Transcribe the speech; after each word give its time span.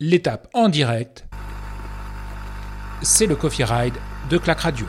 L'étape 0.00 0.46
en 0.54 0.68
direct, 0.68 1.24
c'est 3.02 3.26
le 3.26 3.34
Coffee 3.34 3.64
Ride 3.64 3.94
de 4.30 4.38
Clac 4.38 4.60
Radio. 4.60 4.86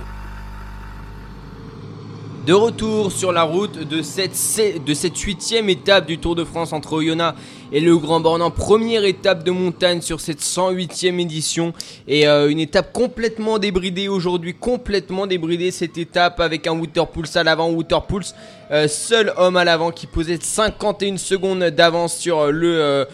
De 2.46 2.54
retour 2.54 3.11
sur 3.11 3.32
la 3.32 3.42
route 3.42 3.87
de 3.87 4.03
cette, 4.03 4.37
de 4.85 4.93
cette 4.93 5.17
huitième 5.17 5.67
étape 5.67 6.06
du 6.06 6.19
Tour 6.19 6.35
de 6.35 6.43
France 6.43 6.74
entre 6.74 6.93
Oyonnax 6.93 7.35
et 7.72 7.80
le 7.80 7.98
Grand 7.98 8.20
Bornand. 8.20 8.52
Première 8.52 9.04
étape 9.04 9.43
de 9.43 9.50
montagne 9.50 10.02
sur 10.02 10.21
cette 10.21 10.41
108e 10.41 11.20
édition. 11.20 11.73
Et 12.07 12.28
euh, 12.28 12.50
une 12.50 12.60
étape 12.60 12.94
complètement 12.94 13.57
débridée 13.57 14.10
aujourd'hui. 14.10 14.54
Complètement 14.54 15.26
débridée 15.26 15.71
cette 15.71 15.98
étape 15.98 16.39
avec 16.39 16.68
un 16.68 16.80
Waterpulse 16.80 17.36
à 17.36 17.44
l'avant. 17.44 17.71
Waterpulse, 17.71 18.36
euh, 18.71 18.88
seul 18.88 19.34
homme 19.38 19.57
à 19.57 19.64
l'avant 19.64 19.89
qui 19.89 20.05
posait 20.05 20.38
51 20.39 21.18
secondes 21.18 21.64
d'avance 21.64 22.16
sur 22.16 22.52
le... 22.52 22.80
Euh, 22.80 23.05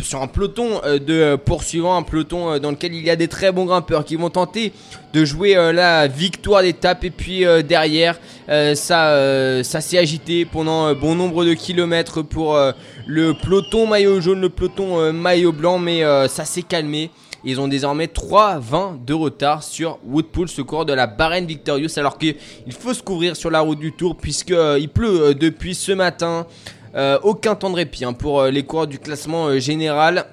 sur 0.00 0.22
un 0.22 0.26
peloton 0.26 0.80
euh, 0.84 0.98
de 0.98 1.12
euh, 1.14 1.36
poursuivants, 1.36 1.96
un 1.96 2.02
peloton 2.02 2.52
euh, 2.52 2.58
dans 2.58 2.70
lequel 2.70 2.94
il 2.94 3.04
y 3.04 3.10
a 3.10 3.16
des 3.16 3.28
très 3.28 3.52
bons 3.52 3.66
grimpeurs 3.66 4.04
qui 4.04 4.16
vont 4.16 4.30
tenter 4.30 4.72
de 5.12 5.24
jouer 5.24 5.54
la 5.54 6.06
victoire 6.06 6.62
d'étape 6.62 7.04
et 7.04 7.10
puis 7.10 7.44
derrière 7.68 8.18
ça, 8.48 9.62
ça 9.62 9.80
s'est 9.82 9.98
agité 9.98 10.46
pendant 10.46 10.94
bon 10.94 11.14
nombre 11.14 11.44
de 11.44 11.52
kilomètres 11.52 12.22
pour 12.22 12.58
le 13.06 13.34
peloton 13.34 13.86
maillot 13.86 14.22
jaune, 14.22 14.40
le 14.40 14.48
peloton 14.48 15.12
maillot 15.12 15.52
blanc 15.52 15.78
mais 15.78 16.02
ça 16.28 16.46
s'est 16.46 16.62
calmé. 16.62 17.10
Ils 17.44 17.60
ont 17.60 17.68
désormais 17.68 18.06
3,20 18.06 19.04
de 19.04 19.12
retard 19.12 19.62
sur 19.62 19.98
Woodpool, 20.06 20.48
ce 20.48 20.62
cours 20.62 20.86
de 20.86 20.94
la 20.94 21.06
Barren 21.06 21.44
Victorious, 21.44 21.98
alors 21.98 22.16
qu'il 22.16 22.36
faut 22.70 22.94
se 22.94 23.02
couvrir 23.02 23.36
sur 23.36 23.50
la 23.50 23.60
route 23.60 23.80
du 23.80 23.92
Tour 23.92 24.16
puisqu'il 24.16 24.88
pleut 24.88 25.34
depuis 25.34 25.74
ce 25.74 25.92
matin. 25.92 26.46
Euh, 26.94 27.18
aucun 27.22 27.54
temps 27.54 27.70
de 27.70 27.76
répit 27.76 28.04
hein, 28.04 28.12
pour 28.12 28.40
euh, 28.40 28.50
les 28.50 28.64
coureurs 28.64 28.86
du 28.86 28.98
classement 28.98 29.46
euh, 29.46 29.58
général. 29.58 30.26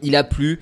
Il 0.00 0.14
a 0.14 0.22
plu 0.22 0.60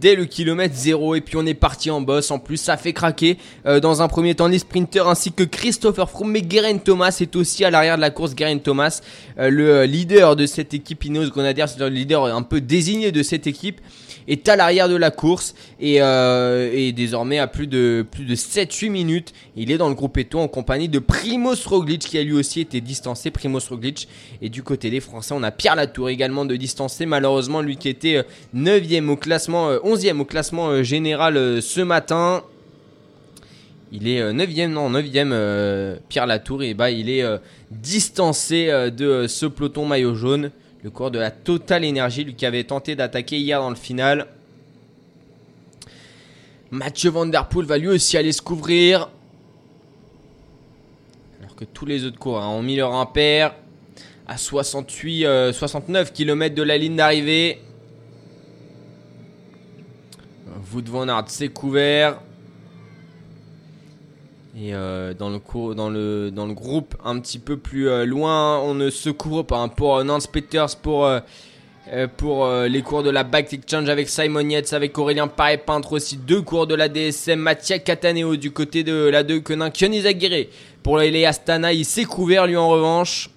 dès 0.00 0.16
le 0.16 0.24
kilomètre 0.24 0.74
0 0.74 1.14
et 1.14 1.20
puis 1.20 1.36
on 1.36 1.46
est 1.46 1.54
parti 1.54 1.88
en 1.88 2.00
boss. 2.00 2.32
En 2.32 2.40
plus, 2.40 2.56
ça 2.56 2.76
fait 2.76 2.92
craquer 2.92 3.38
dans 3.64 4.02
un 4.02 4.08
premier 4.08 4.34
temps 4.34 4.48
les 4.48 4.58
sprinters 4.58 5.06
ainsi 5.06 5.30
que 5.30 5.44
Christopher 5.44 6.10
Froome. 6.10 6.32
Mais 6.32 6.42
Guerin 6.42 6.78
Thomas 6.78 7.16
est 7.20 7.36
aussi 7.36 7.64
à 7.64 7.70
l'arrière 7.70 7.94
de 7.94 8.00
la 8.00 8.10
course. 8.10 8.34
Guerin 8.34 8.58
Thomas, 8.58 9.00
le 9.36 9.84
leader 9.84 10.34
de 10.34 10.46
cette 10.46 10.74
équipe 10.74 11.04
Ineos 11.04 11.30
Grenadiers, 11.30 11.66
c'est 11.68 11.78
le 11.78 11.90
leader 11.90 12.24
un 12.24 12.42
peu 12.42 12.60
désigné 12.60 13.12
de 13.12 13.22
cette 13.22 13.46
équipe 13.46 13.80
est 14.28 14.48
à 14.48 14.56
l'arrière 14.56 14.88
de 14.88 14.96
la 14.96 15.10
course 15.10 15.54
et, 15.80 16.00
euh, 16.00 16.92
désormais 16.92 17.38
à 17.38 17.46
plus 17.46 17.66
de, 17.66 18.04
plus 18.10 18.24
de 18.24 18.34
7-8 18.34 18.90
minutes. 18.90 19.32
Il 19.56 19.70
est 19.70 19.78
dans 19.78 19.88
le 19.88 19.94
groupe 19.94 20.16
Eto 20.18 20.38
en 20.38 20.48
compagnie 20.48 20.88
de 20.88 20.98
Primoz 20.98 21.66
Roglic 21.66 22.00
qui 22.00 22.18
a 22.18 22.22
lui 22.22 22.32
aussi 22.32 22.60
été 22.60 22.80
distancé. 22.80 23.30
Primoz 23.30 23.68
Roglic. 23.68 24.08
Et 24.40 24.48
du 24.48 24.62
côté 24.62 24.90
des 24.90 25.00
Français, 25.00 25.34
on 25.36 25.42
a 25.42 25.50
Pierre 25.50 25.76
Latour 25.76 26.08
également 26.08 26.44
de 26.44 26.56
distancé. 26.56 27.06
Malheureusement, 27.06 27.60
lui 27.60 27.76
qui 27.76 27.88
était 27.88 28.24
9e 28.54 29.08
euh, 29.08 29.12
au 29.12 29.16
classement, 29.16 29.72
11e 29.72 30.16
euh, 30.16 30.20
au 30.20 30.24
classement 30.24 30.82
général 30.82 31.62
ce 31.62 31.80
matin. 31.80 32.42
Il 33.94 34.08
est 34.08 34.22
9e, 34.22 34.68
non, 34.68 34.90
9e, 34.90 35.98
Pierre 36.08 36.26
Latour, 36.26 36.62
et 36.62 36.72
bah 36.72 36.90
il 36.90 37.10
est 37.10 37.26
distancé 37.70 38.70
de 38.90 39.26
ce 39.26 39.44
peloton 39.44 39.84
maillot 39.84 40.14
jaune. 40.14 40.50
Le 40.82 40.90
cours 40.90 41.12
de 41.12 41.18
la 41.20 41.30
Total 41.30 41.84
Énergie, 41.84 42.24
lui 42.24 42.34
qui 42.34 42.44
avait 42.44 42.64
tenté 42.64 42.96
d'attaquer 42.96 43.38
hier 43.38 43.60
dans 43.60 43.70
le 43.70 43.76
final. 43.76 44.26
Mathieu 46.72 47.10
Van 47.10 47.30
va 47.30 47.78
lui 47.78 47.88
aussi 47.88 48.16
aller 48.16 48.32
se 48.32 48.42
couvrir. 48.42 49.08
Alors 51.40 51.54
que 51.54 51.64
tous 51.64 51.86
les 51.86 52.04
autres 52.04 52.18
coureurs 52.18 52.50
ont 52.50 52.62
mis 52.62 52.74
leur 52.74 52.94
impair. 52.94 53.54
À 54.26 54.36
68, 54.36 55.52
69 55.52 56.12
km 56.12 56.54
de 56.54 56.62
la 56.62 56.76
ligne 56.76 56.96
d'arrivée. 56.96 57.60
Wout 60.72 60.88
van 60.88 61.08
Aert 61.08 61.28
s'est 61.28 61.48
couvert. 61.48 62.20
Et 64.64 64.74
euh, 64.74 65.12
dans, 65.12 65.28
le 65.28 65.74
dans, 65.74 65.90
le, 65.90 66.30
dans 66.30 66.46
le 66.46 66.54
groupe 66.54 66.94
un 67.04 67.18
petit 67.18 67.40
peu 67.40 67.56
plus 67.56 67.88
euh, 67.88 68.06
loin, 68.06 68.60
on 68.60 68.74
ne 68.74 68.90
se 68.90 69.10
couvre 69.10 69.42
pas. 69.42 69.58
Hein, 69.58 69.66
pour 69.66 69.96
euh, 69.96 70.04
Nance 70.04 70.28
Peters, 70.28 70.76
pour, 70.76 71.10
pour 72.16 72.48
les 72.48 72.82
cours 72.82 73.02
de 73.02 73.10
la 73.10 73.24
Bike 73.24 73.52
Exchange 73.52 73.88
avec 73.88 74.08
Simon 74.08 74.48
Yates, 74.48 74.72
avec 74.72 74.96
Aurélien 74.96 75.26
Paré-Peintre 75.26 75.94
aussi. 75.94 76.16
Deux 76.16 76.42
cours 76.42 76.68
de 76.68 76.76
la 76.76 76.88
DSM. 76.88 77.40
Mathias 77.40 77.80
Cataneo 77.84 78.36
du 78.36 78.52
côté 78.52 78.84
de 78.84 79.08
la 79.08 79.24
2 79.24 79.40
Quenin. 79.40 79.70
Kyoni 79.70 80.06
Aguirre 80.06 80.46
pour 80.84 80.98
les 80.98 81.24
Astana. 81.24 81.72
Il 81.72 81.84
s'est 81.84 82.04
couvert 82.04 82.46
lui 82.46 82.56
en 82.56 82.68
revanche. 82.68 83.30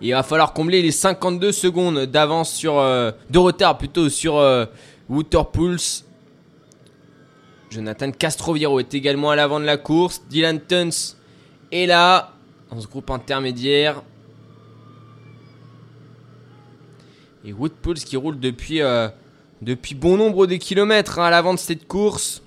il 0.00 0.10
va 0.10 0.24
falloir 0.24 0.54
combler 0.54 0.82
les 0.82 0.90
52 0.90 1.52
secondes 1.52 2.00
d'avance 2.06 2.52
sur. 2.52 2.74
de 2.74 3.38
retard 3.38 3.78
plutôt 3.78 4.08
sur 4.08 4.42
Waterpulse. 5.08 6.04
Jonathan 7.74 8.12
Castroviro 8.12 8.78
est 8.78 8.94
également 8.94 9.30
à 9.30 9.36
l'avant 9.36 9.58
de 9.58 9.64
la 9.64 9.76
course. 9.76 10.22
Dylan 10.30 10.60
Tuns 10.60 11.16
est 11.72 11.86
là, 11.86 12.32
dans 12.70 12.80
ce 12.80 12.86
groupe 12.86 13.10
intermédiaire. 13.10 14.02
Et 17.44 17.52
Woodpools 17.52 17.96
qui 17.96 18.16
roule 18.16 18.38
depuis, 18.38 18.80
euh, 18.80 19.08
depuis 19.60 19.96
bon 19.96 20.16
nombre 20.16 20.46
de 20.46 20.54
kilomètres 20.54 21.18
hein, 21.18 21.24
à 21.24 21.30
l'avant 21.30 21.52
de 21.52 21.58
cette 21.58 21.88
course. 21.88 22.42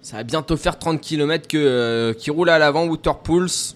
Ça 0.00 0.18
va 0.18 0.22
bientôt 0.22 0.56
faire 0.56 0.78
30 0.78 1.00
km 1.00 1.48
que, 1.48 1.58
euh, 1.58 2.14
qui 2.14 2.30
roule 2.30 2.50
à 2.50 2.58
l'avant 2.60 2.86
Waterpools. 2.86 3.74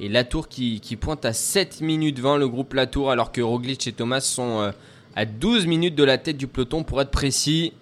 Et 0.00 0.08
Latour 0.08 0.48
qui, 0.48 0.80
qui 0.80 0.94
pointe 0.94 1.24
à 1.24 1.32
7 1.32 1.80
minutes 1.80 2.20
20 2.20 2.36
le 2.36 2.48
groupe 2.48 2.74
Latour 2.74 3.10
alors 3.10 3.32
que 3.32 3.40
Roglic 3.40 3.84
et 3.88 3.92
Thomas 3.92 4.20
sont 4.20 4.60
euh, 4.60 4.70
à 5.16 5.24
12 5.24 5.66
minutes 5.66 5.96
de 5.96 6.04
la 6.04 6.18
tête 6.18 6.36
du 6.36 6.46
peloton 6.46 6.84
pour 6.84 7.00
être 7.00 7.10
précis. 7.10 7.72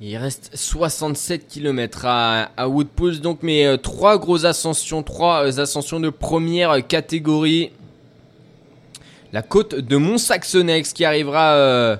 Il 0.00 0.16
reste 0.16 0.52
67 0.54 1.48
km 1.48 2.06
à, 2.06 2.52
à 2.56 2.68
Woodpools, 2.68 3.18
donc 3.18 3.40
mais 3.42 3.66
euh, 3.66 3.76
trois 3.76 4.16
grosses 4.16 4.44
ascensions, 4.44 5.02
trois 5.02 5.44
euh, 5.44 5.60
ascensions 5.60 5.98
de 5.98 6.08
première 6.08 6.86
catégorie. 6.86 7.72
La 9.32 9.42
côte 9.42 9.74
de 9.74 9.96
Mont-Saxonex 9.96 10.92
qui 10.92 11.04
arrivera 11.04 11.98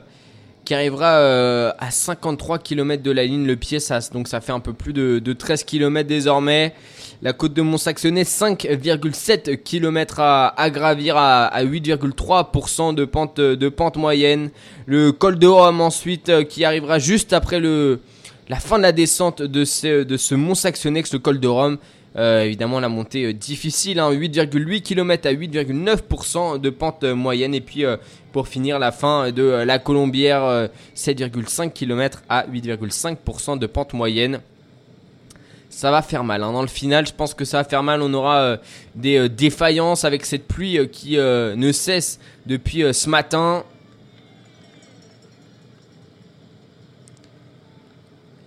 qui 0.70 0.74
arrivera 0.74 1.14
euh, 1.16 1.72
à 1.80 1.90
53 1.90 2.60
km 2.60 3.02
de 3.02 3.10
la 3.10 3.24
ligne 3.24 3.44
le 3.44 3.56
pied 3.56 3.78
donc 4.12 4.28
ça 4.28 4.40
fait 4.40 4.52
un 4.52 4.60
peu 4.60 4.72
plus 4.72 4.92
de, 4.92 5.32
13 5.32 5.64
km 5.64 6.08
désormais. 6.08 6.74
La 7.22 7.32
côte 7.32 7.54
de 7.54 7.60
Mont-Saxonnet 7.60 8.22
5,7 8.22 9.64
km 9.64 10.20
à, 10.20 10.70
gravir 10.70 11.16
à, 11.16 11.64
8,3% 11.64 12.94
de 12.94 13.04
pente, 13.04 13.40
de 13.40 13.68
pente 13.68 13.96
moyenne. 13.96 14.50
Le 14.86 15.10
col 15.10 15.40
de 15.40 15.48
Rome 15.48 15.80
ensuite 15.80 16.28
euh, 16.28 16.44
qui 16.44 16.64
arrivera 16.64 17.00
juste 17.00 17.32
après 17.32 17.58
la 17.58 18.60
fin 18.60 18.76
de 18.76 18.82
la 18.82 18.92
descente 18.92 19.42
de 19.42 19.64
ce, 19.64 20.04
de 20.04 20.16
ce 20.16 20.36
Mont-Saxonnet 20.36 21.02
le 21.12 21.18
col 21.18 21.40
de 21.40 21.48
Rome 21.48 21.78
euh, 22.16 22.42
évidemment, 22.42 22.80
la 22.80 22.88
montée 22.88 23.26
euh, 23.26 23.32
difficile, 23.32 23.98
8,8 23.98 24.40
hein, 24.40 24.80
km 24.80 25.28
à 25.28 25.32
8,9% 25.32 26.60
de 26.60 26.70
pente 26.70 27.04
euh, 27.04 27.14
moyenne. 27.14 27.54
Et 27.54 27.60
puis, 27.60 27.84
pour 28.32 28.48
finir, 28.48 28.78
la 28.78 28.90
fin 28.90 29.30
de 29.30 29.42
la 29.42 29.78
Colombière, 29.78 30.68
7,5 30.96 31.72
km 31.72 32.22
à 32.28 32.46
8,5% 32.46 33.58
de 33.58 33.66
pente 33.66 33.92
moyenne. 33.92 34.40
Ça 35.68 35.92
va 35.92 36.02
faire 36.02 36.24
mal. 36.24 36.42
Hein. 36.42 36.52
Dans 36.52 36.62
le 36.62 36.68
final, 36.68 37.06
je 37.06 37.12
pense 37.12 37.32
que 37.32 37.44
ça 37.44 37.58
va 37.58 37.64
faire 37.64 37.82
mal. 37.82 38.02
On 38.02 38.12
aura 38.12 38.58
des 38.96 39.28
défaillances 39.28 40.04
avec 40.04 40.26
cette 40.26 40.48
pluie 40.48 40.88
qui 40.90 41.16
ne 41.16 41.72
cesse 41.72 42.18
depuis 42.46 42.82
ce 42.92 43.08
matin. 43.08 43.64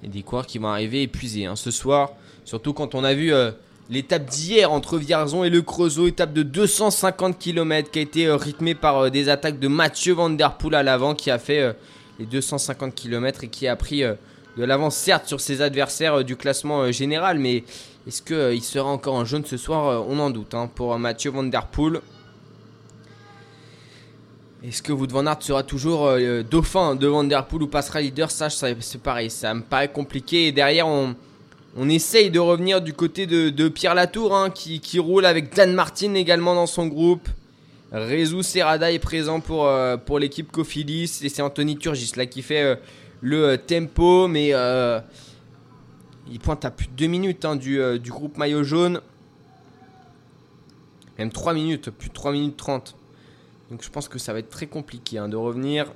Et 0.04 0.08
des 0.08 0.22
coureurs 0.22 0.48
qui 0.48 0.58
vont 0.58 0.68
arriver 0.68 1.04
épuisés 1.04 1.46
hein. 1.46 1.56
ce 1.56 1.72
soir. 1.72 2.12
Surtout 2.46 2.74
quand 2.74 2.96
on 2.96 3.04
a 3.04 3.14
vu 3.14 3.34
euh, 3.34 3.52
l'étape 3.90 4.26
d'hier 4.26 4.72
entre 4.72 4.98
Vierzon 4.98 5.44
et 5.44 5.50
le 5.50 5.62
Creusot, 5.62 6.08
étape 6.08 6.34
de 6.34 6.44
250 6.44 7.40
km 7.40 7.90
qui 7.90 8.00
a 8.00 8.02
été 8.02 8.28
euh, 8.28 8.36
rythmée 8.36 8.76
par 8.76 8.98
euh, 8.98 9.10
des 9.10 9.30
attaques 9.30 9.60
de 9.60 9.68
Mathieu 9.68 10.14
Van 10.14 10.30
Der 10.30 10.58
Poel 10.58 10.76
à 10.76 10.84
l'avant 10.84 11.16
qui 11.16 11.32
a 11.32 11.40
fait 11.40 11.76
les 12.20 12.26
250 12.26 12.94
km 12.94 13.46
et 13.46 13.48
qui 13.48 13.68
a 13.68 13.76
pris 13.76 14.02
de 14.02 14.64
l'avance 14.64 14.96
certes 14.96 15.28
sur 15.28 15.40
ses 15.40 15.62
adversaires 15.62 16.24
du 16.24 16.36
classement 16.36 16.92
général, 16.92 17.40
mais 17.40 17.64
est-ce 18.06 18.22
qu'il 18.22 18.64
sera 18.64 18.90
encore 18.90 19.16
en 19.16 19.26
jaune 19.26 19.46
ce 19.46 19.58
soir 19.58 20.06
On 20.08 20.20
en 20.20 20.30
doute 20.30 20.54
hein, 20.54 20.70
pour 20.74 20.98
Mathieu 21.00 21.32
Van 21.32 21.44
Der 21.44 21.66
Poel. 21.68 22.02
Est-ce 24.64 24.82
que 24.82 24.94
Wout 24.94 25.08
van 25.10 25.26
Aert 25.26 25.42
sera 25.42 25.64
toujours 25.64 26.10
dauphin 26.50 26.96
de 26.96 27.08
Van 27.08 27.24
Der 27.24 27.46
Poel 27.46 27.64
ou 27.64 27.68
passera 27.68 28.00
leader? 28.02 28.30
Ça, 28.30 28.50
c'est 28.50 29.02
pareil, 29.02 29.30
ça 29.30 29.54
me 29.54 29.62
paraît 29.62 29.92
compliqué. 29.92 30.48
Et 30.48 30.52
derrière, 30.52 30.88
on, 30.88 31.16
on 31.76 31.90
essaye 31.90 32.30
de 32.30 32.40
revenir 32.40 32.82
du 32.82 32.94
côté 32.94 33.26
de, 33.26 33.68
Pierre 33.70 33.96
Latour, 33.96 34.36
hein, 34.36 34.50
qui, 34.52 35.00
roule 35.00 35.26
avec 35.26 35.56
Dan 35.56 35.74
Martin 35.74 36.14
également 36.14 36.54
dans 36.54 36.68
son 36.68 36.88
groupe. 36.88 37.28
Rezou 37.92 38.42
Serrada 38.42 38.92
est 38.92 39.00
présent 39.00 39.40
pour, 39.40 39.66
euh, 39.66 39.98
pour 39.98 40.20
l'équipe 40.20 40.52
Cofidis. 40.52 41.20
Et 41.24 41.30
c'est 41.30 41.42
Anthony 41.42 41.78
Turgis 41.78 42.14
là 42.16 42.26
qui 42.26 42.42
fait 42.42 42.64
euh, 42.64 42.76
le 43.22 43.46
euh, 43.50 43.58
tempo. 43.58 44.28
Mais 44.28 44.54
Il 46.30 46.40
pointe 46.40 46.66
à 46.66 46.72
plus 46.72 46.88
de 46.88 46.94
2 46.94 47.08
minutes 47.08 47.46
hein, 47.46 47.56
du, 47.56 47.80
groupe 48.08 48.38
maillot 48.38 48.64
jaune. 48.64 49.02
Même 51.20 51.32
3 51.32 51.54
minutes, 51.54 51.92
plus 51.92 52.10
de 52.10 52.14
3 52.14 52.32
minutes 52.32 52.58
30. 52.58 52.96
Donc 53.70 53.84
je 53.84 53.90
pense 53.90 54.10
que 54.10 54.18
ça 54.20 54.34
va 54.34 54.40
être 54.40 54.50
très 54.50 54.68
compliqué 54.68 55.18
hein, 55.18 55.28
de 55.28 55.36
revenir. 55.36 55.92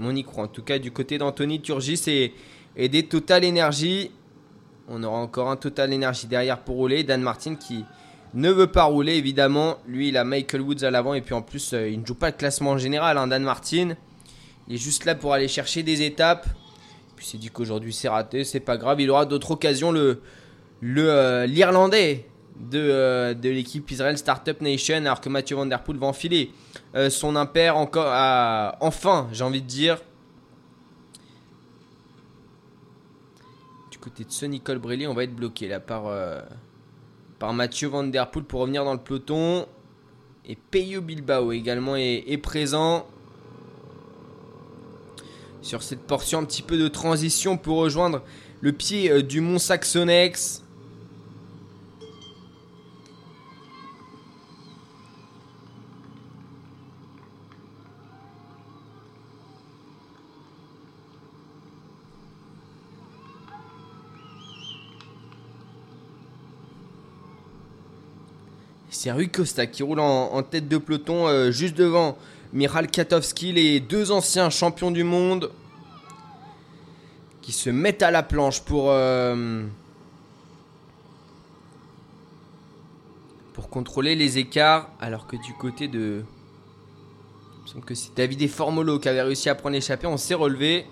On 0.00 0.14
y 0.14 0.24
croit. 0.24 0.44
En 0.44 0.48
tout 0.48 0.62
cas, 0.62 0.78
du 0.78 0.90
côté 0.90 1.18
d'Anthony 1.18 1.60
Turgis 1.60 2.02
et, 2.06 2.34
et 2.76 2.88
des 2.88 3.04
Total 3.04 3.44
Energy. 3.44 4.10
On 4.88 5.02
aura 5.02 5.18
encore 5.18 5.50
un 5.50 5.56
Total 5.56 5.92
Energy 5.92 6.26
derrière 6.26 6.58
pour 6.58 6.76
rouler. 6.76 7.04
Dan 7.04 7.22
Martin 7.22 7.54
qui 7.54 7.84
ne 8.34 8.50
veut 8.50 8.66
pas 8.66 8.84
rouler, 8.84 9.14
évidemment. 9.14 9.78
Lui, 9.86 10.08
il 10.08 10.16
a 10.16 10.24
Michael 10.24 10.62
Woods 10.62 10.84
à 10.84 10.90
l'avant. 10.90 11.14
Et 11.14 11.20
puis 11.20 11.34
en 11.34 11.42
plus, 11.42 11.72
euh, 11.72 11.88
il 11.88 12.00
ne 12.00 12.06
joue 12.06 12.14
pas 12.14 12.28
le 12.28 12.36
classement 12.36 12.70
en 12.70 12.78
général, 12.78 13.18
hein, 13.18 13.26
Dan 13.26 13.42
Martin. 13.42 13.94
Il 14.68 14.74
est 14.74 14.78
juste 14.78 15.04
là 15.04 15.14
pour 15.14 15.32
aller 15.32 15.48
chercher 15.48 15.82
des 15.82 16.02
étapes. 16.02 16.46
Puis 17.16 17.26
c'est 17.26 17.38
dit 17.38 17.50
qu'aujourd'hui 17.50 17.92
c'est 17.92 18.08
raté. 18.08 18.44
C'est 18.44 18.60
pas 18.60 18.76
grave. 18.76 19.00
Il 19.00 19.10
aura 19.10 19.26
d'autres 19.26 19.52
occasions. 19.52 19.92
Le 19.92 20.20
euh, 20.84 21.46
l'Irlandais 21.46 22.26
de, 22.58 22.78
euh, 22.78 23.34
l'équipe 23.42 23.88
Israel 23.90 24.18
Startup 24.18 24.60
Nation. 24.60 24.96
Alors 24.96 25.20
que 25.20 25.28
Mathieu 25.28 25.56
Van 25.56 25.66
Der 25.66 25.82
Poel 25.82 25.98
va 25.98 26.06
enfiler 26.06 26.50
son 27.08 27.36
impair 27.36 27.76
encore. 27.76 28.12
Enfin, 28.80 29.28
j'ai 29.32 29.44
envie 29.44 29.62
de 29.62 29.66
dire. 29.66 29.98
Côté 34.02 34.24
de 34.24 34.32
Sonny 34.32 34.60
Colbrelli, 34.60 35.06
on 35.06 35.14
va 35.14 35.22
être 35.22 35.34
bloqué 35.34 35.68
là 35.68 35.78
par, 35.78 36.08
euh, 36.08 36.40
par 37.38 37.54
Mathieu 37.54 37.86
Van 37.86 38.02
Der 38.02 38.28
Poel 38.30 38.44
pour 38.44 38.60
revenir 38.60 38.84
dans 38.84 38.94
le 38.94 38.98
peloton. 38.98 39.66
Et 40.44 40.56
Peyo 40.56 41.00
Bilbao 41.00 41.52
également 41.52 41.94
est, 41.94 42.42
présent 42.42 43.06
sur 45.62 45.84
cette 45.84 46.00
portion 46.00 46.40
un 46.40 46.44
petit 46.44 46.62
peu 46.62 46.76
de 46.76 46.88
transition 46.88 47.56
pour 47.56 47.78
rejoindre 47.78 48.22
le 48.60 48.72
pied 48.72 49.08
euh, 49.08 49.22
du 49.22 49.40
mont 49.40 49.60
Saxonex. 49.60 50.61
C'est 69.02 69.10
Rui 69.10 69.30
Costa 69.30 69.66
qui 69.66 69.82
roule 69.82 69.98
en, 69.98 70.40
tête 70.44 70.68
de 70.68 70.78
peloton 70.78 71.26
euh, 71.26 71.50
juste 71.50 71.76
devant 71.76 72.16
Miral 72.52 72.86
Katowski, 72.86 73.52
les 73.52 73.80
deux 73.80 74.12
anciens 74.12 74.48
champions 74.48 74.92
du 74.92 75.02
monde 75.02 75.50
qui 77.40 77.50
se 77.50 77.68
mettent 77.68 78.04
à 78.04 78.12
la 78.12 78.22
planche 78.22 78.60
pour, 78.60 78.92
euh, 78.92 79.66
pour 83.54 83.68
contrôler 83.70 84.14
les 84.14 84.38
écarts. 84.38 84.88
Alors 85.00 85.26
que 85.26 85.34
du 85.34 85.52
côté 85.54 85.88
de. 85.88 86.22
Il 87.56 87.62
me 87.62 87.66
semble 87.66 87.84
que 87.84 87.96
c'est 87.96 88.14
David 88.14 88.48
Formolo 88.48 89.00
qui 89.00 89.08
avait 89.08 89.22
réussi 89.22 89.48
à 89.48 89.56
prendre 89.56 89.74
l'échappée. 89.74 90.06
On 90.06 90.16
s'est 90.16 90.34
relevé. 90.34 90.86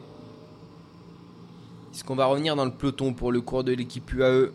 Est-ce 1.95 2.03
qu'on 2.03 2.17
va 2.17 2.27
revenir 2.27 2.57
dans 2.57 2.65
le 2.65 2.73
peloton 2.73 3.15
pour 3.15 3.31
le 3.31 3.41
cours 3.41 3.62
de 3.62 3.71
l'équipe 3.71 4.12
UAE 4.12 4.51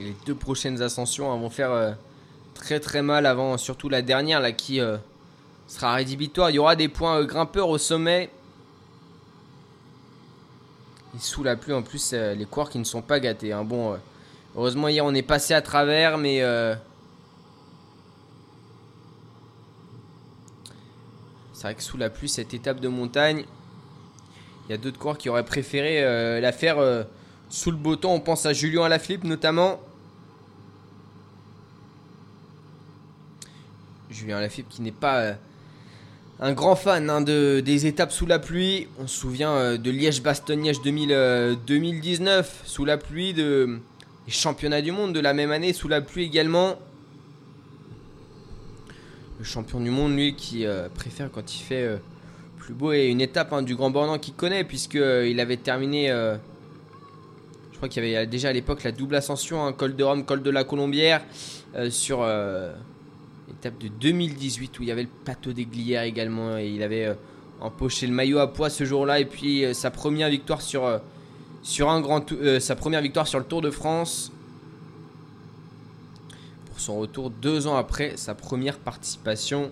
les 0.00 0.14
deux 0.26 0.34
prochaines 0.34 0.82
ascensions 0.82 1.36
vont 1.38 1.50
faire 1.50 1.70
euh, 1.70 1.92
très 2.54 2.80
très 2.80 3.02
mal 3.02 3.26
avant, 3.26 3.56
surtout 3.58 3.88
la 3.88 4.02
dernière 4.02 4.40
là 4.40 4.52
qui 4.52 4.80
euh, 4.80 4.96
sera 5.66 5.94
rédhibitoire. 5.94 6.50
Il 6.50 6.56
y 6.56 6.58
aura 6.58 6.76
des 6.76 6.88
points 6.88 7.18
euh, 7.20 7.24
grimpeurs 7.24 7.68
au 7.68 7.78
sommet. 7.78 8.30
Et 11.14 11.18
sous 11.18 11.42
la 11.42 11.56
pluie 11.56 11.72
en 11.72 11.82
plus, 11.82 12.12
les 12.12 12.44
coureurs 12.44 12.70
qui 12.70 12.78
ne 12.78 12.84
sont 12.84 13.02
pas 13.02 13.18
gâtés. 13.18 13.52
Hein. 13.52 13.64
Bon, 13.64 13.98
heureusement 14.54 14.86
hier 14.86 15.04
on 15.04 15.12
est 15.12 15.22
passé 15.22 15.54
à 15.54 15.60
travers, 15.60 16.18
mais 16.18 16.38
c'est 21.52 21.62
vrai 21.62 21.74
que 21.74 21.82
sous 21.82 21.96
la 21.96 22.10
pluie, 22.10 22.28
cette 22.28 22.54
étape 22.54 22.78
de 22.78 22.86
montagne, 22.86 23.44
il 24.64 24.70
y 24.70 24.74
a 24.74 24.76
d'autres 24.76 25.00
coureurs 25.00 25.18
qui 25.18 25.28
auraient 25.28 25.44
préféré 25.44 26.40
la 26.40 26.52
faire 26.52 26.76
sous 27.48 27.72
le 27.72 27.76
beau 27.76 27.96
temps. 27.96 28.14
On 28.14 28.20
pense 28.20 28.46
à 28.46 28.52
Julien 28.52 28.84
Alaphilippe 28.84 29.24
notamment. 29.24 29.80
Julien 34.20 34.40
Lafilippe 34.40 34.68
qui 34.68 34.82
n'est 34.82 34.92
pas 34.92 35.20
euh, 35.20 35.34
un 36.40 36.52
grand 36.52 36.76
fan 36.76 37.08
hein, 37.08 37.22
de, 37.22 37.60
des 37.60 37.86
étapes 37.86 38.12
sous 38.12 38.26
la 38.26 38.38
pluie. 38.38 38.86
On 38.98 39.06
se 39.06 39.18
souvient 39.18 39.52
euh, 39.52 39.76
de 39.78 39.90
Liège-Bastogne-Liège 39.90 40.82
2019 40.82 42.28
euh, 42.28 42.66
sous 42.66 42.84
la 42.84 42.98
pluie, 42.98 43.32
de, 43.32 43.78
des 44.26 44.32
championnats 44.32 44.82
du 44.82 44.92
monde 44.92 45.14
de 45.14 45.20
la 45.20 45.32
même 45.32 45.50
année 45.50 45.72
sous 45.72 45.88
la 45.88 46.02
pluie 46.02 46.24
également. 46.24 46.78
Le 49.38 49.44
champion 49.44 49.80
du 49.80 49.90
monde, 49.90 50.14
lui, 50.14 50.34
qui 50.34 50.66
préfère 50.94 51.30
quand 51.32 51.54
il 51.54 51.62
fait 51.62 51.98
plus 52.58 52.74
beau 52.74 52.92
et 52.92 53.06
une 53.06 53.22
étape 53.22 53.54
hein, 53.54 53.62
du 53.62 53.74
Grand 53.74 53.88
Bornand 53.88 54.18
qu'il 54.18 54.34
connaît, 54.34 54.64
puisqu'il 54.64 55.40
avait 55.40 55.56
terminé. 55.56 56.08
je 56.08 57.76
crois 57.78 57.88
qu'il 57.88 58.04
y 58.04 58.14
avait 58.14 58.26
déjà 58.26 58.50
à 58.50 58.52
l'époque 58.52 58.84
la 58.84 58.92
double 58.92 59.14
ascension, 59.14 59.64
un 59.64 59.72
col 59.72 59.96
de 59.96 60.04
Rome, 60.04 60.26
col 60.26 60.42
de 60.42 60.50
la 60.50 60.62
Colombière, 60.64 61.22
sur 61.88 62.22
étape 63.60 63.78
de 63.78 63.88
2018 63.88 64.78
où 64.78 64.82
il 64.84 64.88
y 64.88 64.92
avait 64.92 65.02
le 65.02 65.08
plateau 65.24 65.52
des 65.52 65.66
Glières 65.66 66.04
également 66.04 66.56
et 66.56 66.68
il 66.68 66.82
avait 66.82 67.04
euh, 67.04 67.14
empoché 67.60 68.06
le 68.06 68.14
maillot 68.14 68.38
à 68.38 68.50
poids 68.50 68.70
ce 68.70 68.84
jour-là 68.84 69.20
et 69.20 69.26
puis 69.26 69.66
euh, 69.66 69.74
sa 69.74 69.90
première 69.90 70.30
victoire 70.30 70.62
sur, 70.62 70.86
euh, 70.86 70.98
sur 71.62 71.90
un 71.90 72.00
grand 72.00 72.24
sa 72.58 72.74
première 72.74 73.02
victoire 73.02 73.26
sur 73.26 73.38
le 73.38 73.44
Tour 73.44 73.60
de 73.60 73.70
France 73.70 74.32
pour 76.66 76.80
son 76.80 76.98
retour 76.98 77.28
deux 77.28 77.66
ans 77.66 77.76
après 77.76 78.16
sa 78.16 78.34
première 78.34 78.78
participation. 78.78 79.70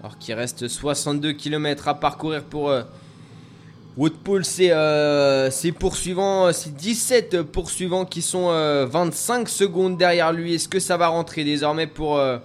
Alors 0.00 0.18
qu'il 0.18 0.34
reste 0.34 0.68
62 0.68 1.32
km 1.32 1.88
à 1.88 1.94
parcourir 1.94 2.44
pour 2.44 2.70
Woodpool, 3.96 4.44
c'est 4.44 4.70
euh, 4.70 5.50
poursuivants, 5.78 6.52
c'est 6.52 6.74
17 6.74 7.42
poursuivants 7.42 8.04
qui 8.04 8.22
sont 8.22 8.46
25 8.86 9.40
euh, 9.42 9.46
secondes 9.46 9.98
derrière 9.98 10.32
lui. 10.32 10.54
Est-ce 10.54 10.68
que 10.68 10.78
ça 10.78 10.96
va 10.96 11.08
rentrer 11.08 11.44
désormais 11.44 11.86
pour, 11.86 12.18
euh, 12.18 12.38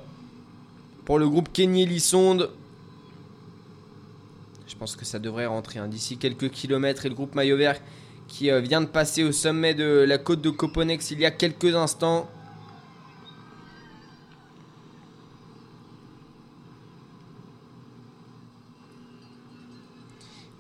le 1.10 1.30
groupe 1.30 1.50
Kenny 1.54 1.86
Lissonde 1.86 2.50
Je 4.68 4.76
pense 4.76 4.96
que 4.96 5.06
ça 5.06 5.20
devrait 5.20 5.46
rentrer 5.46 5.80
hein. 5.80 5.88
d'ici 5.88 6.18
quelques 6.18 6.50
kilomètres. 6.50 7.06
Et 7.06 7.10
le 7.10 7.16
groupe 7.16 7.36
Maillot 7.36 7.58
Vert 7.58 7.80
qui 8.28 8.52
euh, 8.52 8.60
vient 8.60 8.82
de 8.82 8.88
passer 8.88 9.24
au 9.24 9.32
sommet 9.32 9.74
de 9.74 10.06
la 10.08 10.18
côte 10.18 10.42
de 10.42 10.50
Coponex 10.50 11.12
il 11.12 11.20
y 11.20 11.26
a 11.26 11.32
quelques 11.32 11.76
instants. 11.76 12.30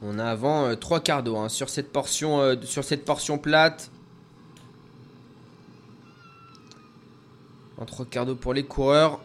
On 0.07 0.19
a 0.19 0.25
avant 0.25 0.65
euh, 0.65 0.75
trois 0.75 1.00
quarts 1.00 1.24
d'eau 1.24 1.35
hein, 1.35 1.50
sur, 1.50 1.67
cette 1.69 1.91
portion, 1.91 2.39
euh, 2.39 2.55
sur 2.63 2.83
cette 2.83 3.05
portion 3.05 3.39
plate. 3.39 3.89
En 7.77 7.85
trois 7.85 8.05
quarts 8.05 8.27
d'eau 8.27 8.35
pour 8.35 8.53
les 8.53 8.63
coureurs. 8.63 9.19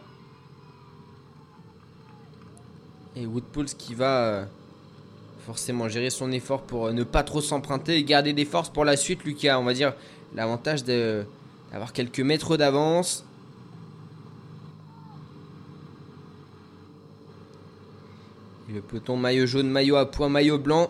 Et 3.15 3.27
Woodpools 3.27 3.65
qui 3.65 3.93
va 3.93 4.23
euh, 4.23 4.45
forcément 5.45 5.87
gérer 5.87 6.09
son 6.09 6.31
effort 6.31 6.63
pour 6.63 6.91
ne 6.91 7.03
pas 7.03 7.23
trop 7.23 7.41
s'emprunter 7.41 7.97
et 7.97 8.03
garder 8.03 8.33
des 8.33 8.45
forces 8.45 8.69
pour 8.69 8.83
la 8.83 8.97
suite. 8.97 9.21
A, 9.47 9.59
on 9.59 9.63
va 9.63 9.73
dire, 9.73 9.93
l'avantage 10.33 10.83
d'avoir 10.83 11.93
quelques 11.93 12.21
mètres 12.21 12.57
d'avance. 12.57 13.23
Le 18.73 18.81
peloton 18.81 19.17
maillot 19.17 19.45
jaune, 19.45 19.69
maillot 19.69 19.95
à 19.95 20.09
poids, 20.09 20.29
maillot 20.29 20.57
blanc, 20.57 20.89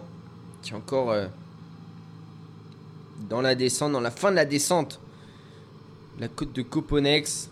qui 0.62 0.72
est 0.72 0.76
encore 0.76 1.12
euh, 1.12 1.28
dans 3.30 3.42
la 3.42 3.56
descente, 3.56 3.92
dans 3.92 4.02
la 4.02 4.12
fin 4.12 4.32
de 4.32 4.36
la 4.36 4.46
descente. 4.46 5.00
La 6.20 6.28
côte 6.28 6.54
de 6.54 6.62
Coponex. 6.62 7.50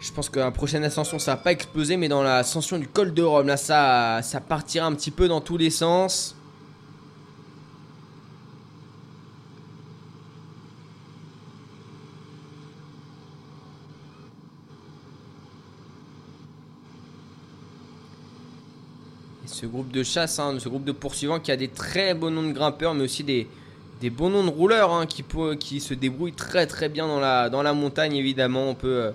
Je 0.00 0.12
pense 0.12 0.28
que 0.28 0.40
la 0.40 0.50
prochaine 0.50 0.82
ascension, 0.84 1.18
ça 1.18 1.36
va 1.36 1.40
pas 1.40 1.52
exploser, 1.52 1.96
mais 1.96 2.08
dans 2.08 2.22
l'ascension 2.22 2.78
du 2.78 2.88
col 2.88 3.14
de 3.14 3.22
Rome, 3.22 3.46
là, 3.46 3.56
ça, 3.56 4.20
ça 4.22 4.40
partira 4.40 4.86
un 4.86 4.94
petit 4.94 5.12
peu 5.12 5.28
dans 5.28 5.40
tous 5.40 5.56
les 5.56 5.70
sens. 5.70 6.34
Ce 19.62 19.66
groupe 19.68 19.92
de 19.92 20.02
chasse, 20.02 20.40
hein, 20.40 20.56
ce 20.58 20.68
groupe 20.68 20.82
de 20.82 20.90
poursuivants 20.90 21.38
qui 21.38 21.52
a 21.52 21.56
des 21.56 21.68
très 21.68 22.14
bons 22.14 22.32
noms 22.32 22.42
de 22.42 22.50
grimpeurs, 22.50 22.94
mais 22.94 23.04
aussi 23.04 23.22
des, 23.22 23.46
des 24.00 24.10
bons 24.10 24.28
noms 24.28 24.42
de 24.42 24.50
rouleurs 24.50 24.92
hein, 24.92 25.06
qui, 25.06 25.80
se 25.80 25.94
débrouillent 25.94 26.32
très 26.32 26.66
très 26.66 26.88
bien 26.88 27.06
dans 27.06 27.62
la, 27.62 27.72
montagne, 27.72 28.16
évidemment. 28.16 28.70
On 28.70 28.74
peut 28.74 28.88
euh, 28.88 29.10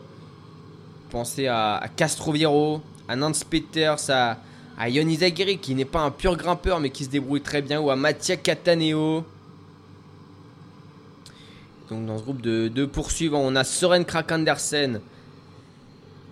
penser 1.09 1.47
à, 1.47 1.83
Castroviero, 1.97 2.81
à 3.09 3.17
Nance 3.17 3.43
Peters, 3.43 4.09
à, 4.09 4.37
à 4.77 4.89
qui 4.89 5.75
n'est 5.75 5.83
pas 5.83 5.99
un 5.99 6.11
pur 6.11 6.37
grimpeur, 6.37 6.79
mais 6.79 6.91
qui 6.91 7.03
se 7.03 7.09
débrouille 7.09 7.41
très 7.41 7.61
bien, 7.61 7.81
ou 7.81 7.91
à 7.91 7.97
Mattia 7.97 8.37
Cataneo. 8.37 9.25
Donc 11.89 12.05
dans 12.05 12.17
ce 12.17 12.23
groupe 12.23 12.41
de, 12.41 12.69
de 12.69 12.85
poursuivants, 12.85 13.41
on 13.43 13.53
a 13.57 13.65
Soren 13.65 14.05
Krakandersen, 14.05 15.01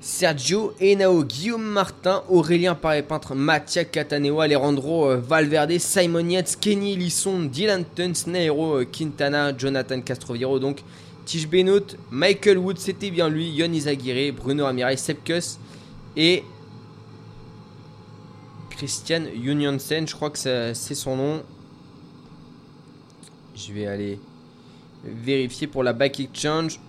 Sergio 0.06 0.76
Henao, 0.80 1.24
Guillaume 1.24 1.64
Martin, 1.64 2.22
Aurélien 2.30 2.76
Paré-Peintre, 2.76 3.34
Mattia 3.34 3.86
Cataneo, 3.86 4.40
Alejandro 4.40 5.10
euh, 5.10 5.18
Valverde, 5.18 5.80
Simon 5.80 6.30
Yates, 6.30 6.58
Kenny 6.62 6.96
Lisson, 6.96 7.46
Dylan 7.46 7.84
Tuns, 7.84 8.28
Nairo 8.28 8.82
euh, 8.82 8.86
Quintana, 8.86 9.58
Jonathan 9.58 10.02
Castroviro, 10.02 10.60
donc 10.60 10.84
Tige 11.26 11.50
Benoît, 11.50 11.80
Michael 12.12 12.60
Wood, 12.60 12.78
c'était 12.78 13.10
bien 13.10 13.30
lui, 13.30 13.50
Yon 13.50 13.74
Izagirre, 13.74 14.32
Bruno 14.32 14.66
Amirai, 14.66 14.96
Sepkus 14.96 15.58
et 16.16 16.44
Christian 18.70 19.24
Unionsen, 19.44 20.08
je 20.08 20.14
crois 20.14 20.30
que 20.30 20.38
c'est 20.38 20.96
son 20.96 21.16
nom. 21.16 21.44
Je 23.56 23.74
vais 23.74 23.88
aller 23.88 24.20
vérifier 25.04 25.66
pour 25.66 25.82
la 25.82 25.94
back 25.94 26.20
exchange. 26.20 26.80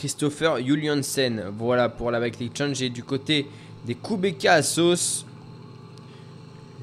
Christopher 0.00 0.64
Juliansen. 0.64 1.44
Voilà 1.58 1.90
pour 1.90 2.10
la 2.10 2.20
bike 2.20 2.56
change. 2.56 2.80
Et 2.80 2.88
du 2.88 3.04
côté 3.04 3.46
des 3.84 3.94
Kubeka 3.94 4.54
à 4.54 4.62
sauce, 4.62 5.26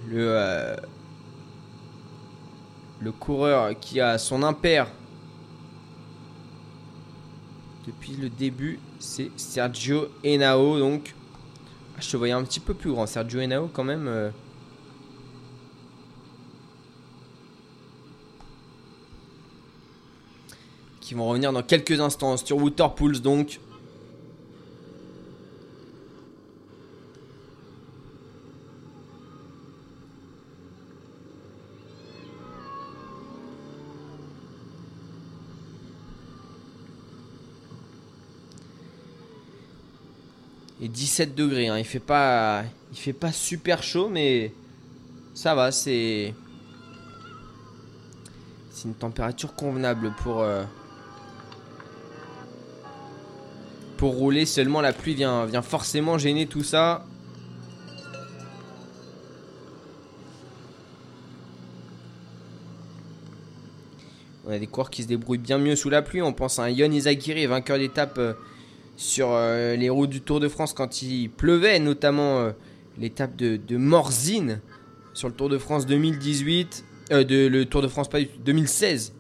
le, 0.08 0.18
euh, 0.20 0.76
le 3.00 3.12
coureur 3.12 3.72
qui 3.80 4.00
a 4.00 4.20
son 4.20 4.44
impair 4.44 4.86
depuis 7.88 8.16
le 8.18 8.30
début, 8.30 8.78
c'est 9.00 9.32
Sergio 9.36 10.10
Henao. 10.24 10.78
Donc, 10.78 11.16
ah, 11.96 12.00
je 12.00 12.12
te 12.12 12.18
voyais 12.18 12.34
un 12.34 12.44
petit 12.44 12.60
peu 12.60 12.76
plus 12.76 12.92
grand. 12.92 13.08
Sergio 13.08 13.40
Henao, 13.40 13.68
quand 13.74 13.84
même. 13.84 14.08
Euh, 14.08 14.30
qui 21.08 21.14
vont 21.14 21.26
revenir 21.26 21.54
dans 21.54 21.64
quelques 21.64 22.02
instants 22.02 22.36
sur 22.36 22.58
Waterpools 22.58 23.22
donc. 23.22 23.62
Et 40.82 40.90
17 40.90 41.34
degrés, 41.34 41.70
hein. 41.70 41.78
il 41.78 41.86
fait 41.86 42.00
pas, 42.00 42.66
il 42.92 42.98
fait 42.98 43.14
pas 43.14 43.32
super 43.32 43.82
chaud, 43.82 44.10
mais 44.10 44.52
ça 45.34 45.56
va, 45.56 45.72
c'est, 45.72 46.34
c'est 48.72 48.90
une 48.90 48.94
température 48.94 49.56
convenable 49.56 50.14
pour, 50.22 50.42
euh, 50.42 50.64
pour 53.98 54.14
rouler. 54.14 54.46
Seulement 54.46 54.82
la 54.82 54.94
pluie 54.94 55.16
vient, 55.16 55.46
vient 55.46 55.62
forcément 55.62 56.18
gêner 56.18 56.46
tout 56.46 56.64
ça. 56.64 57.06
On 64.48 64.52
a 64.52 64.60
des 64.60 64.68
coureurs 64.68 64.90
qui 64.90 65.04
se 65.04 65.10
débrouillent 65.10 65.40
bien 65.40 65.58
mieux 65.58 65.76
sous 65.76 65.90
la 65.90 66.02
pluie. 66.02 66.22
On 66.22 66.32
pense 66.32 66.58
à 66.58 66.64
un 66.64 66.70
Yon 66.70 66.90
Izagiri, 66.90 67.46
vainqueur 67.48 67.78
d'étape 67.78 68.18
euh, 68.18 68.34
sur 68.96 69.32
euh, 69.32 69.76
les 69.76 69.90
routes 69.90 70.10
du 70.10 70.22
Tour 70.22 70.40
de 70.40 70.48
France 70.48 70.72
quand 70.72 71.02
il 71.02 71.30
pleuvait, 71.30 71.80
notamment 71.80 72.40
euh, 72.40 72.52
l'étape 72.98 73.36
de, 73.36 73.78
Morzine 73.78 74.62
sur 75.14 75.28
le 75.28 75.34
Tour 75.34 75.50
de 75.50 75.58
France 75.58 75.86
2018. 75.86 76.86
de, 77.12 77.48
le 77.48 77.66
Tour 77.66 77.82
de 77.82 77.90
France 77.90 78.08
pas 78.08 78.20
2016. 78.22 79.14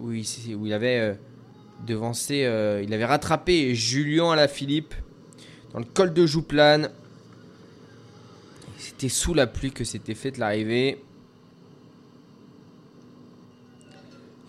Oui, 0.00 0.54
où 0.58 0.66
il 0.66 0.72
avait 0.74 1.18
devancé, 1.86 2.44
euh, 2.44 2.82
il 2.82 2.92
avait 2.92 3.04
rattrapé 3.04 3.74
Julien 3.74 4.32
à 4.32 4.36
la 4.36 4.48
Philippe 4.48 4.94
dans 5.72 5.78
le 5.78 5.84
col 5.84 6.12
de 6.12 6.26
Jouplane. 6.26 6.90
C'était 8.78 9.08
sous 9.08 9.34
la 9.34 9.46
pluie 9.46 9.72
que 9.72 9.84
c'était 9.84 10.14
fait 10.14 10.38
l'arrivée. 10.38 11.02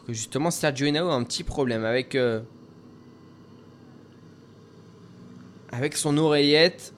Justement, 0.10 0.52
Sergio 0.52 0.88
Henao 0.88 1.10
a 1.10 1.14
un 1.14 1.24
petit 1.24 1.44
problème 1.44 1.86
avec, 1.86 2.16
euh, 2.16 2.42
avec 5.72 5.96
son 5.96 6.18
oreillette 6.18 6.94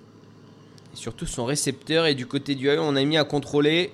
et 0.94 0.96
surtout 0.96 1.26
son 1.26 1.46
récepteur. 1.46 2.06
Et 2.06 2.16
du 2.16 2.26
côté 2.26 2.56
du 2.56 2.70
œil, 2.70 2.80
on 2.80 2.96
a 2.96 3.04
mis 3.04 3.18
à 3.18 3.24
contrôler. 3.24 3.92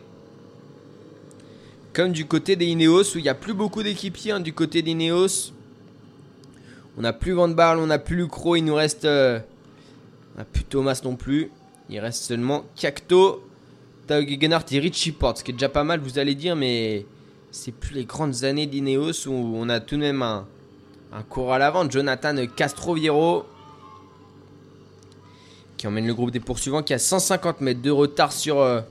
Comme 1.92 2.12
du 2.12 2.26
côté 2.26 2.56
des 2.56 2.68
Ineos, 2.68 3.16
où 3.16 3.18
il 3.18 3.24
n'y 3.24 3.30
a 3.30 3.36
plus 3.36 3.54
beaucoup 3.54 3.84
d'équipiers. 3.84 4.32
Hein, 4.32 4.40
du 4.40 4.54
côté 4.54 4.82
des 4.82 4.92
Ineos, 4.92 5.52
on 7.00 7.02
n'a 7.02 7.14
plus 7.14 7.32
Van 7.32 7.48
Barle, 7.48 7.80
on 7.80 7.88
n'a 7.88 7.98
plus 7.98 8.18
Lucro, 8.18 8.58
il 8.58 8.66
nous 8.66 8.76
reste. 8.76 9.06
Euh, 9.06 9.40
on 10.36 10.40
n'a 10.40 10.46
plus 10.46 10.66
Thomas 10.66 11.00
non 11.06 11.16
plus. 11.16 11.50
Il 11.90 12.00
reste 12.00 12.24
seulement 12.24 12.66
Cacto, 12.76 13.42
Tao 14.06 14.22
Gegenhardt 14.22 14.66
et 14.72 14.80
Richie 14.80 15.14
Porte, 15.14 15.38
ce 15.38 15.44
qui 15.44 15.52
est 15.52 15.54
déjà 15.54 15.70
pas 15.70 15.84
mal, 15.84 16.02
vous 16.02 16.20
allez 16.20 16.36
dire, 16.36 16.56
mais 16.56 17.06
c'est 17.52 17.72
plus 17.72 17.96
les 17.96 18.06
grandes 18.06 18.44
années 18.44 18.68
d'Ineos 18.68 19.28
où 19.28 19.32
on 19.32 19.70
a 19.70 19.80
tout 19.80 19.96
de 19.96 20.02
même 20.02 20.22
un, 20.22 20.46
un 21.14 21.24
cours 21.24 21.54
à 21.54 21.58
l'avant. 21.58 21.90
Jonathan 21.90 22.36
Castroviero 22.56 23.46
qui 25.78 25.88
emmène 25.88 26.06
le 26.06 26.14
groupe 26.14 26.32
des 26.32 26.42
poursuivants 26.42 26.84
qui 26.84 26.94
a 26.94 27.00
150 27.00 27.62
mètres 27.62 27.82
de 27.82 27.90
retard 27.90 28.34
sur, 28.34 28.60
euh, 28.60 28.82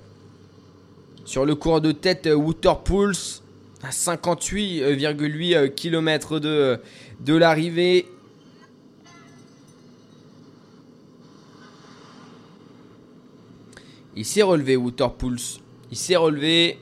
sur 1.26 1.44
le 1.44 1.54
cours 1.54 1.82
de 1.82 1.92
tête 1.92 2.26
euh, 2.26 2.34
Waterpools 2.34 3.42
à 3.82 3.90
58,8 3.90 5.75
km 5.75 6.40
de, 6.40 6.80
de 7.20 7.35
l'arrivée. 7.35 8.06
Il 14.16 14.25
s'est 14.25 14.42
relevé, 14.42 14.76
Waterpools. 14.76 15.61
Il 15.92 15.97
s'est 15.97 16.16
relevé. 16.16 16.78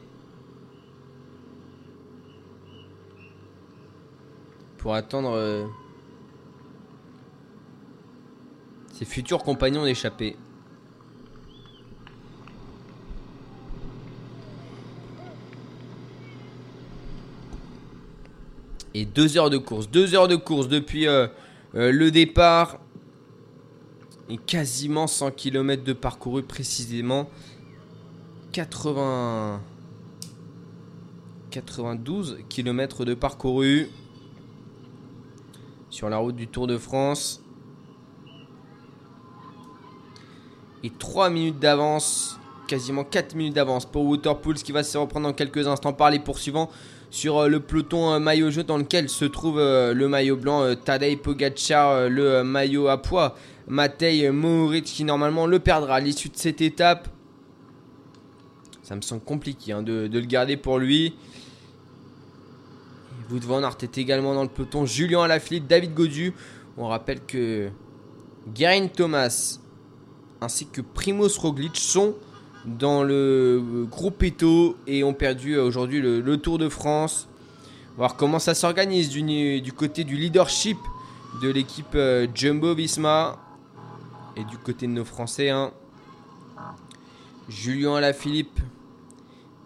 Pour 4.79 4.95
attendre 4.95 5.33
euh, 5.33 5.67
ses 8.93 9.05
futurs 9.05 9.43
compagnons 9.43 9.85
d'échappée. 9.85 10.37
Et 18.97 19.05
deux 19.05 19.37
heures 19.37 19.51
de 19.51 19.59
course. 19.59 19.91
Deux 19.91 20.15
heures 20.15 20.27
de 20.27 20.37
course 20.37 20.69
depuis 20.69 21.07
euh, 21.07 21.27
euh, 21.75 21.93
le 21.93 22.11
départ. 22.11 22.79
Et 24.31 24.39
quasiment 24.39 25.07
100 25.07 25.33
km 25.33 25.85
de 25.85 25.93
parcouru 25.93 26.43
précisément. 26.43 27.29
80... 28.53 29.61
92 31.51 32.39
km 32.49 33.05
de 33.05 33.15
parcouru 33.15 33.89
sur 35.91 36.09
la 36.09 36.17
route 36.17 36.37
du 36.37 36.49
Tour 36.49 36.67
de 36.67 36.79
France. 36.79 37.43
Et 40.83 40.91
3 40.91 41.29
minutes 41.29 41.59
d'avance, 41.59 42.39
quasiment 42.67 43.05
4 43.05 43.35
minutes 43.35 43.55
d'avance 43.55 43.85
pour 43.85 44.07
Waterpools 44.07 44.57
qui 44.57 44.73
va 44.73 44.83
se 44.83 44.97
reprendre 44.97 45.29
dans 45.29 45.35
quelques 45.35 45.67
instants 45.67 45.93
par 45.93 46.11
les 46.11 46.19
poursuivants 46.19 46.71
sur 47.17 47.39
euh, 47.39 47.49
le 47.49 47.61
peloton 47.61 48.13
euh, 48.13 48.19
maillot 48.19 48.51
jaune 48.51 48.65
dans 48.65 48.77
lequel 48.77 49.09
se 49.09 49.25
trouve 49.25 49.59
euh, 49.59 49.95
le 49.95 50.07
maillot 50.07 50.37
blanc 50.37 50.75
Tadej 50.77 51.17
Pogacar, 51.17 52.11
le 52.11 52.45
maillot 52.45 52.89
à 52.89 53.01
poids 53.01 53.35
Matej 53.67 54.31
Mohoric 54.31 54.85
qui 54.85 55.03
normalement 55.03 55.47
le 55.47 55.59
perdra 55.59 55.97
à 55.97 56.01
l'issue 56.01 56.29
de 56.29 56.37
cette 56.37 56.61
étape. 56.61 57.09
Ça 58.83 58.95
me 58.95 59.01
semble 59.01 59.23
compliqué 59.23 59.73
hein, 59.73 59.83
de, 59.83 60.09
le 60.13 60.21
garder 60.21 60.59
pour 60.59 60.79
lui. 60.79 61.17
Vous 63.31 63.41
van 63.41 63.63
Aert 63.63 63.79
est 63.83 63.99
également 63.99 64.35
dans 64.35 64.45
le 64.45 64.49
peloton. 64.49 64.85
Julien 64.85 65.23
Alaphilippe, 65.23 65.67
David 65.67 65.95
Godu. 65.95 66.35
On 66.77 66.87
rappelle 66.87 67.21
que 67.27 67.71
Geraint 68.55 68.89
Thomas 68.89 69.59
ainsi 70.41 70.67
que 70.67 70.83
Primoz 70.83 71.39
Roglic 71.39 71.77
sont 71.77 72.15
dans 72.67 73.05
le 73.05 73.87
groupe 73.89 74.23
Eto 74.23 74.77
et 74.87 75.05
ont 75.05 75.15
perdu 75.15 75.57
aujourd'hui 75.57 76.01
le, 76.01 76.37
Tour 76.37 76.59
de 76.59 76.69
France. 76.69 77.29
Voir 77.97 78.17
comment 78.17 78.39
ça 78.39 78.55
s'organise 78.55 79.09
du, 79.09 79.73
côté 79.73 80.05
du 80.05 80.17
leadership 80.17 80.77
de 81.43 81.49
l'équipe 81.49 81.95
euh, 81.95 82.27
Jumbo 82.35 82.75
Visma. 82.75 83.39
Et 84.37 84.45
du 84.45 84.59
côté 84.59 84.87
de 84.87 84.93
nos 84.93 85.05
Français, 85.05 85.49
hein, 85.49 85.73
Julien 87.49 87.95
Alaphilippe 87.95 88.61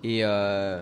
et, 0.04 0.20
euh, 0.22 0.80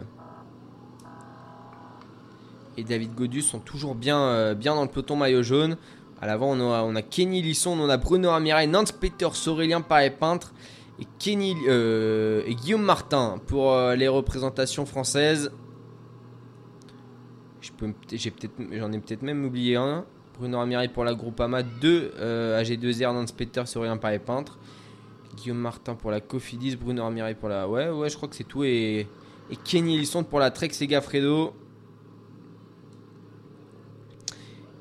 et 2.77 2.85
David 2.85 3.15
Godus 3.15 3.43
sont 3.43 3.61
toujours 3.61 3.95
bien, 3.95 4.21
euh, 4.21 4.55
bien 4.55 4.75
dans 4.75 4.83
le 4.83 4.89
peloton 4.89 5.17
maillot 5.17 5.43
jaune. 5.43 5.79
À 6.21 6.27
l'avant, 6.27 6.51
on 6.51 6.61
a, 6.61 6.83
on 6.83 6.97
a 6.97 7.03
Kenny 7.03 7.41
Lisson, 7.41 7.79
on 7.81 7.89
a 7.89 7.97
Bruno 7.97 8.29
Amiral, 8.31 8.69
Nance 8.69 8.93
Peters, 8.93 9.47
Aurélien 9.47 9.81
Paré-Peintre 9.81 10.53
et, 10.99 11.07
Kenny, 11.19 11.57
euh, 11.69 12.43
et 12.47 12.55
Guillaume 12.55 12.83
Martin 12.83 13.41
pour 13.47 13.73
euh, 13.73 13.95
les 13.95 14.09
représentations 14.09 14.87
françaises. 14.87 15.53
J'ai 17.61 18.31
peut-être, 18.31 18.53
j'en 18.73 18.93
ai 18.93 18.99
peut-être 18.99 19.23
même 19.23 19.45
oublié 19.45 19.77
un. 19.77 20.05
Bruno 20.39 20.61
Amiral 20.61 20.93
pour 20.93 21.05
la 21.05 21.15
Groupama, 21.15 21.63
2 21.63 22.13
euh, 22.17 22.63
AG2R, 22.63 23.13
Nance 23.13 23.33
Peters, 23.33 23.77
Aurélien 23.77 23.97
Paré-Peintre. 23.97 24.59
Guillaume 25.37 25.59
Martin 25.59 25.95
pour 25.95 26.11
la 26.11 26.21
Cofidis, 26.21 26.77
Bruno 26.77 27.05
Amiral 27.05 27.37
pour 27.37 27.49
la. 27.49 27.69
Ouais, 27.69 27.91
ouais, 27.91 28.09
je 28.09 28.17
crois 28.17 28.29
que 28.29 28.37
c'est 28.37 28.45
tout. 28.45 28.65
Et, 28.65 29.07
Kenny 29.65 29.99
Lisson 29.99 30.25
pour 30.25 30.41
la 30.41 30.51
Trek 30.51 30.71
Segafredo. 30.71 31.55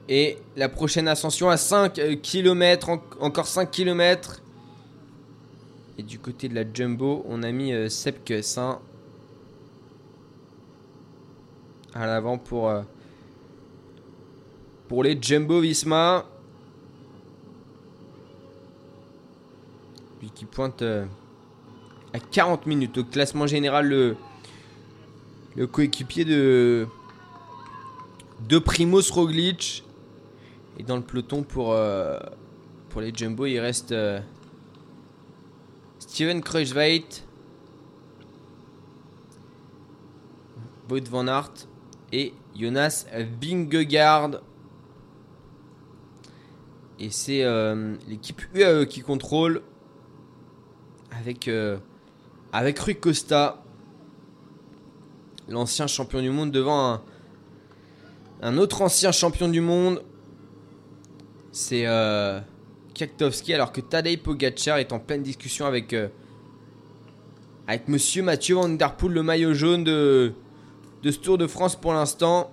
Et 0.10 0.38
la 0.56 0.70
prochaine 0.70 1.08
ascension 1.08 1.50
à 1.50 1.58
5 1.58 2.22
km, 2.22 2.90
encore 3.20 3.48
5 3.48 3.70
km. 3.70 4.42
Et 6.00 6.04
du 6.04 6.20
côté 6.20 6.48
de 6.48 6.54
la 6.54 6.64
Jumbo, 6.72 7.24
on 7.28 7.42
a 7.42 7.52
mis 7.52 7.74
euh, 7.74 7.90
Sepkus 7.90 8.58
hein, 8.58 8.80
à 11.96 12.06
l'avant 12.06 12.38
pour, 12.38 12.70
euh, 12.70 12.84
pour 14.88 15.04
les 15.04 15.18
Jumbo 15.20 15.60
Visma. 15.60 16.26
Lui 20.22 20.30
qui 20.30 20.46
pointe 20.46 20.84
euh, 20.84 21.06
à 22.14 22.20
40 22.20 22.68
minutes 22.68 23.00
au 23.00 23.04
classement 23.04 23.48
général 23.48 23.88
le, 23.88 24.16
le 25.56 25.66
coéquipier 25.66 26.26
de, 26.26 26.88
de 28.48 28.60
Primoz 28.60 29.10
Roglic. 29.10 29.84
Et 30.78 30.84
dans 30.84 30.96
le 30.96 31.02
peloton 31.02 31.42
pour, 31.42 31.74
euh, 31.74 32.20
pour 32.90 33.02
les 33.02 33.12
Jumbo, 33.12 33.48
il 33.48 33.60
reste 33.60 33.96
Steven 36.18 36.42
Kruijswijk, 36.42 37.22
Wout 40.90 41.08
van 41.10 41.28
Aert 41.28 41.68
et 42.12 42.34
Jonas 42.56 43.06
Vingegaard. 43.40 44.42
Et 47.00 47.12
c'est 47.12 47.44
euh, 47.44 47.96
l'équipe 48.08 48.42
UAE 48.56 48.88
qui 48.88 49.02
contrôle 49.02 49.62
avec, 51.12 51.48
euh, 51.48 51.78
avec 52.52 52.80
Rui 52.80 53.00
Costa, 53.00 53.64
l'ancien 55.48 55.86
champion 55.86 56.24
du 56.24 56.32
monde, 56.32 56.50
devant 56.50 56.94
un, 56.94 57.04
un 58.42 58.58
autre 58.58 58.82
ancien 58.82 59.12
champion 59.12 59.50
du 59.50 59.62
monde. 59.62 60.02
C'est 61.52 61.86
euh, 61.86 62.40
Kaktovski, 62.98 63.54
alors 63.54 63.72
que 63.72 63.80
Tadej 63.80 64.18
Pogacar 64.18 64.80
est 64.80 64.92
en 64.92 65.00
pleine 65.00 65.22
discussion 65.22 65.66
avec, 65.66 65.94
euh, 65.94 66.10
monsieur 67.88 68.24
Mathieu 68.24 68.56
Van 68.56 68.70
Der 68.70 68.96
Poel, 68.96 69.14
le 69.14 69.24
maillot 69.24 69.54
jaune 69.54 69.84
de, 69.84 70.34
ce 71.04 71.18
Tour 71.20 71.38
de 71.38 71.46
France 71.46 71.76
pour 71.76 71.94
l'instant. 71.94 72.50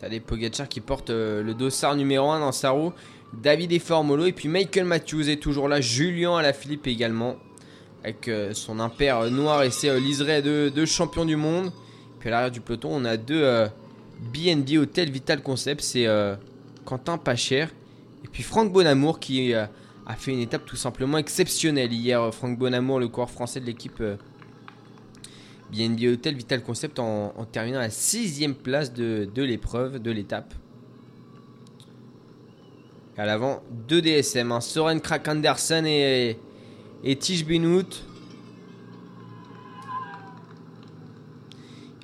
Tadej 0.00 0.20
Pogacar 0.20 0.68
qui 0.68 0.80
porte 0.80 1.10
euh, 1.10 1.42
le 1.42 1.54
dossard 1.54 1.94
numéro 1.94 2.30
1 2.30 2.40
dans 2.40 2.52
sa 2.52 2.70
roue. 2.70 2.92
David 3.32 3.72
et 3.72 3.78
Formolo 3.78 4.26
et 4.26 4.32
puis 4.32 4.48
Michael 4.48 4.84
Matthews 4.84 5.28
est 5.28 5.40
toujours 5.40 5.68
là. 5.68 5.80
Julien 5.80 6.36
Alaphilippe 6.36 6.86
également. 6.86 7.36
Avec 8.06 8.28
euh, 8.28 8.54
son 8.54 8.80
impair 8.80 9.30
noir 9.30 9.64
et 9.64 9.70
ses 9.70 9.88
euh, 9.88 9.98
liserés 9.98 10.40
de, 10.40 10.84
champion 10.84 11.24
du 11.24 11.36
monde. 11.36 11.72
Puis 12.20 12.28
à 12.28 12.32
l'arrière 12.32 12.50
du 12.52 12.60
peloton, 12.60 12.90
on 12.92 13.04
a 13.04 13.16
deux 13.16 13.42
euh, 13.42 13.66
BNB 14.32 14.78
Hotel 14.78 15.10
Vital 15.10 15.42
Concept. 15.42 15.80
C'est 15.82 16.06
euh, 16.06 16.36
Quentin 16.84 17.18
Pacher 17.18 17.66
et 18.24 18.28
puis 18.28 18.42
Franck 18.42 18.72
Bonamour 18.72 19.20
qui 19.20 19.52
euh, 19.52 19.66
a 20.06 20.14
fait 20.14 20.32
une 20.32 20.40
étape 20.40 20.64
tout 20.64 20.76
simplement 20.76 21.18
exceptionnelle 21.18 21.92
hier. 21.92 22.22
euh, 22.22 22.30
Franck 22.30 22.58
Bonamour, 22.58 22.98
le 22.98 23.08
coureur 23.08 23.30
français 23.30 23.60
de 23.60 23.66
l'équipe 23.66 24.00
euh, 24.00 24.16
BNB 25.72 26.12
Hotel 26.12 26.34
Vital 26.34 26.62
Concept 26.62 26.98
en, 26.98 27.32
terminant 27.52 27.78
la 27.78 27.90
sixième 27.90 28.54
place 28.54 28.92
de, 28.92 29.28
l'épreuve, 29.36 30.00
de 30.00 30.10
l'étape. 30.10 30.54
À 33.18 33.26
l'avant, 33.26 33.62
deux 33.88 34.02
DSM, 34.02 34.52
hein, 34.52 34.60
Soren 34.60 35.00
Krak 35.00 35.26
Andersen 35.26 35.86
et, 35.86 36.38
et. 37.06 38.04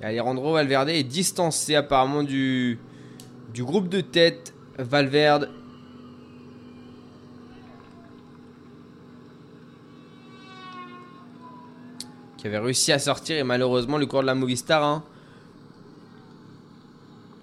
Et 0.01 0.05
Alejandro 0.05 0.53
Valverde 0.53 0.89
est 0.89 1.03
distancé 1.03 1.75
apparemment 1.75 2.23
du, 2.23 2.79
du 3.53 3.63
groupe 3.63 3.89
de 3.89 4.01
tête. 4.01 4.53
Valverde. 4.77 5.51
Qui 12.37 12.47
avait 12.47 12.57
réussi 12.57 12.91
à 12.91 12.99
sortir 12.99 13.37
et 13.37 13.43
malheureusement 13.43 13.97
le 13.97 14.05
cours 14.05 14.21
de 14.21 14.25
la 14.25 14.35
Movistar. 14.35 14.83
Hein, 14.83 15.03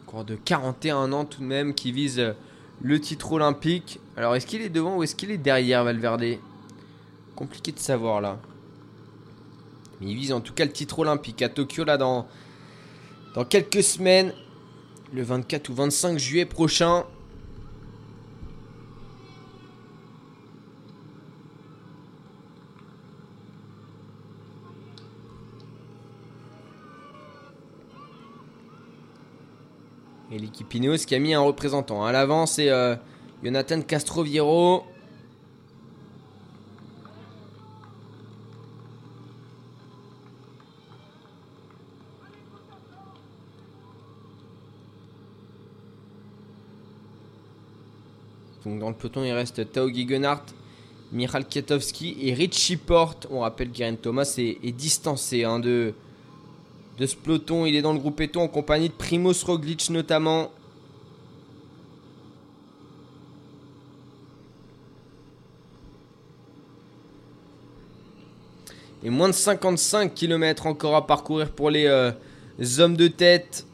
cours 0.07 0.25
de 0.25 0.35
41 0.35 1.12
ans 1.12 1.25
tout 1.25 1.40
de 1.40 1.46
même 1.46 1.73
qui 1.73 1.92
vise 1.92 2.35
le 2.83 3.01
titre 3.01 3.33
olympique. 3.33 4.01
Alors 4.16 4.35
est-ce 4.35 4.46
qu'il 4.46 4.61
est 4.61 4.68
devant 4.68 4.96
ou 4.96 5.03
est-ce 5.03 5.14
qu'il 5.14 5.31
est 5.31 5.38
derrière 5.38 5.85
Valverde? 5.85 6.38
Compliqué 7.40 7.72
de 7.72 7.79
savoir 7.79 8.20
là. 8.20 8.38
Mais 9.98 10.11
il 10.11 10.14
vise 10.14 10.31
en 10.31 10.42
tout 10.42 10.53
cas 10.53 10.66
le 10.66 10.72
titre 10.72 10.98
olympique 10.98 11.40
à 11.40 11.48
Tokyo 11.48 11.85
là 11.85 11.96
dans, 11.96 12.26
quelques 13.48 13.83
semaines. 13.83 14.35
Le 15.14 15.22
24 15.22 15.70
ou 15.70 15.74
25 15.74 16.18
juillet 16.18 16.44
prochain. 16.44 17.07
Et 30.31 30.38
l'équipe 30.38 30.74
Ineos 30.74 30.98
qui 31.07 31.14
a 31.14 31.18
mis 31.18 31.33
un 31.33 31.40
représentant. 31.40 32.05
À 32.05 32.12
l'avant, 32.12 32.44
c'est 32.44 32.68
euh, 32.68 32.96
Jonathan 33.42 33.81
Castroviero. 33.81 34.85
Donc 48.64 48.79
dans 48.79 48.89
le 48.89 48.89
peloton, 49.00 49.24
il 49.24 49.32
reste 49.32 49.72
Tao 49.72 49.88
Gegenhardt, 49.88 50.44
Michal 51.12 51.46
Kiatowski 51.46 52.16
et 52.20 52.34
Richie 52.34 52.76
Porte. 52.76 53.26
On 53.30 53.40
rappelle 53.40 53.70
qu'Irene 53.70 53.96
Thomas 53.96 54.34
est, 54.38 54.58
est 54.62 54.72
distancé 54.72 55.44
hein, 55.44 55.58
de, 55.58 55.94
de 56.98 57.06
ce 57.06 57.16
peloton. 57.16 57.66
Il 57.66 57.74
est 57.74 57.82
dans 57.82 57.92
le 57.92 57.98
groupe 57.98 58.20
Eton 58.20 58.42
en 58.42 58.48
compagnie 58.48 58.88
de 58.88 58.94
Primoz 58.94 59.42
Roglic 59.44 59.90
notamment. 59.90 60.50
Et 69.02 69.08
moins 69.08 69.28
de 69.28 69.34
55 69.34 70.14
km 70.14 70.66
encore 70.66 70.94
à 70.94 71.06
parcourir 71.06 71.50
pour 71.50 71.70
les 71.70 71.86
euh, 71.86 72.12
hommes 72.78 72.98
de 72.98 73.08
tête. 73.08 73.64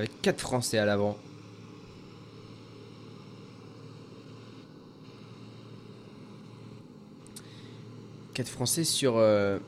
Avec 0.00 0.22
4 0.22 0.40
Français 0.40 0.78
à 0.78 0.86
l'avant. 0.86 1.14
Quatre 8.32 8.48
Français 8.48 8.84
sur 8.84 9.18
euh, 9.18 9.58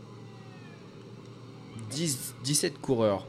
10, 1.90 2.34
17 2.44 2.80
coureurs. 2.80 3.26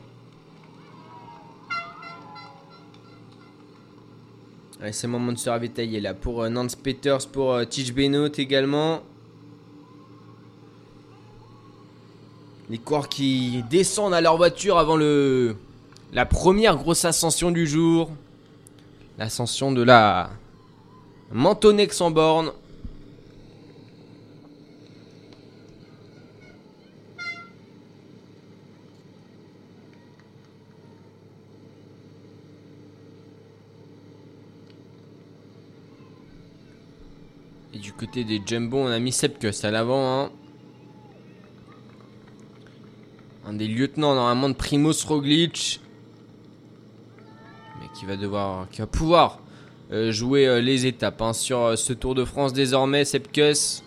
Allez, 4.80 4.94
c'est 4.94 5.08
le 5.08 5.12
moment 5.12 5.34
de 5.34 5.38
se 5.38 5.50
ravitailler 5.50 6.00
là. 6.00 6.14
Pour 6.14 6.42
euh, 6.42 6.48
Nance 6.48 6.78
Peters, 6.78 7.28
pour 7.28 7.52
euh, 7.52 7.66
Benoît 7.94 8.30
également. 8.38 9.04
Les 12.70 12.78
coureurs 12.78 13.10
qui 13.10 13.62
descendent 13.70 14.14
à 14.14 14.22
leur 14.22 14.38
voiture 14.38 14.78
avant 14.78 14.96
le, 14.96 15.58
la 16.14 16.26
première 16.28 16.78
grosse 16.78 17.06
ascension 17.06 17.52
du 17.52 17.66
jour. 17.66 18.12
L'ascension 19.18 19.72
de 19.72 19.82
la 19.82 20.30
Mentonex 21.32 22.02
en 22.02 22.12
borne. 22.12 22.52
Et 37.74 37.80
du 37.80 37.92
côté 37.92 38.24
des 38.24 38.40
Jumbo, 38.46 38.78
on 38.78 38.88
a 38.88 39.00
mis 39.00 39.12
Sepkus 39.12 39.64
à 39.64 39.72
l'avant. 39.72 40.22
Hein. 40.22 40.32
Un 43.48 43.54
des 43.54 43.68
lieutenants 43.68 44.14
normalement 44.14 44.50
de 44.50 44.54
Primoz 44.54 45.06
Roglic. 45.06 45.83
Qui 47.94 48.06
va 48.06 48.16
devoir. 48.18 48.68
qui 48.70 48.82
va 48.82 48.88
pouvoir 48.88 49.40
euh, 49.94 50.12
jouer 50.12 50.48
euh, 50.48 50.60
les 50.60 50.88
étapes 50.88 51.22
hein, 51.22 51.34
sur 51.34 51.60
euh, 51.60 51.76
ce 51.76 51.94
Tour 51.94 52.16
de 52.16 52.26
France 52.26 52.52
désormais, 52.52 53.06
Sepkus. 53.06 53.84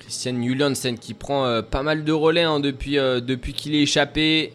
Christian 0.00 0.42
Juliansen 0.42 0.98
qui 0.98 1.14
prend 1.14 1.62
pas 1.62 1.82
mal 1.82 2.04
de 2.04 2.12
relais 2.12 2.42
hein, 2.42 2.60
depuis, 2.60 2.96
depuis 2.96 3.54
qu'il 3.54 3.74
est 3.74 3.82
échappé. 3.82 4.52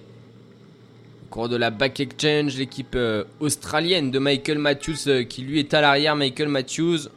Au 1.25 1.29
cours 1.29 1.49
de 1.49 1.55
la 1.55 1.71
Back 1.71 1.99
Exchange, 1.99 2.57
l'équipe 2.57 2.97
australienne 3.39 4.11
de 4.11 4.19
Michael 4.19 4.59
Matthews 4.59 5.25
qui 5.27 5.41
lui 5.41 5.59
est 5.59 5.73
à 5.73 5.81
l'arrière. 5.81 6.15
Michael 6.15 6.49
Matthews 6.49 7.09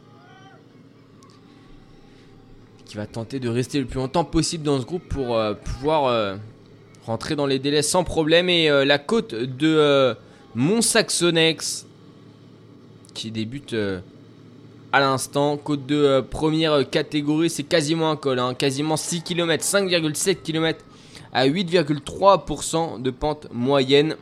qui 2.91 2.97
va 2.97 3.05
tenter 3.05 3.39
de 3.39 3.47
rester 3.47 3.79
le 3.79 3.85
plus 3.85 3.99
longtemps 3.99 4.25
possible 4.25 4.65
dans 4.65 4.77
ce 4.77 4.85
groupe 4.85 5.07
pour 5.07 5.37
euh, 5.37 5.53
pouvoir 5.53 6.07
euh, 6.07 6.35
rentrer 7.05 7.37
dans 7.37 7.45
les 7.45 7.57
délais 7.57 7.83
sans 7.83 8.03
problème. 8.03 8.49
Et 8.49 8.69
euh, 8.69 8.83
la 8.83 8.97
côte 8.97 9.33
de 9.33 10.13
Mont-Saxonex 10.55 11.85
qui 13.13 13.31
débute 13.31 13.73
à 14.91 14.99
l'instant. 14.99 15.55
Côte 15.55 15.85
de 15.85 16.19
première 16.19 16.89
catégorie, 16.89 17.49
c'est 17.49 17.63
quasiment 17.63 18.11
un 18.11 18.17
col, 18.17 18.39
hein. 18.39 18.55
quasiment 18.55 18.97
6 18.97 19.21
km, 19.21 19.63
5,7 19.63 20.41
km 20.41 20.83
à 21.31 21.47
8,3% 21.47 23.01
de 23.01 23.09
pente 23.09 23.47
moyenne. 23.53 24.17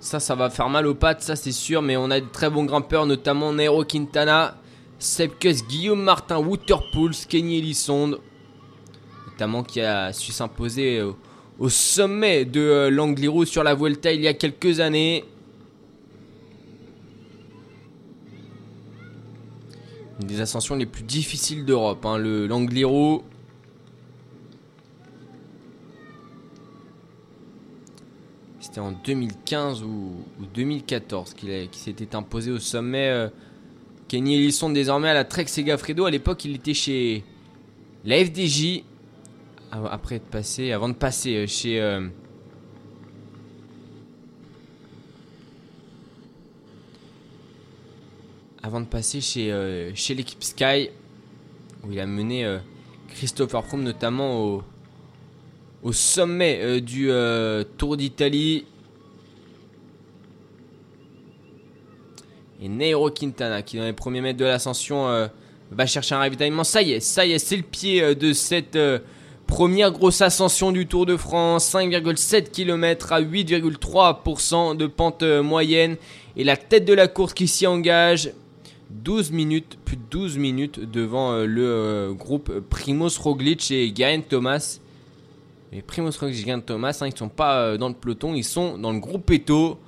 Ça, 0.00 0.18
ça 0.18 0.34
va 0.34 0.48
faire 0.48 0.70
mal 0.70 0.86
aux 0.86 0.94
pattes, 0.94 1.20
ça 1.20 1.36
c'est 1.36 1.52
sûr, 1.52 1.82
mais 1.82 1.98
on 1.98 2.10
a 2.10 2.20
de 2.20 2.26
très 2.32 2.48
bons 2.48 2.64
grimpeurs, 2.64 3.04
notamment 3.04 3.52
Nairo 3.52 3.84
Quintana 3.84 4.56
Sepkus, 5.02 5.66
Guillaume 5.68 6.00
Martin, 6.00 6.38
Waterpools, 6.38 7.26
Kenny 7.28 7.58
Elissonde, 7.58 8.20
notamment 9.26 9.64
qui 9.64 9.80
a 9.80 10.12
su 10.12 10.30
s'imposer 10.30 11.02
au, 11.58 11.68
sommet 11.68 12.44
de 12.44 12.60
euh, 12.60 12.90
l'Angliru 12.90 13.44
sur 13.44 13.64
la 13.64 13.74
Vuelta 13.74 14.12
il 14.12 14.20
y 14.20 14.28
a 14.28 14.34
quelques 14.34 14.78
années. 14.78 15.24
Une 20.20 20.28
des 20.28 20.40
ascensions 20.40 20.76
les 20.76 20.86
plus 20.86 21.02
difficiles 21.02 21.64
d'Europe, 21.64 22.06
hein, 22.06 22.18
l'Angliru. 22.18 23.22
C'était 28.60 28.78
en 28.78 28.92
2015 28.92 29.82
ou, 29.82 30.12
2014 30.54 31.34
qu'il 31.34 31.68
s'était 31.72 32.14
imposé 32.14 32.52
au 32.52 32.60
sommet. 32.60 33.08
Euh, 33.08 33.28
Kenny 34.12 34.34
Ellison 34.34 34.68
désormais 34.68 35.08
à 35.08 35.14
la 35.14 35.24
Trek 35.24 35.46
Segafredo. 35.46 36.04
À 36.04 36.10
l'époque, 36.10 36.44
il 36.44 36.56
était 36.56 36.74
chez 36.74 37.24
la 38.04 38.22
FDJ. 38.22 38.82
Après 39.70 40.16
être 40.16 40.26
passé, 40.26 40.70
avant 40.70 40.90
de 40.90 40.94
passer 40.94 41.34
euh, 41.34 41.46
chez. 41.46 41.80
Euh, 41.80 42.06
avant 48.62 48.82
de 48.82 48.84
passer 48.84 49.22
chez, 49.22 49.50
euh, 49.50 49.92
l'équipe 50.10 50.44
Sky, 50.44 50.90
où 51.82 51.90
il 51.90 51.98
a 51.98 52.06
mené 52.06 52.58
Christopher 53.08 53.64
Froome 53.64 53.82
notamment 53.82 54.44
au, 54.44 54.62
au 55.82 55.92
sommet 55.92 56.82
du 56.82 57.08
Tour 57.78 57.96
d'Italie. 57.96 58.66
Et 62.62 62.68
Nairo 62.68 63.10
Quintana 63.10 63.60
qui 63.62 63.76
dans 63.76 63.84
les 63.84 63.92
premiers 63.92 64.20
mètres 64.20 64.38
de 64.38 64.44
l'ascension 64.44 65.08
euh, 65.08 65.26
va 65.72 65.84
chercher 65.84 66.14
un 66.14 66.18
ravitaillement. 66.18 66.62
Ça 66.62 66.80
y 66.80 66.92
est, 66.92 67.00
ça 67.00 67.26
y 67.26 67.32
est, 67.32 67.40
c'est 67.40 67.56
le 67.56 67.64
pied 67.64 68.00
euh, 68.00 68.14
de 68.14 68.32
cette 68.32 68.76
euh, 68.76 69.00
première 69.48 69.90
grosse 69.90 70.20
ascension 70.20 70.70
du 70.70 70.86
Tour 70.86 71.04
de 71.04 71.16
France. 71.16 71.74
5,7 71.74 72.52
km 72.52 73.12
à 73.12 73.20
8,3% 73.20 74.76
de 74.76 74.86
pente 74.86 75.24
moyenne. 75.24 75.96
Et 76.36 76.44
la 76.44 76.56
tête 76.56 76.84
de 76.84 76.94
la 76.94 77.08
course 77.08 77.34
qui 77.34 77.48
s'y 77.48 77.66
engage. 77.66 78.32
12 78.90 79.32
minutes, 79.32 79.78
plus 79.84 79.96
de 79.96 80.02
12 80.10 80.36
minutes 80.36 80.78
devant 80.78 81.38
le 81.38 82.12
groupe 82.12 82.60
Primoz 82.68 83.18
Roglic 83.18 83.70
et 83.70 83.90
Garen 83.90 84.22
Thomas. 84.22 84.80
Mais 85.72 85.80
Primoz 85.80 86.18
Roglic 86.18 86.46
et 86.46 86.60
Thomas, 86.60 86.98
hein, 87.00 87.06
ils 87.06 87.14
ne 87.14 87.16
sont 87.16 87.30
pas 87.30 87.78
dans 87.78 87.88
le 87.88 87.94
peloton, 87.94 88.34
ils 88.34 88.44
sont 88.44 88.76
dans 88.76 88.92
le 88.92 88.98
groupe 88.98 89.30
Eto 89.30 89.78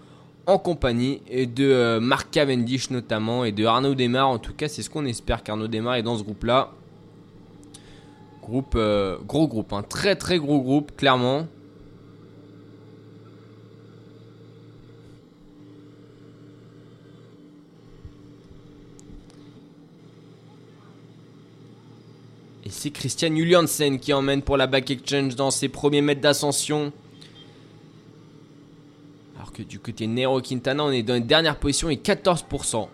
en 0.47 0.59
compagnie 0.59 1.21
de 1.31 1.65
euh, 1.65 2.01
Marc 2.01 2.31
Cavendish 2.31 2.91
notamment 2.91 3.45
et 3.45 3.53
de 3.53 3.65
Arnaud 3.65 3.95
Desmar. 3.95 4.29
En 4.29 4.39
tout 4.39 4.53
cas, 4.53 4.69
c'est 4.69 4.83
ce 4.83 4.91
qu'on 4.91 5.07
espère 5.07 5.43
qu'Arnaud 5.43 5.69
Desmar 5.69 5.97
est 5.97 6.03
dans 6.03 6.17
ce 6.17 6.23
groupe-là. 6.23 6.73
Groupe, 8.43 8.75
euh, 8.77 9.17
gros 9.27 9.49
groupe, 9.49 9.73
un 9.73 9.83
très 9.83 10.17
très 10.17 10.39
gros 10.39 10.61
groupe, 10.61 10.95
clairement. 10.97 11.47
Et 22.67 22.71
c'est 22.71 22.91
Christian 22.91 23.35
Juliansen 23.35 23.99
qui 23.99 24.13
emmène 24.13 24.43
pour 24.43 24.59
la 24.59 24.67
back 24.67 24.91
exchange 24.91 25.37
dans 25.37 25.51
ses 25.51 25.69
premiers 25.69 26.03
mètres 26.03 26.21
d'ascension 26.21 26.93
du 29.63 29.79
côté 29.79 30.07
Nero 30.07 30.41
Quintana, 30.41 30.85
on 30.85 30.91
est 30.91 31.03
dans 31.03 31.17
une 31.17 31.27
dernière 31.27 31.59
position 31.59 31.91
et 31.91 31.97
14%. 31.97 32.89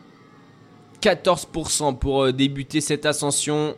14% 1.01 1.99
pour 1.99 2.25
euh, 2.25 2.33
débuter 2.33 2.81
cette 2.81 3.07
ascension. 3.07 3.75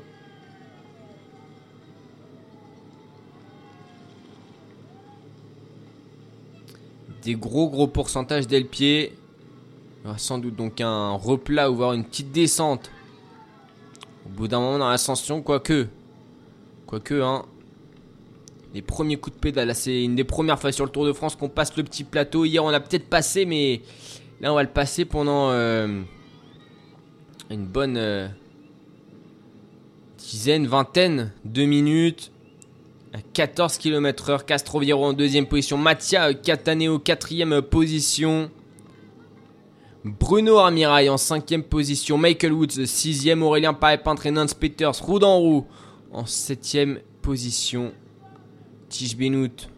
Des 7.23 7.35
gros 7.35 7.69
gros 7.69 7.87
pourcentages 7.87 8.49
dès 8.49 8.67
sans 10.17 10.39
doute 10.39 10.57
donc 10.57 10.81
un 10.81 11.13
replat 11.13 11.71
ou 11.71 11.77
voir 11.77 11.93
une 11.93 12.05
petite 12.05 12.33
descente. 12.33 12.91
Au 14.27 14.31
bout 14.31 14.49
d'un 14.49 14.59
moment 14.59 14.79
dans 14.79 14.91
l'ascension, 14.91 15.43
quoique. 15.43 15.87
Quoique, 16.87 17.21
hein 17.21 17.45
les 18.75 18.83
premiers 18.83 19.17
coups 19.17 19.37
de 19.37 19.41
pédale. 19.41 19.75
c'est 19.75 20.03
une 20.03 20.17
des 20.17 20.25
premières 20.25 20.59
fois 20.59 20.73
sur 20.73 20.85
le 20.85 20.91
Tour 20.91 21.07
de 21.07 21.13
France 21.13 21.37
qu'on 21.37 21.49
passe 21.49 21.77
le 21.77 21.85
petit 21.85 22.05
plateau. 22.05 22.45
Hier, 22.45 22.65
on 22.65 22.69
a 22.69 22.81
peut-être 22.81 23.09
passé, 23.09 23.45
mais 23.45 23.83
là, 24.41 24.53
on 24.53 24.57
va 24.57 24.63
le 24.63 24.71
passer 24.71 25.05
pendant 25.05 25.51
euh, 25.51 26.01
une 27.51 27.67
bonne 27.67 27.97
euh, 27.97 28.29
dizaine, 30.19 30.67
vingtaine 30.67 31.33
de 31.45 31.65
minutes. 31.65 32.33
À 33.15 33.19
14 33.21 33.77
km/h, 33.77 34.47
Castroviro 34.47 35.05
en 35.05 35.13
deuxième 35.13 35.47
position. 35.47 35.77
Mattia 35.77 36.33
Cataneo, 36.33 36.99
quatrième 36.99 37.61
position. 37.61 38.51
Bruno 40.03 40.57
Armirail 40.57 41.11
en 41.11 41.19
cinquième 41.19 41.63
position. 41.63 42.17
Michael 42.17 42.55
Woods, 42.55 42.87
sixième. 42.87 43.43
Aurélien 43.43 43.75
Paré-Peintre 43.75 44.25
et 44.25 44.31
Nance 44.31 44.55
Peters, 44.55 44.99
roue 45.03 45.19
en 45.19 45.39
roue, 45.39 45.67
en 46.11 46.25
septième 46.25 47.01
position. 47.21 47.93
Tige 48.93 49.17
Benout. 49.17 49.69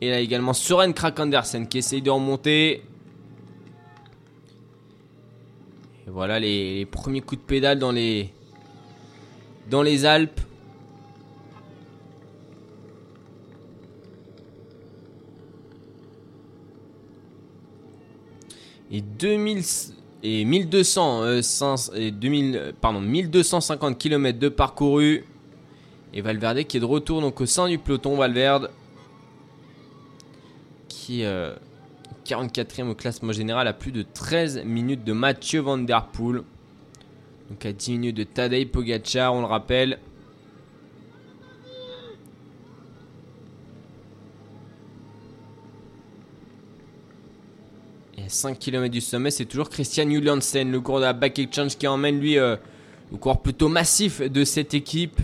Et 0.00 0.10
là 0.10 0.20
également 0.20 0.54
Soren 0.54 0.92
Krakendersen 0.94 1.68
qui 1.68 1.78
essaye 1.78 2.00
de 2.00 2.10
remonter. 2.10 2.82
Et 6.06 6.10
voilà 6.10 6.40
les, 6.40 6.86
premiers 6.86 7.20
coups 7.20 7.40
de 7.42 7.46
pédale 7.46 7.78
dans 7.78 7.92
les, 7.92 8.30
dans 9.70 9.82
les 9.82 10.06
Alpes. 10.06 10.40
Et 18.90 19.02
2000 19.02 19.62
et 20.22 20.44
1200 20.44 21.22
euh, 21.22 21.42
et 21.96 22.10
2000 22.12 22.74
pardon 22.80 23.00
1250 23.00 23.98
km 23.98 24.38
de 24.38 24.48
parcouru. 24.48 25.24
Et 26.16 26.22
Valverde 26.22 26.64
qui 26.64 26.78
est 26.78 26.80
de 26.80 26.86
retour 26.86 27.20
donc 27.20 27.42
au 27.42 27.46
sein 27.46 27.68
du 27.68 27.76
peloton. 27.76 28.16
Valverde 28.16 28.70
qui 30.88 31.20
est 31.20 31.26
euh, 31.26 31.54
44e 32.24 32.88
au 32.88 32.94
classement 32.94 33.32
général 33.32 33.68
à 33.68 33.74
plus 33.74 33.92
de 33.92 34.02
13 34.02 34.64
minutes 34.64 35.04
de 35.04 35.12
Mathieu 35.12 35.60
Van 35.60 35.76
Der 35.76 36.06
Poel. 36.06 36.40
Donc 37.50 37.66
à 37.66 37.72
10 37.74 37.92
minutes 37.92 38.16
de 38.16 38.24
Tadej 38.24 38.64
Pogacar, 38.64 39.34
on 39.34 39.40
le 39.40 39.46
rappelle. 39.46 39.98
Et 48.16 48.22
à 48.22 48.28
5 48.30 48.58
km 48.58 48.90
du 48.90 49.02
sommet, 49.02 49.30
c'est 49.30 49.44
toujours 49.44 49.68
Christian 49.68 50.08
Juliansen, 50.08 50.72
le 50.72 50.80
cours 50.80 50.96
de 50.96 51.04
la 51.04 51.12
Back 51.12 51.38
Exchange 51.38 51.76
qui 51.76 51.86
emmène 51.86 52.18
lui 52.20 52.38
euh, 52.38 52.56
le 53.12 53.18
cours 53.18 53.42
plutôt 53.42 53.68
massif 53.68 54.22
de 54.22 54.44
cette 54.44 54.72
équipe. 54.72 55.20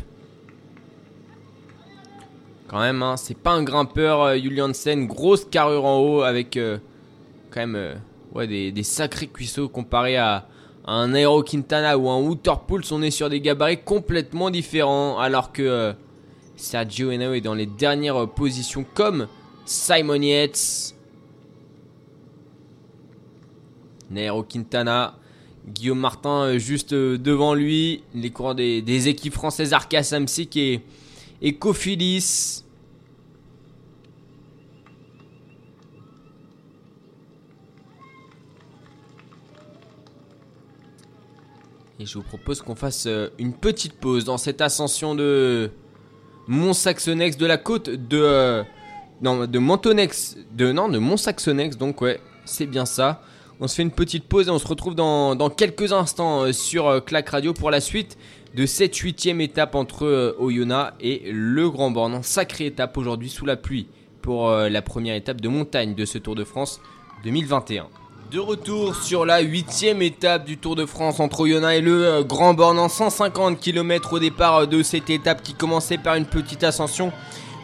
Quand 2.73 2.81
même, 2.81 3.03
hein, 3.03 3.19
c'est 3.19 3.37
pas 3.37 3.51
un 3.51 3.63
grimpeur, 3.65 4.23
euh, 4.23 4.39
Juliansen. 4.39 5.07
Grosse 5.07 5.45
carrure 5.45 5.85
en 5.85 5.99
haut 5.99 6.23
avec 6.23 6.57
euh, 6.57 6.79
quand 7.51 7.61
même 7.61 7.77
euh, 7.77 8.47
des, 8.47 8.83
sacrés 8.83 9.27
cuisseaux 9.27 9.69
comparé 9.69 10.17
à, 10.17 10.47
un 10.87 11.13
Aero 11.13 11.43
Quintana 11.43 11.99
ou 11.99 12.09
un 12.09 12.19
Waterpools. 12.19 12.85
On 12.91 13.03
est 13.03 13.11
sur 13.11 13.29
des 13.29 13.43
gabarits 13.43 13.83
complètement 13.83 14.49
différents. 14.49 15.19
Alors 15.19 15.53
que 15.53 15.93
Sergio 16.57 17.11
Henao 17.11 17.35
est 17.35 17.43
dans 17.43 17.53
les 17.53 17.67
dernières 17.67 18.27
positions 18.27 18.87
comme 18.95 19.29
Simon 19.67 20.23
Yates. 20.23 20.95
Nairo 24.11 24.45
Quintana. 24.45 25.19
Guillaume 25.69 26.01
Martin 26.01 26.57
juste 26.57 26.95
devant 26.95 27.53
lui. 27.53 28.03
Les 28.15 28.31
coureurs 28.31 28.55
des, 28.55 29.09
équipes 29.09 29.35
françaises 29.35 29.75
Arca 29.75 30.03
Samsic 30.03 30.57
et, 30.57 30.81
et. 31.43 32.65
Et 42.01 42.07
je 42.07 42.19
vous 42.19 42.25
propose 42.25 42.63
qu'on 42.63 42.75
fasse 42.75 43.07
euh, 43.07 43.29
une 43.39 43.53
petite 43.53 43.93
pause 43.93 44.25
dans 44.25 44.39
cette 44.39 44.61
ascension 44.61 45.15
de 45.15 45.71
Mont-Saxonex, 46.49 47.37
de 47.37 47.47
la 47.47 47.59
côte 47.59 47.91
de. 47.91 48.19
Euh, 48.21 48.65
non, 49.21 49.47
de 49.47 49.59
Montonex. 49.59 50.37
De, 50.53 50.73
non, 50.73 50.89
de 50.89 50.99
Mont-Saxonex, 50.99 51.77
donc 51.77 52.01
ouais, 52.01 52.21
c'est 52.45 52.67
bien 52.67 52.87
ça. 52.87 53.23
On 53.63 53.69
se 53.69 53.77
fait 53.77 53.83
une 53.83 53.93
petite 53.93 54.25
pause 54.25 54.49
et 54.49 54.51
on 54.51 54.59
se 54.59 54.67
retrouve 54.67 54.95
dans, 54.97 55.49
quelques 55.49 55.93
instants 55.93 56.43
euh, 56.43 56.53
sur 56.53 57.05
Clac 57.05 57.29
Radio 57.29 57.55
pour 57.55 57.71
la 57.71 57.81
suite 57.81 58.19
de 58.55 58.67
cette 58.67 58.97
huitième 58.97 59.41
étape 59.41 59.75
entre 59.77 60.35
Oyonnax 60.39 60.97
et 61.01 61.31
le 61.33 61.71
Grand 61.71 61.91
Borne. 61.91 62.23
Sacrée 62.23 62.67
étape 62.67 62.99
aujourd'hui 62.99 63.31
sous 63.31 63.47
la 63.47 63.57
pluie 63.57 63.87
pour 64.21 64.51
la 64.51 64.83
première 64.83 65.15
étape 65.15 65.41
de 65.41 65.49
montagne 65.49 65.95
de 65.95 66.05
ce 66.05 66.19
Tour 66.19 66.35
de 66.35 66.45
France 66.45 66.81
2021. 67.25 67.87
De 68.33 68.39
retour 68.39 68.97
sur 68.97 69.27
la 69.27 69.41
huitième 69.41 70.01
étape 70.01 70.47
du 70.47 70.57
Tour 70.57 70.75
de 70.75 70.87
France 70.87 71.21
entre 71.21 71.41
Oyonnax 71.41 71.77
et 71.77 71.81
le 71.83 72.07
euh, 72.07 72.23
Grand 72.23 72.55
Bornand. 72.55 72.89
150 72.89 73.61
km 73.61 74.15
au 74.15 74.19
départ 74.19 74.57
euh, 74.57 74.67
de 74.67 74.83
cette 74.83 75.11
étape 75.11 75.43
qui 75.43 75.53
commençait 75.53 75.99
par 75.99 76.15
une 76.15 76.25
petite 76.25 76.65
ascension 76.65 77.13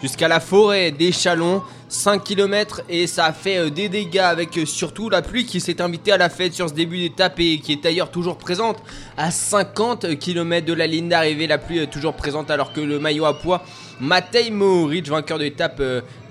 jusqu'à 0.03 0.29
la 0.29 0.41
forêt 0.41 0.91
des 0.91 1.13
Chalons. 1.13 1.63
5 1.91 2.23
km 2.23 2.83
et 2.91 3.07
ça 3.07 3.25
a 3.25 3.33
fait 3.33 3.57
euh, 3.57 3.71
des 3.71 3.89
dégâts 3.89 4.19
avec 4.19 4.61
surtout 4.67 5.09
la 5.09 5.23
pluie 5.23 5.47
qui 5.47 5.59
s'est 5.59 5.81
invitée 5.81 6.13
à 6.13 6.19
la 6.19 6.29
fête 6.29 6.53
sur 6.53 6.69
ce 6.69 6.75
début 6.75 6.99
d'étape 6.99 7.41
et 7.41 7.61
qui 7.61 7.73
est 7.73 7.83
d'ailleurs 7.83 8.11
toujours 8.11 8.37
présente 8.37 8.77
à 9.17 9.31
50 9.31 10.19
km 10.19 10.67
de 10.67 10.75
la 10.75 10.87
ligne 10.87 11.09
d'arrivée. 11.09 11.47
La 11.47 11.57
pluie 11.57 11.79
est 11.79 11.87
toujours 11.87 12.13
présente 12.13 12.51
alors 12.51 12.75
que 12.75 12.83
le 12.83 12.99
maillot 12.99 13.25
à 13.25 13.39
poids 13.39 13.63
Matej 14.01 14.51
Mohoric, 14.51 15.09
vainqueur 15.09 15.39
de 15.39 15.45
l'étape 15.45 15.83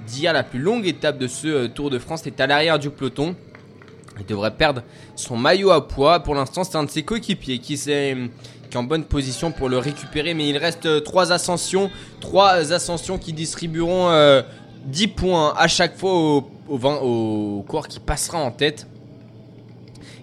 d'hier, 0.06 0.32
la 0.32 0.44
plus 0.44 0.60
longue 0.60 0.86
étape 0.86 1.18
de 1.18 1.28
ce 1.28 1.66
Tour 1.66 1.90
de 1.90 1.98
France, 1.98 2.28
est 2.28 2.40
à 2.40 2.46
l'arrière 2.46 2.78
du 2.78 2.92
peloton. 2.92 3.36
Il 4.20 4.26
devrait 4.26 4.56
perdre 4.56 4.82
son 5.16 5.38
maillot 5.38 5.72
à 5.72 5.88
poids. 5.88 6.22
Pour 6.22 6.36
l'instant, 6.36 6.64
c'est 6.64 6.78
un 6.78 6.84
de 6.84 6.90
ses 6.90 7.04
coéquipiers 7.04 7.60
qui, 7.60 7.78
en 8.76 8.84
bonne 8.84 9.04
position 9.04 9.52
pour 9.52 9.70
le 9.70 9.78
récupérer. 9.78 10.34
Mais 10.34 10.50
il 10.50 10.58
reste 10.58 11.04
3 11.04 11.32
ascensions. 11.32 11.90
3 12.22 12.74
ascensions 12.74 13.18
qui 13.18 13.34
distribueront 13.34 14.10
10 14.86 15.04
euh, 15.04 15.08
points 15.16 15.54
à 15.56 15.68
chaque 15.68 15.98
fois 15.98 16.14
au, 16.14 16.50
au, 16.70 17.66
coureur 17.68 17.88
qui 17.88 18.00
passera 18.00 18.40
en 18.40 18.52
tête. 18.52 18.88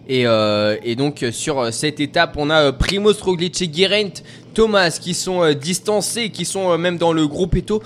Et, 0.07 0.26
euh, 0.26 0.76
donc 0.96 1.24
sur 1.33 1.72
cette 1.72 2.00
étape, 2.00 2.35
on 2.37 2.50
a 2.50 2.64
euh, 2.64 2.72
Primoz 2.72 3.22
Roglic 3.22 3.62
et 3.62 3.70
Geraint 3.72 4.12
Thomas 4.52 4.98
qui 5.00 5.14
sont 5.14 5.52
distancés, 5.54 6.30
qui 6.30 6.44
sont 6.44 6.76
même 6.76 6.98
dans 6.98 7.12
le 7.12 7.26
groupe 7.26 7.57
Eto 7.57 7.83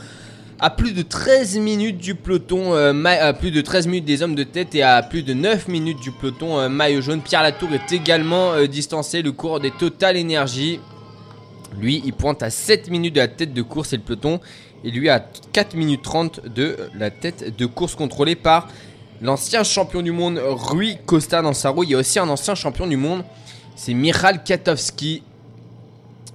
à 0.60 0.70
plus 0.70 0.92
de 0.92 1.02
13 1.02 1.58
minutes 1.58 1.98
du 1.98 2.14
peloton, 2.14 2.74
euh, 2.74 2.92
à 3.04 3.32
plus 3.32 3.50
de 3.50 3.60
13 3.60 3.86
minutes 3.86 4.04
des 4.04 4.22
hommes 4.22 4.34
de 4.34 4.42
tête 4.42 4.74
et 4.74 4.82
à 4.82 5.02
plus 5.02 5.22
de 5.22 5.32
9 5.32 5.68
minutes 5.68 6.00
du 6.00 6.10
peloton 6.10 6.58
euh, 6.58 6.68
maillot 6.68 7.00
jaune. 7.00 7.20
Pierre 7.20 7.42
Latour 7.42 7.68
est 7.72 7.92
également 7.92 8.52
euh, 8.52 8.66
distancé, 8.66 9.22
le 9.22 9.30
cours 9.30 9.60
des 9.60 9.70
Total 9.70 10.18
Energy. 10.18 10.80
Lui, 11.78 12.02
il 12.04 12.12
pointe 12.12 12.42
à 12.42 12.50
7 12.50 12.90
minutes 12.90 13.14
de 13.14 13.20
la 13.20 13.28
tête 13.28 13.54
de 13.54 13.62
course 13.62 13.92
et 13.92 13.98
le 13.98 14.02
peloton. 14.02 14.40
Et 14.84 14.90
lui 14.90 15.08
à 15.08 15.20
4 15.52 15.74
minutes 15.74 16.02
30 16.02 16.40
de 16.52 16.76
la 16.96 17.10
tête 17.10 17.56
de 17.56 17.66
course 17.66 17.94
contrôlée 17.94 18.36
par 18.36 18.68
l'ancien 19.20 19.62
champion 19.62 20.02
du 20.02 20.12
monde 20.12 20.40
Rui 20.44 20.98
Costa 21.06 21.42
dans 21.42 21.52
sa 21.52 21.70
roue. 21.70 21.84
Il 21.84 21.90
y 21.90 21.94
a 21.94 21.98
aussi 21.98 22.18
un 22.18 22.28
ancien 22.28 22.54
champion 22.54 22.86
du 22.86 22.96
monde, 22.96 23.24
c'est 23.76 23.94
Michal 23.94 24.42
Katowski 24.44 25.22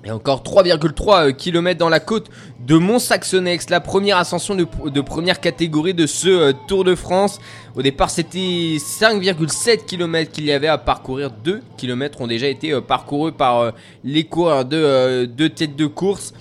et 0.04 0.12
encore 0.12 0.44
3,3 0.44 1.30
euh, 1.30 1.32
km 1.32 1.80
dans 1.80 1.90
la 1.90 2.00
côte 2.00 2.30
de 2.65 2.78
Mont-Saxonex, 2.78 3.69
la 3.69 3.82
première 3.82 4.17
ascension 4.17 4.56
de, 4.56 5.02
première 5.02 5.39
catégorie 5.39 5.93
de 5.93 6.06
ce 6.06 6.30
euh, 6.30 6.54
Tour 6.67 6.84
de 6.84 6.95
France. 6.95 7.39
Au 7.76 7.82
départ, 7.82 8.10
c'était 8.10 8.78
5,7 8.78 9.86
km 9.86 10.32
qu'il 10.32 10.45
y 10.45 10.52
avait 10.52 10.67
à 10.67 10.78
parcourir. 10.78 11.32
2 11.43 11.62
km 11.78 12.21
ont 12.21 12.28
déjà 12.28 12.47
été 12.47 12.71
euh, 12.71 12.82
parcourus 12.82 13.34
par 13.34 13.73
les 14.04 14.23
coureurs 14.23 14.65
de 14.65 15.47
tête 15.47 15.76
de 15.76 15.88
course 15.88 16.34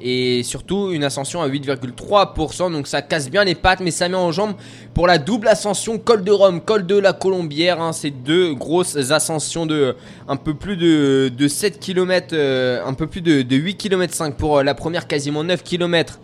et 0.00 0.42
surtout 0.42 0.90
une 0.92 1.04
ascension 1.04 1.42
à 1.42 1.48
8,3%. 1.48 2.72
Donc 2.72 2.86
ça 2.86 3.02
casse 3.02 3.30
bien 3.30 3.44
les 3.44 3.54
pattes, 3.54 3.80
mais 3.80 3.90
ça 3.90 4.08
met 4.08 4.16
en 4.16 4.32
jambe 4.32 4.54
pour 4.94 5.06
la 5.06 5.18
double 5.18 5.48
ascension 5.48 5.98
col 5.98 6.24
de 6.24 6.32
Rome, 6.32 6.60
col 6.60 6.86
de 6.86 6.96
la 6.96 7.12
Colombière. 7.12 7.80
Hein. 7.80 7.92
ces 7.92 8.10
deux 8.10 8.54
grosses 8.54 8.96
ascensions 9.10 9.66
de 9.66 9.94
un 10.28 10.36
peu 10.36 10.54
plus 10.54 10.76
de, 10.76 11.30
de 11.36 11.48
7 11.48 11.78
km, 11.80 12.28
euh, 12.32 12.84
un 12.84 12.94
peu 12.94 13.06
plus 13.06 13.20
de, 13.20 13.42
de 13.42 13.56
8 13.56 13.76
km 13.76 14.14
5 14.14 14.36
pour 14.36 14.58
euh, 14.58 14.62
la 14.62 14.74
première, 14.74 15.06
quasiment 15.06 15.44
9 15.44 15.62
km. 15.62 16.20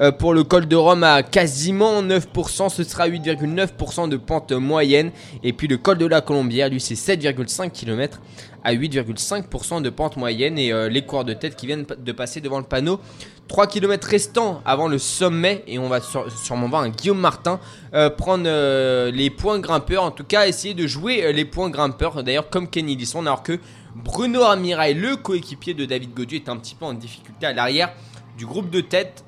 Euh, 0.00 0.12
pour 0.12 0.32
le 0.32 0.44
col 0.44 0.66
de 0.66 0.76
Rome 0.76 1.04
à 1.04 1.22
quasiment 1.22 2.02
9%, 2.02 2.70
ce 2.70 2.84
sera 2.84 3.08
8,9% 3.08 4.08
de 4.08 4.16
pente 4.16 4.52
moyenne. 4.52 5.10
Et 5.42 5.52
puis 5.52 5.68
le 5.68 5.76
col 5.76 5.98
de 5.98 6.06
la 6.06 6.20
Colombière, 6.20 6.68
lui 6.68 6.80
c'est 6.80 6.94
7,5 6.94 7.70
km 7.70 8.20
à 8.64 8.74
8,5% 8.74 9.82
de 9.82 9.90
pente 9.90 10.16
moyenne 10.16 10.58
et 10.58 10.72
euh, 10.72 10.88
les 10.88 11.02
coureurs 11.02 11.24
de 11.24 11.32
tête 11.32 11.56
qui 11.56 11.66
viennent 11.66 11.86
de 11.98 12.12
passer 12.12 12.40
devant 12.40 12.58
le 12.58 12.64
panneau. 12.64 13.00
3 13.48 13.66
km 13.66 14.06
restants 14.06 14.62
avant 14.64 14.86
le 14.86 14.98
sommet 14.98 15.64
et 15.66 15.78
on 15.78 15.88
va 15.88 16.00
sûrement 16.00 16.68
voir 16.68 16.82
un 16.82 16.90
Guillaume 16.90 17.18
Martin 17.18 17.58
euh, 17.94 18.08
prendre 18.10 18.44
euh, 18.46 19.10
les 19.10 19.30
points 19.30 19.58
grimpeurs, 19.58 20.04
en 20.04 20.10
tout 20.10 20.24
cas 20.24 20.46
essayer 20.46 20.74
de 20.74 20.86
jouer 20.86 21.32
les 21.32 21.44
points 21.44 21.70
grimpeurs, 21.70 22.22
d'ailleurs 22.22 22.48
comme 22.48 22.68
Kenny 22.68 22.94
Lisson, 22.94 23.20
alors 23.20 23.42
que 23.42 23.58
Bruno 23.96 24.44
Amirail, 24.44 24.94
le 24.94 25.16
coéquipier 25.16 25.74
de 25.74 25.84
David 25.84 26.14
Godieu, 26.14 26.36
est 26.38 26.48
un 26.48 26.56
petit 26.56 26.76
peu 26.76 26.84
en 26.84 26.94
difficulté 26.94 27.46
à 27.46 27.52
l'arrière 27.52 27.92
du 28.38 28.46
groupe 28.46 28.70
de 28.70 28.80
tête. 28.80 29.24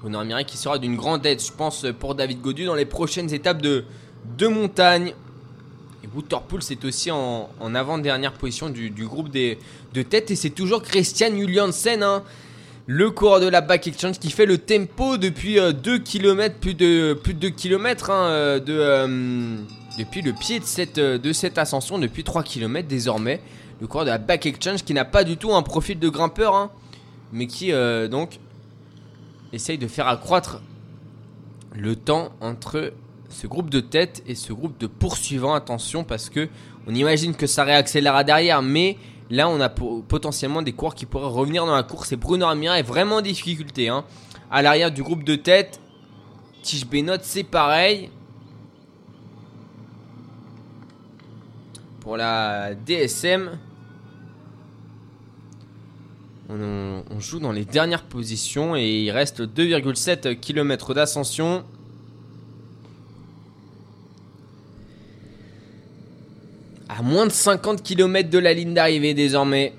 Bruno 0.00 0.18
Amirail 0.18 0.44
qui 0.44 0.56
sera 0.56 0.78
d'une 0.78 0.96
grande 0.96 1.24
aide, 1.24 1.40
je 1.40 1.52
pense, 1.52 1.86
pour 2.00 2.16
David 2.16 2.40
Godieu 2.40 2.66
dans 2.66 2.74
les 2.74 2.84
prochaines 2.84 3.32
étapes 3.32 3.62
de, 3.62 3.84
de 4.36 4.48
montagne. 4.48 5.14
Waterpool, 6.14 6.62
c'est 6.62 6.84
aussi 6.84 7.10
en, 7.10 7.48
avant-dernière 7.74 8.32
position 8.32 8.70
du, 8.70 8.90
groupe 9.06 9.30
des, 9.30 9.58
de 9.94 10.02
tête. 10.02 10.30
Et 10.30 10.36
c'est 10.36 10.50
toujours 10.50 10.82
Christian 10.82 11.34
Juliansen, 11.34 12.02
hein, 12.02 12.22
le 12.86 13.10
coureur 13.10 13.40
de 13.40 13.48
la 13.48 13.60
Back 13.60 13.86
Exchange, 13.86 14.18
qui 14.18 14.30
fait 14.30 14.46
le 14.46 14.58
tempo 14.58 15.16
depuis 15.16 15.54
2 15.54 15.60
euh, 15.60 15.98
km, 15.98 16.56
plus 16.56 16.74
de, 16.74 17.14
plus 17.14 17.34
de 17.34 17.38
2 17.40 17.50
km 17.50 18.10
hein, 18.10 18.24
euh, 18.26 18.60
euh, 18.68 19.56
depuis 19.98 20.22
le 20.22 20.32
pied 20.32 20.60
de 20.60 20.64
cette, 20.64 20.98
de 20.98 21.32
cette 21.32 21.58
ascension, 21.58 21.98
depuis 21.98 22.24
3 22.24 22.42
km 22.42 22.86
désormais. 22.88 23.40
Le 23.80 23.86
coureur 23.86 24.04
de 24.04 24.10
la 24.10 24.18
Back 24.18 24.46
Exchange 24.46 24.84
qui 24.84 24.94
n'a 24.94 25.04
pas 25.04 25.24
du 25.24 25.36
tout 25.36 25.54
un 25.54 25.62
profil 25.62 25.98
de 25.98 26.08
grimpeur, 26.08 26.54
hein, 26.54 26.70
mais 27.32 27.46
qui 27.46 27.72
donc 28.10 28.38
essaye 29.52 29.76
de 29.76 29.88
faire 29.88 30.06
accroître 30.06 30.62
le 31.74 31.96
temps 31.96 32.32
entre 32.40 32.92
ce 33.32 33.46
groupe 33.46 33.70
de 33.70 33.80
tête 33.80 34.22
et 34.26 34.34
ce 34.34 34.52
groupe 34.52 34.78
de 34.78 34.86
poursuivants. 34.86 35.54
Attention 35.54 36.04
parce 36.04 36.28
que 36.28 36.48
on 36.86 36.94
imagine 36.94 37.34
que 37.34 37.46
ça 37.46 37.64
réaccélérera 37.64 38.24
derrière, 38.24 38.62
mais 38.62 38.96
là 39.30 39.48
on 39.48 39.60
a 39.60 39.68
potentiellement 39.68 40.62
des 40.62 40.72
coureurs 40.72 40.94
qui 40.94 41.06
pourraient 41.06 41.26
revenir 41.26 41.66
dans 41.66 41.74
la 41.74 41.82
course. 41.82 42.12
Et 42.12 42.16
Bruno 42.16 42.46
Amira 42.46 42.78
est 42.78 42.84
vraiment 42.84 43.16
en 43.16 43.20
difficulté. 43.22 43.88
Hein. 43.88 44.04
À 44.50 44.62
l'arrière 44.62 44.90
du 44.90 45.02
groupe 45.02 45.24
de 45.24 45.34
tête, 45.34 45.80
Tige 46.62 46.86
Benot 46.86 47.16
c'est 47.22 47.44
pareil. 47.44 48.10
Pour 52.00 52.16
la 52.16 52.74
DSM, 52.74 53.58
on, 56.50 57.04
on 57.08 57.20
joue 57.20 57.38
dans 57.38 57.52
les 57.52 57.64
dernières 57.64 58.02
positions 58.02 58.74
et 58.74 59.02
il 59.02 59.10
reste 59.12 59.40
2,7 59.40 60.38
km 60.40 60.94
d'ascension. 60.94 61.64
Moins 67.02 67.26
de 67.26 67.32
50 67.32 67.82
km 67.82 68.30
de 68.30 68.38
la 68.38 68.54
ligne 68.54 68.74
d'arrivée 68.74 69.12
désormais. 69.12 69.72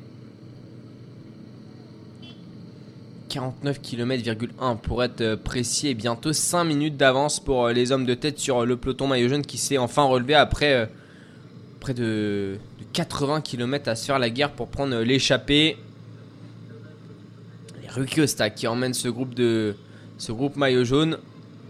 49 3.30 3.80
km,1 3.80 4.78
pour 4.78 5.02
être 5.06 5.22
euh, 5.22 5.38
précis 5.38 5.88
et 5.88 5.94
bientôt 5.94 6.34
5 6.34 6.66
minutes 6.66 6.98
d'avance 6.98 7.40
pour 7.40 7.66
euh, 7.66 7.72
les 7.72 7.94
hommes 7.94 8.06
de 8.06 8.14
tête 8.14 8.40
sur 8.40 8.60
euh, 8.60 8.66
le 8.66 8.76
peloton 8.76 9.08
maillot 9.08 9.30
jaune 9.30 9.42
qui 9.42 9.58
s'est 9.58 9.78
enfin 9.78 10.04
relevé 10.04 10.36
après 10.36 10.92
près 11.80 11.94
de, 11.94 12.58
80 12.92 13.40
km 13.40 13.88
à 13.88 13.96
se 13.96 14.06
faire 14.06 14.20
la 14.20 14.30
guerre 14.30 14.52
pour 14.52 14.68
prendre 14.68 15.00
l'échappée. 15.00 15.78
Les 17.82 17.88
Rukosta 17.88 18.50
qui 18.50 18.68
emmène 18.68 18.94
ce 18.94 19.08
groupe 19.08 19.34
de 19.34 19.78
ce 20.18 20.34
groupe 20.34 20.58
maillot 20.58 20.84
jaune. 20.84 21.18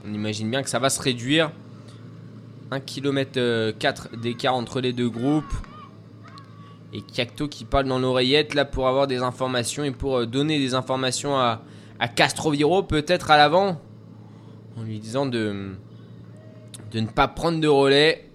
On 0.04 0.12
imagine 0.12 0.50
bien 0.50 0.63
que 0.63 0.70
ça 0.70 0.80
va 0.80 0.89
se 0.89 1.00
réduire. 1.00 1.52
1 2.74 2.80
km 2.80 3.72
4 3.78 4.18
d'écart 4.18 4.56
entre 4.56 4.82
les 4.82 4.94
deux 4.94 5.10
groupes. 5.10 5.54
Et 6.92 7.02
Kiakto 7.02 7.48
qui 7.48 7.66
parle 7.66 7.88
dans 7.88 8.00
l'oreillette 8.00 8.54
là 8.54 8.66
pour 8.66 8.88
avoir 8.88 9.08
des 9.08 9.18
informations 9.18 9.84
et 9.84 9.92
pour 9.92 10.18
euh, 10.18 10.26
donner 10.26 10.60
des 10.60 10.76
informations 10.76 11.38
à, 11.38 11.62
Castroviro 12.16 12.84
peut-être 12.84 13.32
à 13.32 13.38
l'avant. 13.38 13.80
En 14.78 14.84
lui 14.84 15.00
disant 15.00 15.26
de, 15.26 15.72
de 16.92 17.00
ne 17.00 17.08
pas 17.08 17.28
prendre 17.28 17.60
de 17.60 17.68
relais. 17.68 18.30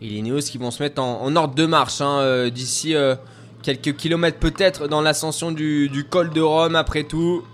Et 0.00 0.08
les 0.08 0.22
Néos 0.22 0.38
qui 0.38 0.58
vont 0.58 0.70
se 0.70 0.82
mettre 0.82 1.02
en, 1.02 1.36
ordre 1.36 1.54
de 1.54 1.66
marche 1.66 2.00
hein, 2.00 2.20
euh, 2.20 2.50
d'ici 2.50 2.94
euh, 2.94 3.16
quelques 3.62 3.94
kilomètres 3.96 4.38
peut-être 4.38 4.88
dans 4.88 5.02
l'ascension 5.02 5.52
du 5.52 6.06
col 6.08 6.30
de 6.30 6.40
Rome 6.40 6.74
après 6.74 7.04
tout. 7.04 7.44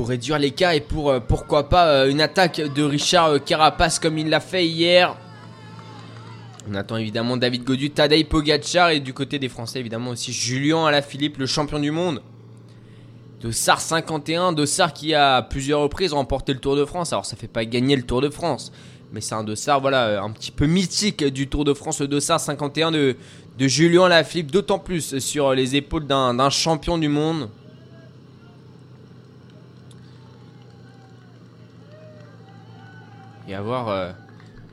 Pour 0.00 0.08
réduire 0.08 0.38
les 0.38 0.52
cas 0.52 0.72
et 0.72 0.80
pour 0.80 1.10
euh, 1.10 1.20
pourquoi 1.20 1.68
pas 1.68 1.88
euh, 1.88 2.10
une 2.10 2.22
attaque 2.22 2.58
de 2.58 2.82
Richard 2.82 3.32
euh, 3.32 3.38
Carapace 3.38 3.98
comme 3.98 4.16
il 4.16 4.30
l'a 4.30 4.40
fait 4.40 4.66
hier. 4.66 5.14
On 6.66 6.74
attend 6.74 6.96
évidemment 6.96 7.36
David 7.36 7.64
Godu, 7.64 7.90
Tadej 7.90 8.26
Pogacar 8.26 8.92
et 8.92 9.00
du 9.00 9.12
côté 9.12 9.38
des 9.38 9.50
Français 9.50 9.78
évidemment 9.78 10.12
aussi 10.12 10.32
Julien 10.32 10.86
Alaphilippe, 10.86 11.36
le 11.36 11.44
champion 11.44 11.78
du 11.78 11.90
monde. 11.90 12.22
Dossard 13.42 13.82
51, 13.82 14.54
Dossard 14.54 14.94
qui 14.94 15.12
a 15.12 15.42
plusieurs 15.42 15.82
reprises 15.82 16.14
remporté 16.14 16.54
le 16.54 16.60
Tour 16.60 16.76
de 16.76 16.86
France. 16.86 17.12
Alors 17.12 17.26
ça 17.26 17.36
fait 17.36 17.46
pas 17.46 17.66
gagner 17.66 17.94
le 17.94 18.02
Tour 18.02 18.22
de 18.22 18.30
France, 18.30 18.72
mais 19.12 19.20
c'est 19.20 19.34
un 19.34 19.44
Dossard 19.44 19.82
voilà 19.82 20.22
un 20.22 20.30
petit 20.30 20.50
peu 20.50 20.64
mythique 20.64 21.22
du 21.24 21.46
Tour 21.46 21.66
de 21.66 21.74
France, 21.74 22.00
le 22.00 22.08
Dossard 22.08 22.40
51 22.40 22.90
de, 22.90 23.16
de 23.58 23.68
Julien 23.68 24.04
Alaphilippe, 24.04 24.50
d'autant 24.50 24.78
plus 24.78 25.18
sur 25.18 25.52
les 25.52 25.76
épaules 25.76 26.06
d'un 26.06 26.48
champion 26.48 26.96
du 26.96 27.08
monde. 27.08 27.50
Et 33.50 33.54
avoir 33.54 33.88
euh, 33.88 34.12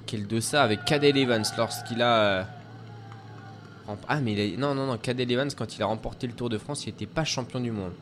quel 0.06 0.28
de 0.28 0.40
ça 0.40 0.64
avec 0.64 0.86
Cadel 0.86 1.18
Evans 1.18 1.44
lorsqu'il 1.58 2.02
a. 2.02 2.24
Euh, 2.24 2.44
ah, 4.08 4.20
mais 4.20 4.34
il 4.34 4.60
non, 4.60 4.76
non, 4.76 4.86
non, 4.86 4.98
Cadel 4.98 5.32
Evans, 5.32 5.50
quand 5.56 5.76
il 5.76 5.82
a 5.82 5.86
remporté 5.86 6.28
le 6.28 6.34
Tour 6.34 6.50
de 6.50 6.58
France, 6.58 6.86
il 6.86 6.90
n'était 6.90 7.06
pas 7.06 7.24
champion 7.24 7.60
du 7.60 7.72
monde. 7.72 7.94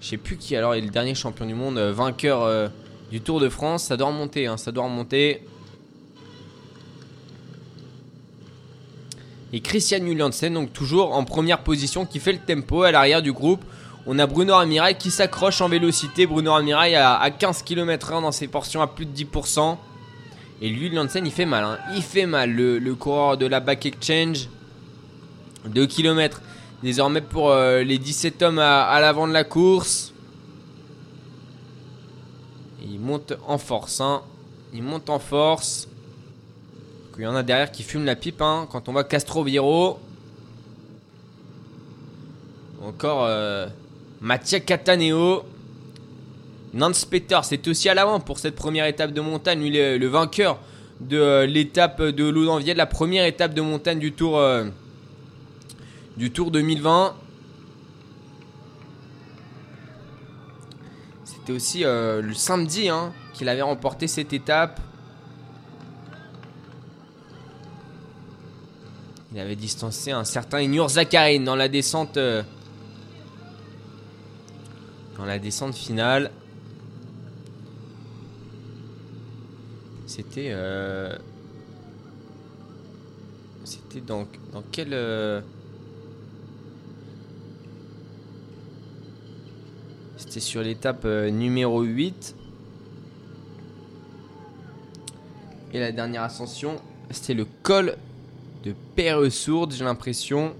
Je 0.00 0.08
sais 0.08 0.16
plus 0.16 0.36
qui 0.36 0.56
alors 0.56 0.74
est 0.74 0.80
le 0.80 0.88
dernier 0.88 1.14
champion 1.14 1.44
du 1.44 1.54
monde, 1.54 1.78
euh, 1.78 1.92
vainqueur 1.92 2.70
du 3.10 3.20
Tour 3.20 3.40
de 3.40 3.48
France. 3.48 3.84
Ça 3.84 3.96
doit 3.96 4.08
remonter, 4.08 4.46
hein, 4.46 4.56
ça 4.56 4.72
doit 4.72 4.84
remonter. 4.84 5.42
Et 9.52 9.60
Christian 9.60 9.98
Juliansen, 9.98 10.54
donc 10.54 10.72
toujours 10.72 11.12
en 11.12 11.24
première 11.24 11.62
position, 11.62 12.06
qui 12.06 12.20
fait 12.20 12.32
le 12.32 12.38
tempo 12.38 12.82
à 12.82 12.92
l'arrière 12.92 13.20
du 13.20 13.32
groupe. 13.32 13.64
On 14.06 14.18
a 14.18 14.26
Bruno 14.26 14.54
Ramirail 14.54 14.96
qui 14.96 15.10
s'accroche 15.10 15.60
en 15.60 15.68
vélocité. 15.68 16.26
Bruno 16.26 16.52
Ramirail 16.52 16.94
à, 16.94 17.30
15 17.30 17.62
km/h 17.62 18.22
dans 18.22 18.32
ses 18.32 18.48
portions 18.48 18.80
à 18.80 18.86
plus 18.86 19.06
de 19.06 19.14
10%. 19.14 19.76
Et 20.62 20.68
lui, 20.68 20.90
Lansen, 20.90 21.24
il 21.26 21.32
fait 21.32 21.46
mal. 21.46 21.64
Hein. 21.64 21.78
Il 21.94 22.02
fait 22.02 22.26
mal, 22.26 22.50
le, 22.50 22.94
coureur 22.94 23.36
de 23.36 23.46
la 23.46 23.60
Back 23.60 23.86
Exchange. 23.86 24.48
2 25.66 25.86
km 25.86 26.40
désormais 26.82 27.20
pour 27.20 27.50
euh, 27.50 27.82
les 27.82 27.98
17 27.98 28.40
hommes 28.42 28.58
à, 28.58 28.98
l'avant 29.00 29.28
de 29.28 29.34
la 29.34 29.44
course. 29.44 30.14
il 32.82 32.98
monte 32.98 33.34
en 33.46 33.58
force. 33.58 34.00
Hein. 34.00 34.22
Il 34.72 34.82
monte 34.82 35.10
en 35.10 35.18
force. 35.18 35.88
Il 37.18 37.24
y 37.24 37.26
en 37.26 37.36
a 37.36 37.42
derrière 37.42 37.70
qui 37.70 37.82
fument 37.82 38.06
la 38.06 38.16
pipe. 38.16 38.40
Hein. 38.40 38.66
Quand 38.72 38.88
on 38.88 38.92
voit 38.92 39.04
Castro 39.04 39.44
Viro. 39.44 39.98
Encore 42.82 43.24
euh, 43.26 43.66
Mattia 44.20 44.60
Cataneo. 44.60 45.44
Nance 46.72 47.04
Peter, 47.04 47.40
c'est 47.42 47.66
aussi 47.66 47.88
à 47.88 47.94
l'avant 47.94 48.20
pour 48.20 48.38
cette 48.38 48.54
première 48.54 48.86
étape 48.86 49.12
de 49.12 49.20
montagne. 49.20 49.60
Lui, 49.60 49.70
le, 49.70 49.96
le 49.98 50.06
vainqueur 50.06 50.60
de 51.00 51.18
euh, 51.18 51.46
l'étape 51.46 52.02
de 52.02 52.28
l'Oudanvier, 52.28 52.74
la 52.74 52.86
première 52.86 53.24
étape 53.24 53.54
de 53.54 53.62
montagne 53.62 53.98
du 53.98 54.12
Tour, 54.12 54.38
euh, 54.38 54.66
du 56.16 56.30
tour 56.30 56.50
2020. 56.50 57.16
C'était 61.24 61.52
aussi 61.52 61.84
euh, 61.84 62.20
le 62.20 62.34
samedi 62.34 62.88
hein, 62.88 63.12
qu'il 63.32 63.48
avait 63.48 63.62
remporté 63.62 64.06
cette 64.06 64.32
étape. 64.32 64.80
Il 69.32 69.40
avait 69.40 69.56
distancé 69.56 70.10
un 70.10 70.24
certain 70.24 70.60
Ignor 70.60 70.90
Zakharine 70.90 71.44
dans 71.44 71.56
la 71.56 71.68
descente 71.68 72.18
dans 75.20 75.26
la 75.26 75.38
descente 75.38 75.74
finale. 75.74 76.30
C'était. 80.06 80.48
Euh, 80.50 81.14
c'était 83.64 84.00
dans, 84.00 84.26
quel. 84.72 84.94
Euh, 84.94 85.42
c'était 90.16 90.40
sur 90.40 90.62
l'étape 90.62 91.02
euh, 91.04 91.28
numéro 91.30 91.82
8. 91.82 92.34
Et 95.74 95.80
la 95.80 95.92
dernière 95.92 96.22
ascension, 96.22 96.80
c'était 97.10 97.34
le 97.34 97.46
col 97.62 97.96
de 98.64 98.74
Père-Sourde, 98.96 99.72
j'ai 99.72 99.84
l'impression. 99.84 100.54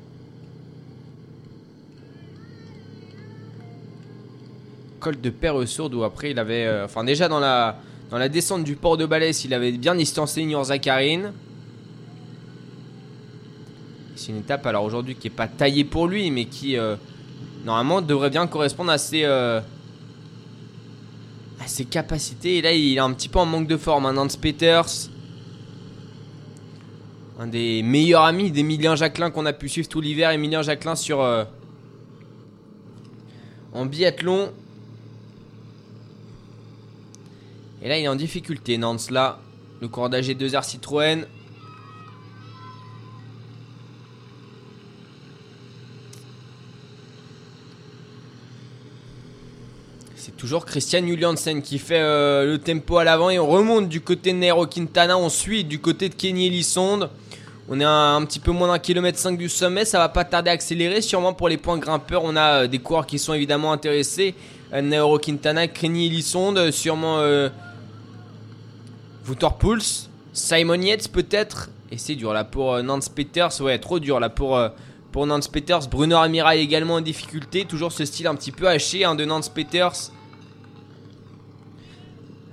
Col 5.00 5.20
de 5.20 5.30
Père 5.30 5.56
Sourde 5.66 5.94
où 5.94 6.04
après 6.04 6.30
il 6.30 6.38
avait. 6.38 6.66
Euh, 6.66 6.84
enfin, 6.84 7.02
déjà 7.02 7.28
dans 7.28 7.40
la, 7.40 7.78
dans 8.10 8.18
la 8.18 8.28
descente 8.28 8.62
du 8.62 8.76
port 8.76 8.96
de 8.96 9.06
Balès, 9.06 9.44
il 9.44 9.52
avait 9.52 9.72
bien 9.72 9.96
distancé 9.96 10.42
Ignor 10.42 10.66
Zakharine. 10.66 11.32
C'est 14.14 14.30
une 14.30 14.38
étape, 14.38 14.66
alors 14.66 14.84
aujourd'hui, 14.84 15.16
qui 15.16 15.28
n'est 15.28 15.34
pas 15.34 15.48
taillée 15.48 15.84
pour 15.84 16.06
lui, 16.06 16.30
mais 16.30 16.44
qui 16.44 16.76
euh, 16.76 16.96
normalement 17.64 18.02
devrait 18.02 18.28
bien 18.30 18.46
correspondre 18.46 18.92
à 18.92 18.98
ses, 18.98 19.24
euh, 19.24 19.60
à 21.58 21.66
ses 21.66 21.86
capacités. 21.86 22.58
Et 22.58 22.62
là, 22.62 22.72
il 22.72 22.94
est 22.96 23.00
un 23.00 23.12
petit 23.12 23.30
peu 23.30 23.38
en 23.38 23.46
manque 23.46 23.66
de 23.66 23.78
forme. 23.78 24.04
Hein. 24.04 24.12
Nance 24.12 24.36
Peters, 24.36 25.08
un 27.38 27.46
des 27.46 27.82
meilleurs 27.82 28.24
amis 28.24 28.50
d'Emilien 28.50 28.94
Jacquelin 28.94 29.30
qu'on 29.30 29.46
a 29.46 29.54
pu 29.54 29.70
suivre 29.70 29.88
tout 29.88 30.02
l'hiver. 30.02 30.30
Emilien 30.30 30.60
Jacquelin 30.60 30.94
sur. 30.94 31.20
en 33.72 33.86
biathlon. 33.86 34.52
Et 37.82 37.88
là, 37.88 37.98
il 37.98 38.04
est 38.04 38.08
en 38.08 38.16
difficulté, 38.16 38.76
Nance, 38.76 39.10
là. 39.10 39.38
Le 39.80 39.88
coureur 39.88 40.10
d'AG2R 40.10 40.62
Citroën. 40.62 41.24
C'est 50.14 50.36
toujours 50.36 50.66
Christian 50.66 51.06
Juliansen 51.06 51.62
qui 51.62 51.78
fait 51.78 52.00
euh, 52.00 52.44
le 52.44 52.58
tempo 52.58 52.98
à 52.98 53.04
l'avant 53.04 53.30
et 53.30 53.38
on 53.38 53.46
remonte 53.46 53.88
du 53.88 54.02
côté 54.02 54.32
de 54.34 54.36
Nero 54.36 54.66
Quintana. 54.66 55.16
On 55.16 55.30
suit 55.30 55.64
du 55.64 55.78
côté 55.78 56.10
de 56.10 56.14
Kenny 56.14 56.48
Elisonde. 56.48 57.08
On 57.70 57.80
est 57.80 57.84
un 57.84 58.22
petit 58.26 58.40
peu 58.40 58.50
moins 58.50 58.68
d'un 58.68 58.78
kilomètre 58.78 59.18
5 59.18 59.38
du 59.38 59.48
sommet. 59.48 59.86
Ça 59.86 59.96
va 59.96 60.10
pas 60.10 60.24
tarder 60.24 60.50
à 60.50 60.52
accélérer. 60.52 61.00
Sûrement 61.00 61.32
pour 61.32 61.48
les 61.48 61.56
points 61.56 61.78
grimpeurs, 61.78 62.24
on 62.24 62.36
a 62.36 62.64
euh, 62.64 62.66
des 62.66 62.80
coureurs 62.80 63.06
qui 63.06 63.18
sont 63.18 63.32
évidemment 63.32 63.72
intéressés. 63.72 64.34
Euh, 64.74 65.18
Quintana, 65.18 65.66
Kenny 65.68 66.08
Elisonde, 66.08 66.70
sûrement 66.70 67.18
Pulse, 69.34 70.10
Simon 70.32 70.80
Yates 70.80 71.08
peut-être. 71.08 71.70
Et 71.90 71.98
c'est 71.98 72.14
dur 72.14 72.32
là 72.32 72.44
pour 72.44 72.74
euh, 72.74 72.82
Nance 72.82 73.08
Peters. 73.08 73.60
Ouais, 73.60 73.78
trop 73.78 73.98
dur 73.98 74.20
là 74.20 74.28
pour, 74.28 74.56
euh, 74.56 74.68
pour 75.12 75.26
Nance 75.26 75.48
Peters. 75.48 75.88
Bruno 75.88 76.16
Amirail 76.16 76.60
également 76.60 76.94
en 76.94 77.00
difficulté. 77.00 77.64
Toujours 77.64 77.92
ce 77.92 78.04
style 78.04 78.26
un 78.26 78.34
petit 78.34 78.52
peu 78.52 78.68
haché 78.68 79.04
hein, 79.04 79.14
de 79.14 79.24
Nance 79.24 79.48
Peters. 79.48 80.12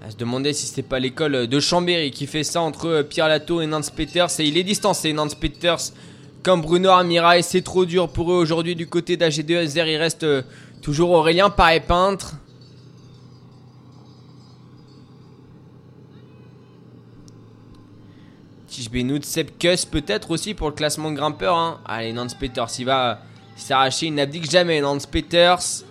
À 0.03 0.11
se 0.11 0.17
demander 0.17 0.53
si 0.53 0.65
c'était 0.67 0.83
pas 0.83 0.99
l'école 0.99 1.47
de 1.47 1.59
Chambéry 1.59 2.11
qui 2.11 2.27
fait 2.27 2.43
ça 2.43 2.61
entre 2.61 2.87
euh, 2.87 3.03
Pierre 3.03 3.27
Lato 3.27 3.61
et 3.61 3.67
Nance 3.67 3.91
Peters. 3.91 4.39
Et 4.39 4.45
il 4.45 4.57
est 4.57 4.63
distancé, 4.63 5.13
Nance 5.13 5.35
Peters. 5.35 5.91
Comme 6.43 6.61
Bruno 6.61 6.91
Amirail, 6.91 7.43
c'est 7.43 7.61
trop 7.61 7.85
dur 7.85 8.09
pour 8.09 8.31
eux 8.31 8.37
aujourd'hui 8.37 8.75
du 8.75 8.87
côté 8.87 9.17
d'AG2SR. 9.17 9.87
Il 9.87 9.97
reste 9.97 10.25
toujours 10.81 11.11
Aurélien 11.11 11.49
Paré-Peintre. 11.49 12.35
Tige 18.77 18.91
Benoît, 18.91 19.17
Sepkus 19.23 19.87
peut-être 19.89 20.29
aussi 20.29 20.53
pour 20.53 20.69
le 20.69 20.75
classement 20.75 21.09
de 21.09 21.15
grimpeur. 21.15 21.55
Hein. 21.57 21.79
Allez, 21.83 22.13
Nance 22.13 22.35
Peters, 22.35 22.69
il 22.77 22.85
va 22.85 23.21
s'arracher, 23.55 24.05
il 24.05 24.13
n'abdique 24.13 24.47
jamais. 24.51 24.81
Nance 24.81 25.07
Peters. 25.07 25.83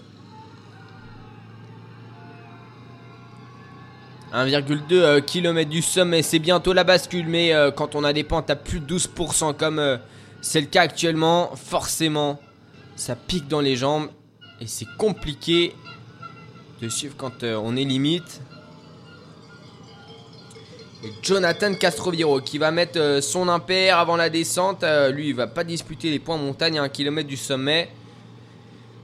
1,2 4.33 5.21
km 5.23 5.69
du 5.69 5.83
sommet, 5.83 6.23
c'est 6.23 6.39
bientôt 6.39 6.73
la 6.73 6.85
bascule, 6.85 7.27
mais 7.27 7.53
euh, 7.53 7.73
quand 7.73 7.97
on 7.97 8.05
a 8.05 8.13
des 8.13 8.23
pentes 8.23 8.51
à 8.51 8.57
plus 8.57 8.79
de 8.79 8.99
12% 8.99 9.57
comme 9.57 9.81
euh, 9.81 9.97
c'est 10.41 10.61
le 10.61 10.69
cas 10.69 10.83
actuellement, 10.83 11.57
forcément, 11.57 12.39
ça 12.95 13.17
pique 13.17 13.49
dans 13.49 13.61
les 13.61 13.75
jambes 13.75 14.11
et 14.61 14.69
c'est 14.69 14.87
compliqué 14.97 15.75
de 16.81 16.89
suivre 16.89 17.17
quand 17.17 17.43
euh, 17.43 17.61
on 17.61 17.75
est 17.75 17.85
limite. 17.85 18.41
Jonathan 21.23 21.75
Castroviro 21.75 22.41
qui 22.41 22.59
va 22.59 22.71
mettre 22.71 22.99
euh, 22.99 23.21
son 23.21 23.49
impair 23.49 23.99
avant 23.99 24.17
la 24.17 24.31
descente. 24.31 24.83
Euh, 24.83 25.11
lui, 25.11 25.29
il 25.29 25.35
va 25.35 25.47
pas 25.47 25.65
disputer 25.65 26.11
les 26.11 26.19
points 26.19 26.37
montagne 26.37 26.79
à 26.79 26.83
un 26.83 26.89
kilomètre 26.89 27.29
du 27.29 27.37
sommet. 27.37 27.89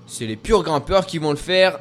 C'est 0.06 0.26
les 0.26 0.36
purs 0.36 0.62
grimpeurs 0.62 1.06
qui 1.06 1.18
vont 1.18 1.30
le 1.30 1.36
faire. 1.36 1.78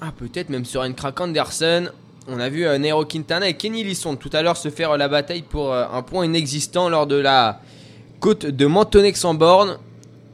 Ah, 0.00 0.12
peut-être 0.16 0.50
même 0.50 0.64
sur 0.64 0.82
une 0.84 0.94
crack 0.94 1.20
Anderson. 1.20 1.88
On 2.28 2.38
a 2.38 2.48
vu 2.48 2.66
Nero 2.78 3.04
Quintana 3.04 3.48
et 3.48 3.54
Kenny 3.54 3.82
Lisson 3.82 4.14
tout 4.16 4.30
à 4.32 4.42
l'heure 4.42 4.56
se 4.56 4.70
faire 4.70 4.96
la 4.96 5.08
bataille 5.08 5.42
pour 5.42 5.74
un 5.74 6.02
point 6.02 6.24
inexistant 6.24 6.88
lors 6.88 7.08
de 7.08 7.16
la 7.16 7.60
côte 8.20 8.46
de 8.46 8.66
Mentonex 8.66 9.24
en 9.24 9.34
borne. 9.34 9.78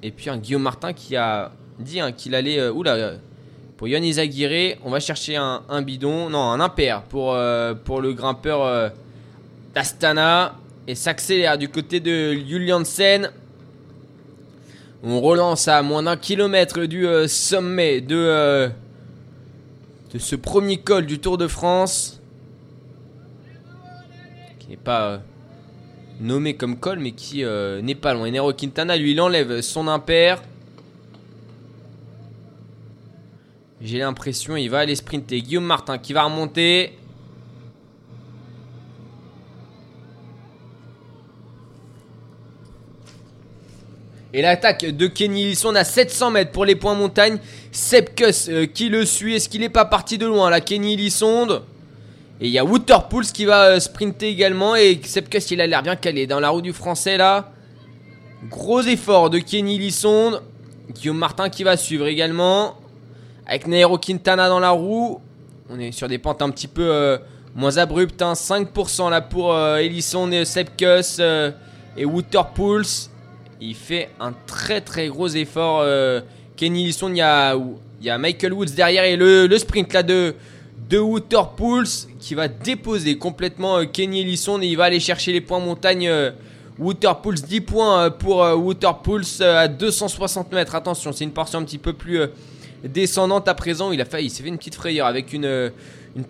Et 0.02 0.10
puis 0.10 0.28
un 0.28 0.36
Guillaume 0.36 0.62
Martin 0.62 0.92
qui 0.92 1.16
a 1.16 1.50
dit 1.78 2.00
hein, 2.00 2.12
qu'il 2.12 2.34
allait. 2.34 2.68
oula, 2.68 3.14
pour 3.78 3.86
Yannis 3.86 4.18
Aguirre, 4.18 4.76
on 4.84 4.90
va 4.90 4.98
chercher 4.98 5.36
un, 5.36 5.82
bidon, 5.82 6.28
non, 6.30 6.50
un 6.50 6.58
impair 6.58 7.02
pour, 7.02 7.34
euh, 7.34 7.74
le 8.02 8.12
grimpeur 8.12 8.62
euh, 8.62 8.88
d'Astana. 9.74 10.56
Et 10.86 10.94
s'accélère 10.94 11.58
du 11.58 11.68
côté 11.68 12.00
de 12.00 12.32
Juliansen. 12.32 13.30
On 15.02 15.20
relance 15.20 15.68
à 15.68 15.82
moins 15.82 16.02
d'un 16.02 16.16
kilomètre 16.16 16.84
du 16.86 17.06
euh, 17.06 17.28
sommet 17.28 18.00
de, 18.00 18.70
de 20.12 20.18
ce 20.18 20.34
premier 20.34 20.78
col 20.78 21.04
du 21.04 21.18
Tour 21.18 21.36
de 21.36 21.46
France. 21.46 22.20
Qui 24.58 24.68
n'est 24.70 24.76
pas 24.76 25.20
nommé 26.20 26.56
comme 26.56 26.78
col, 26.78 26.98
mais 26.98 27.12
qui 27.12 27.44
n'est 27.44 27.94
pas 27.94 28.14
loin. 28.14 28.30
Nero 28.30 28.52
Quintana, 28.52 28.96
lui, 28.96 29.12
il 29.12 29.20
enlève 29.20 29.60
son 29.60 29.88
impair. 29.88 30.42
J'ai 33.80 33.98
l'impression 33.98 34.56
il 34.56 34.68
va 34.68 34.80
aller 34.80 34.96
sprinter. 34.96 35.40
Guillaume 35.40 35.64
Martin 35.64 35.98
qui 35.98 36.12
va 36.12 36.24
remonter. 36.24 36.98
Et 44.34 44.42
l'attaque 44.42 44.84
de 44.84 45.06
Kenny 45.06 45.46
Lisson 45.46 45.74
à 45.74 45.84
700 45.84 46.32
mètres 46.32 46.52
pour 46.52 46.66
les 46.66 46.74
points 46.74 46.94
montagne. 46.94 47.38
Sepkus 47.72 48.48
euh, 48.50 48.66
qui 48.66 48.90
le 48.90 49.06
suit. 49.06 49.36
Est-ce 49.36 49.48
qu'il 49.48 49.62
n'est 49.62 49.70
pas 49.70 49.86
parti 49.86 50.18
de 50.18 50.26
loin 50.26 50.50
là 50.50 50.60
Kenny 50.60 50.96
Lissonde. 50.96 51.62
Et 52.40 52.46
il 52.46 52.52
y 52.52 52.58
a 52.58 52.64
Waterpools 52.64 53.24
qui 53.24 53.46
va 53.46 53.64
euh, 53.64 53.80
sprinter 53.80 54.28
également. 54.28 54.76
Et 54.76 55.00
Sepkus 55.02 55.50
il 55.50 55.62
a 55.62 55.66
l'air 55.66 55.82
bien 55.82 55.96
calé 55.96 56.26
dans 56.26 56.40
la 56.40 56.50
roue 56.50 56.60
du 56.60 56.74
français 56.74 57.16
là. 57.16 57.52
Gros 58.50 58.82
effort 58.82 59.30
de 59.30 59.38
Kenny 59.38 59.78
Lissonde. 59.78 60.42
Guillaume 60.92 61.18
Martin 61.18 61.48
qui 61.48 61.64
va 61.64 61.78
suivre 61.78 62.06
également. 62.06 62.76
Avec 63.46 63.66
Nairo 63.66 63.96
Quintana 63.96 64.50
dans 64.50 64.60
la 64.60 64.70
roue. 64.70 65.22
On 65.70 65.80
est 65.80 65.92
sur 65.92 66.06
des 66.06 66.18
pentes 66.18 66.42
un 66.42 66.50
petit 66.50 66.68
peu 66.68 66.86
euh, 66.86 67.16
moins 67.54 67.78
abruptes. 67.78 68.20
5% 68.20 69.06
hein. 69.06 69.10
là 69.10 69.22
pour 69.22 69.54
euh, 69.54 69.76
Ellison, 69.76 70.30
Sepkus 70.44 71.18
et 71.96 72.04
Waterpools. 72.04 73.08
Il 73.60 73.74
fait 73.74 74.10
un 74.20 74.32
très 74.46 74.80
très 74.80 75.08
gros 75.08 75.28
effort. 75.28 75.84
Kenny 76.56 76.84
Ellison, 76.84 77.08
il 77.08 77.16
y 77.16 78.10
a, 78.10 78.18
Michael 78.18 78.52
Woods 78.52 78.74
derrière 78.76 79.04
et 79.04 79.16
le, 79.16 79.58
sprint 79.58 79.92
là 79.92 80.02
de, 80.02 80.34
de 80.88 81.00
qui 82.20 82.34
va 82.34 82.48
déposer 82.48 83.18
complètement 83.18 83.84
Kenny 83.86 84.20
Ellison 84.22 84.60
et 84.62 84.66
il 84.66 84.76
va 84.76 84.84
aller 84.84 85.00
chercher 85.00 85.32
les 85.32 85.40
points 85.40 85.60
montagne. 85.60 86.10
Waterpools 86.78 87.40
10 87.40 87.60
points 87.62 88.10
pour 88.10 88.38
Waterpools 88.38 89.42
à 89.42 89.66
260 89.66 90.52
mètres. 90.52 90.76
Attention, 90.76 91.12
c'est 91.12 91.24
une 91.24 91.32
portion 91.32 91.58
un 91.58 91.64
petit 91.64 91.78
peu 91.78 91.92
plus 91.92 92.20
descendante 92.84 93.48
à 93.48 93.54
présent. 93.54 93.92
Il 93.92 94.00
a 94.00 94.04
failli, 94.04 94.26
il 94.26 94.30
s'est 94.30 94.42
fait 94.42 94.48
une 94.48 94.58
petite 94.58 94.74
frayeur 94.74 95.06
avec 95.06 95.32
une, 95.32 95.44
euh, 95.44 95.70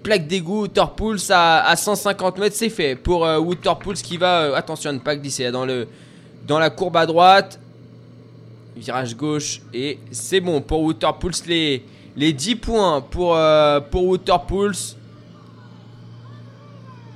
plaque 0.02 0.26
d'égout 0.26 0.62
Waterpools 0.62 1.18
à, 1.30 1.66
à 1.66 1.76
150 1.76 2.38
mètres. 2.38 2.56
C'est 2.56 2.68
fait 2.68 2.96
pour 2.96 3.24
euh, 3.24 3.38
Waterpools 3.38 3.96
qui 3.96 4.16
va, 4.16 4.42
euh, 4.42 4.54
attention 4.54 4.90
à 4.90 4.92
ne 4.92 4.98
pas 4.98 5.16
glisser 5.16 5.50
dans, 5.50 5.64
le, 5.64 5.86
dans 6.48 6.58
la 6.58 6.70
courbe 6.70 6.96
à 6.96 7.06
droite. 7.06 7.60
Virage 8.76 9.16
gauche 9.16 9.60
et 9.72 9.98
c'est 10.10 10.40
bon 10.40 10.60
pour 10.60 10.82
Waterpools. 10.82 11.32
Les, 11.46 11.84
les 12.16 12.32
10 12.32 12.56
points 12.56 13.00
pour, 13.00 13.38
pour 13.90 14.06
Waterpools. 14.06 14.96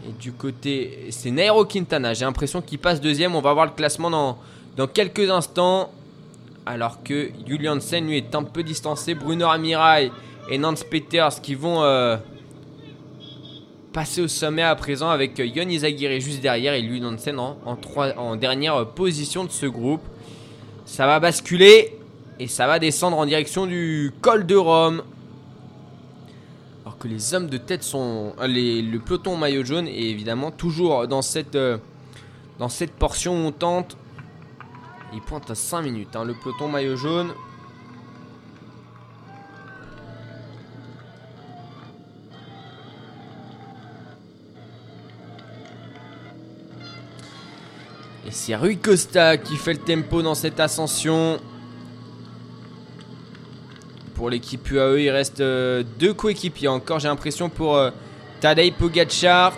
Et 0.07 0.13
du 0.21 0.33
côté, 0.33 1.07
c'est 1.11 1.31
Nairo 1.31 1.65
Quintana. 1.65 2.13
J'ai 2.15 2.25
l'impression 2.25 2.61
qu'il 2.61 2.79
passe 2.79 3.01
deuxième. 3.01 3.37
On 3.37 3.41
va 3.41 3.53
voir 3.53 3.67
le 3.67 3.73
classement 3.73 4.11
dans, 4.11 4.87
quelques 4.89 5.31
instants 5.31 5.91
alors 6.67 7.03
que 7.03 7.31
Julian 7.47 7.81
Sen 7.81 8.07
lui 8.07 8.17
est 8.17 8.35
un 8.35 8.43
peu 8.43 8.63
distancé. 8.65 9.15
Bruno 9.15 9.47
Amirai 9.47 10.11
et 10.51 10.59
Nance 10.59 10.83
Peters 10.83 11.41
qui 11.41 11.55
vont 11.55 11.83
euh, 11.83 12.17
passer 13.93 14.23
au 14.23 14.29
sommet 14.29 14.63
à 14.63 14.75
présent 14.75 15.11
avec 15.11 15.39
euh, 15.39 15.47
Yon 15.47 15.69
Izagirre 15.69 16.21
juste 16.21 16.41
derrière 16.41 16.75
et 16.75 16.83
Julian 16.83 17.17
Sen 17.19 17.39
en, 17.39 17.57
en 18.17 18.37
dernière 18.37 18.87
position 18.87 19.45
de 19.45 19.51
ce 19.51 19.67
groupe. 19.67 20.03
Ça 20.87 21.07
va 21.07 21.21
basculer 21.21 21.99
et 22.41 22.49
ça 22.49 22.67
va 22.67 22.79
descendre 22.79 23.19
en 23.19 23.27
direction 23.27 23.67
du 23.67 24.13
col 24.21 24.47
de 24.47 24.57
Rome. 24.57 25.03
Alors 26.85 26.99
que 26.99 27.07
les 27.07 27.35
hommes 27.35 27.49
de 27.49 27.59
tête 27.59 27.83
sont. 27.83 28.33
Euh, 28.41 28.47
le 28.47 28.99
peloton 28.99 29.37
maillot 29.37 29.65
jaune 29.65 29.87
est 29.87 30.11
évidemment 30.11 30.51
toujours 30.51 31.07
dans 31.07 31.23
cette, 31.23 31.59
dans 32.59 32.69
cette 32.69 32.93
portion 32.93 33.37
montante 33.37 33.97
il 35.13 35.21
pointe 35.21 35.51
à 35.51 35.55
5 35.55 35.83
minutes. 35.83 36.17
Hein. 36.17 36.25
Le 36.25 36.35
peloton 36.35 36.69
maillot 36.69 36.97
jaune. 36.97 37.33
C'est 48.35 48.57
Rui 48.57 48.79
Costa 48.79 49.37
qui 49.37 49.57
fait 49.57 49.75
le 49.75 49.79
tempo 49.79 50.23
dans 50.23 50.35
cette 50.35 50.59
ascension. 50.59 51.39
Pour 54.15 54.31
l'équipe 54.31 54.69
UAE, 54.71 55.01
il 55.01 55.11
reste 55.11 55.41
euh, 55.41 55.85
deux 55.99 56.15
coéquipiers 56.15 56.69
encore, 56.69 56.99
j'ai 56.99 57.09
l'impression, 57.09 57.51
pour 57.51 57.77
euh, 57.77 57.91
Tadej 58.41 58.73
Pogacar. 58.73 59.53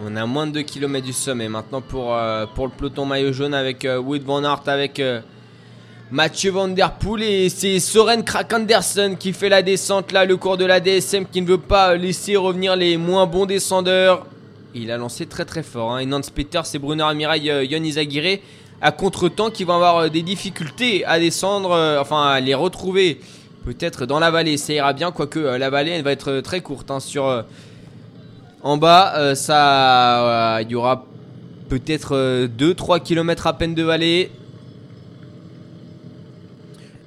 On 0.00 0.14
a 0.14 0.26
moins 0.26 0.46
de 0.46 0.52
2 0.52 0.62
km 0.62 1.04
du 1.04 1.12
sommet 1.12 1.48
maintenant 1.48 1.80
pour, 1.80 2.14
euh, 2.14 2.46
pour 2.54 2.66
le 2.66 2.72
peloton 2.72 3.04
maillot 3.04 3.32
jaune 3.32 3.52
avec 3.52 3.84
euh, 3.84 3.98
Wood 3.98 4.22
Van 4.22 4.44
Aert, 4.44 4.62
avec 4.66 5.00
euh, 5.00 5.20
Mathieu 6.12 6.52
Van 6.52 6.68
Der 6.68 6.92
Poel 6.92 7.24
et 7.24 7.48
c'est 7.48 7.80
Soren 7.80 8.22
Krak 8.22 8.52
Andersen 8.52 9.16
qui 9.16 9.32
fait 9.32 9.48
la 9.48 9.60
descente 9.60 10.12
là, 10.12 10.24
le 10.24 10.36
cours 10.36 10.56
de 10.56 10.64
la 10.64 10.78
DSM 10.78 11.26
qui 11.26 11.42
ne 11.42 11.48
veut 11.48 11.58
pas 11.58 11.96
laisser 11.96 12.36
revenir 12.36 12.76
les 12.76 12.96
moins 12.96 13.26
bons 13.26 13.44
descendeurs. 13.44 14.24
Il 14.72 14.92
a 14.92 14.98
lancé 14.98 15.26
très 15.26 15.44
très 15.44 15.64
fort. 15.64 15.94
Hein. 15.94 15.98
Et 15.98 16.06
Nance 16.06 16.30
Peters 16.30 16.72
et 16.72 16.78
Bruno 16.78 17.04
Amirail, 17.04 17.66
Yon 17.68 17.82
Izagirre 17.82 18.38
à 18.80 18.92
contre-temps 18.92 19.50
qui 19.50 19.64
vont 19.64 19.74
avoir 19.74 20.08
des 20.08 20.22
difficultés 20.22 21.04
à 21.06 21.18
descendre, 21.18 21.70
enfin 22.00 22.22
à 22.22 22.38
les 22.38 22.54
retrouver 22.54 23.18
peut-être 23.64 24.06
dans 24.06 24.20
la 24.20 24.30
vallée. 24.30 24.58
Ça 24.58 24.72
ira 24.74 24.92
bien, 24.92 25.10
quoique 25.10 25.40
la 25.40 25.70
vallée 25.70 25.90
elle 25.90 26.04
va 26.04 26.12
être 26.12 26.38
très 26.38 26.60
courte 26.60 26.92
hein, 26.92 27.00
sur 27.00 27.44
en 28.62 28.76
bas, 28.76 29.14
euh, 29.16 29.34
ça, 29.34 30.56
euh, 30.56 30.62
il 30.62 30.70
y 30.70 30.74
aura 30.74 31.04
peut-être 31.68 32.46
2-3 32.46 32.96
euh, 32.96 32.98
km 32.98 33.46
à 33.46 33.52
peine 33.52 33.74
de 33.74 33.82
vallée. 33.82 34.30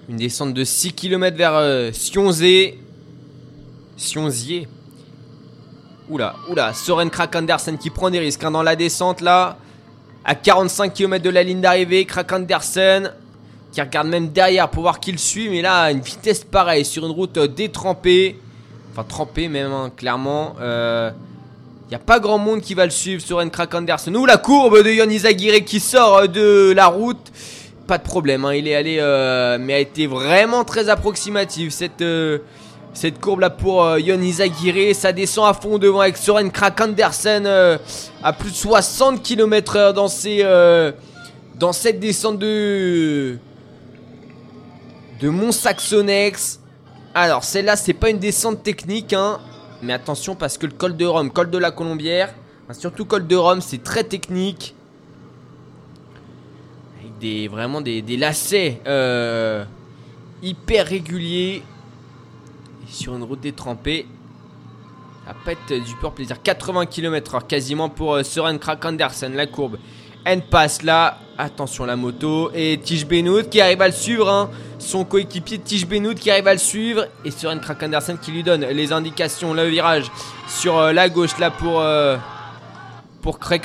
Une 0.10 0.18
descente 0.18 0.54
de 0.54 0.64
6 0.64 0.94
km 0.94 1.38
vers 1.38 1.94
Sionzé. 1.94 2.80
Sionzier. 3.98 4.68
Oula, 6.10 6.36
oula, 6.50 6.74
Soren 6.74 7.10
Krak 7.10 7.36
Andersen 7.36 7.78
qui 7.78 7.90
prend 7.90 8.10
des 8.10 8.20
risques 8.20 8.44
hein, 8.44 8.52
dans 8.52 8.64
la 8.64 8.76
descente 8.76 9.22
là. 9.22 9.58
À 10.26 10.36
45 10.36 10.94
km 10.94 11.24
de 11.24 11.30
la 11.30 11.44
ligne 11.44 11.62
d'arrivée, 11.62 12.06
Krak 12.06 12.32
Andersen 12.32 13.12
qui 13.72 13.80
regarde 13.80 14.08
même 14.08 14.30
derrière 14.30 14.70
pour 14.70 14.84
voir 14.84 15.00
qui 15.00 15.12
le 15.14 15.18
suit. 15.18 15.50
Mais 15.50 15.62
là, 15.62 15.92
une 15.92 16.02
vitesse 16.02 16.44
pareille 16.44 16.84
sur 16.84 17.06
une 17.06 17.12
route 17.12 17.40
détrempée. 17.40 18.38
Enfin, 18.92 19.06
trempée 19.08 19.48
même, 19.48 19.72
hein, 19.72 19.92
clairement. 19.96 20.56
N'y 21.92 21.96
a 21.96 22.00
pas 22.00 22.22
grand 22.22 22.38
monde 22.38 22.62
qui 22.62 22.74
va 22.74 22.86
le 22.86 22.92
suivre 22.92 23.22
sur 23.22 23.44
Krak 23.52 23.76
Anderson. 23.76 24.16
Ou 24.16 24.26
la 24.26 24.38
courbe 24.38 24.82
de 24.82 24.90
Yon 24.90 25.10
Izagirre 25.10 25.66
qui 25.66 25.82
sort 25.82 26.20
euh, 26.20 26.28
de 26.28 26.72
la 26.74 26.88
route. 26.88 27.32
Pas 27.86 27.98
de 27.98 28.04
problème, 28.04 28.46
hein. 28.46 28.54
il 28.54 28.66
est 28.70 28.76
allé, 28.76 28.98
euh, 29.02 29.58
mais 29.60 29.74
a 29.74 29.80
été 29.80 30.08
vraiment 30.08 30.64
très 30.64 30.88
approximative 30.88 31.72
cette, 31.72 32.04
cette 32.94 33.20
courbe 33.20 33.42
là 33.42 33.50
pour 33.50 33.84
euh, 33.84 34.00
Izagirre. 34.00 34.96
Ça 34.96 35.12
descend 35.12 35.50
à 35.50 35.54
fond 35.54 35.78
devant 35.78 36.00
avec 36.00 36.16
Soren 36.16 36.50
Krak 36.50 36.80
Andersen 36.80 37.46
à 37.46 38.34
plus 38.34 38.52
de 38.52 38.56
60 38.56 39.22
km/h 39.22 39.94
dans 41.60 41.74
cette 41.74 42.00
descente 42.00 42.40
de, 42.40 43.38
de 45.20 45.28
Mont-Saxonex. 45.28 46.62
Alors, 47.14 47.44
celle-là, 47.44 47.76
c'est 47.76 47.94
pas 47.94 48.10
une 48.10 48.20
descente 48.20 48.64
technique, 48.64 49.12
hein. 49.12 49.40
Mais 49.82 49.94
attention 49.94 50.36
parce 50.36 50.58
que 50.58 50.66
le 50.66 50.74
col 50.74 50.96
de 50.96 51.06
Rome, 51.06 51.32
col 51.32 51.50
de 51.50 51.58
la 51.58 51.72
Colombière, 51.72 52.34
surtout 52.74 53.06
col 53.06 53.28
de 53.28 53.36
Rome, 53.36 53.62
c'est 53.62 53.84
très 53.84 54.04
technique. 54.04 54.76
Avec 57.00 57.18
des, 57.20 57.48
vraiment 57.48 57.82
des, 57.82 58.02
lacets 58.18 58.82
euh, 58.88 59.66
hyper 60.42 60.88
réguliers. 60.88 61.64
Et 62.84 62.92
sur 62.92 63.16
une 63.16 63.24
route 63.24 63.42
détrempée. 63.42 64.06
Ça 65.26 65.36
pète 65.46 65.74
du 65.84 65.96
pur 65.96 66.12
plaisir. 66.12 66.42
80 66.42 66.88
km/h 66.88 67.46
quasiment 67.48 67.90
pour 67.90 68.16
euh, 68.16 68.24
Søren 68.24 68.58
Krak 68.58 68.84
Andersen, 68.84 69.34
la 69.36 69.48
courbe. 69.48 69.78
Elle 70.24 70.42
passe 70.42 70.84
là. 70.84 71.18
Attention 71.38 71.86
la 71.86 71.96
moto. 71.96 72.52
Et 72.54 72.80
Tige 72.84 73.08
Benoît 73.08 73.44
qui 73.44 73.60
arrive 73.62 73.82
à 73.82 73.88
le 73.88 73.94
suivre. 73.94 74.30
Hein. 74.30 74.50
Son 74.78 75.04
coéquipier 75.04 75.58
Tige 75.58 75.88
Benoît 75.88 76.14
qui 76.14 76.30
arrive 76.30 76.48
à 76.48 76.54
le 76.54 76.60
suivre. 76.60 77.08
Et 77.26 77.32
Søren 77.32 77.60
Krak 77.60 77.82
Andersen 77.82 78.18
qui 78.20 78.32
lui 78.32 78.44
donne 78.44 78.66
les 78.66 78.94
indications. 78.94 79.54
Le 79.54 79.64
virage 79.66 80.12
sur 80.48 80.78
euh, 80.78 80.94
la 80.94 81.10
gauche 81.10 81.38
là 81.40 81.50
pour, 81.50 81.82
euh, 81.82 82.18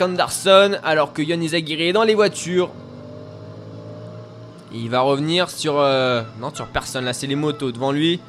Andersen. 0.01 0.81
Alors 0.83 1.13
que 1.13 1.21
Yon 1.21 1.41
Izagiri 1.41 1.89
est 1.89 1.93
dans 1.93 2.05
les 2.05 2.15
voitures. 2.15 2.71
il 4.73 4.89
va 4.89 5.01
revenir 5.01 5.51
sur... 5.51 5.79
Euh, 5.79 6.23
non 6.41 6.55
sur 6.55 6.67
personne 6.67 7.05
là 7.05 7.13
c'est 7.13 7.27
les 7.27 7.37
motos 7.37 7.73
devant 7.73 7.93
lui. 7.93 8.21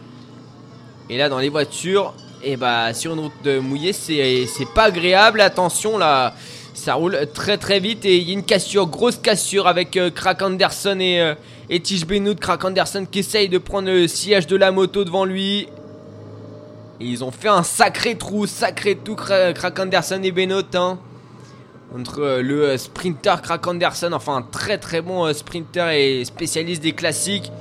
Et 1.09 1.17
là 1.17 1.30
dans 1.30 1.39
les 1.39 1.49
voitures. 1.49 2.13
Et 2.43 2.57
bah 2.57 2.93
sur 2.93 3.13
une 3.13 3.21
route 3.21 3.47
mouillée 3.61 3.93
c'est 3.93 4.73
pas 4.75 4.84
agréable. 4.84 5.39
Attention 5.39 5.97
là. 5.97 6.34
Ça 6.78 6.93
roule 6.93 7.17
très 7.34 7.57
très 7.57 7.80
vite 7.80 8.05
et 8.05 8.17
il 8.17 8.28
y 8.28 8.30
a 8.30 8.34
une 8.34 8.43
cassure, 8.43 8.86
grosse 8.86 9.17
cassure 9.17 9.65
avec 9.65 9.97
euh, 9.97 10.11
Krak 10.11 10.43
Anderson 10.43 10.99
et, 10.99 11.19
euh, 11.19 11.34
et 11.71 11.80
Tish 11.80 12.05
Benoît. 12.05 12.36
Krak 12.36 12.63
Anderson 12.63 13.07
qui 13.11 13.19
essaye 13.19 13.49
de 13.49 13.57
prendre 13.57 13.89
le 13.89 14.07
sillage 14.07 14.45
de 14.45 14.55
la 14.55 14.71
moto 14.71 15.03
devant 15.03 15.25
lui. 15.25 15.67
Ils 16.99 17.23
ont 17.23 17.32
fait 17.32 17.47
un 17.47 17.63
sacré 17.63 18.15
trou, 18.15 18.45
sacré 18.45 18.95
tout 18.95 19.15
Krak 19.15 19.80
Anderson 19.80 20.19
et 20.21 20.32
Benoît. 20.32 20.61
Hein. 20.75 20.99
Entre 21.95 22.21
euh, 22.21 22.41
le 22.43 22.78
sprinter 22.78 23.41
Krak 23.41 23.65
Anderson, 23.65 24.11
enfin 24.13 24.36
un 24.36 24.41
très 24.43 24.78
très 24.78 25.01
bon 25.01 25.34
sprinter 25.34 25.89
et 25.89 26.23
spécialiste 26.25 26.84
des 26.84 26.93
classiques. 26.93 27.51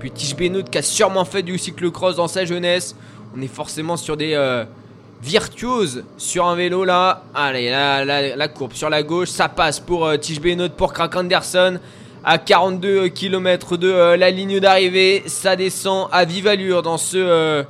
Puis 0.00 0.10
Tish 0.10 0.36
Benoît 0.36 0.62
qui 0.62 0.76
a 0.76 0.82
sûrement 0.82 1.24
fait 1.24 1.42
du 1.42 1.56
cyclocross 1.56 2.16
dans 2.16 2.28
sa 2.28 2.44
jeunesse. 2.44 2.94
On 3.34 3.40
est 3.40 3.48
forcément 3.48 3.96
sur 3.96 4.18
des 4.18 4.36
virtuose 5.22 6.04
sur 6.16 6.46
un 6.46 6.54
vélo 6.54 6.84
là. 6.84 7.22
Allez, 7.34 7.70
la, 7.70 8.48
courbe 8.48 8.72
sur 8.72 8.90
la 8.90 9.02
gauche, 9.02 9.28
ça 9.28 9.48
passe 9.48 9.80
pour 9.80 10.06
euh, 10.06 10.16
Tige 10.16 10.40
pour 10.76 10.92
Krak 10.92 11.16
Anderson. 11.16 11.78
À 12.24 12.38
42 12.38 13.08
km 13.08 13.76
de 13.76 13.88
euh, 13.88 14.16
la 14.16 14.30
ligne 14.30 14.58
d'arrivée, 14.58 15.22
ça 15.26 15.54
descend 15.54 16.08
à 16.12 16.24
vive 16.24 16.46
allure 16.48 16.82
dans 16.82 16.98
ce... 16.98 17.16
Euh, 17.16 17.62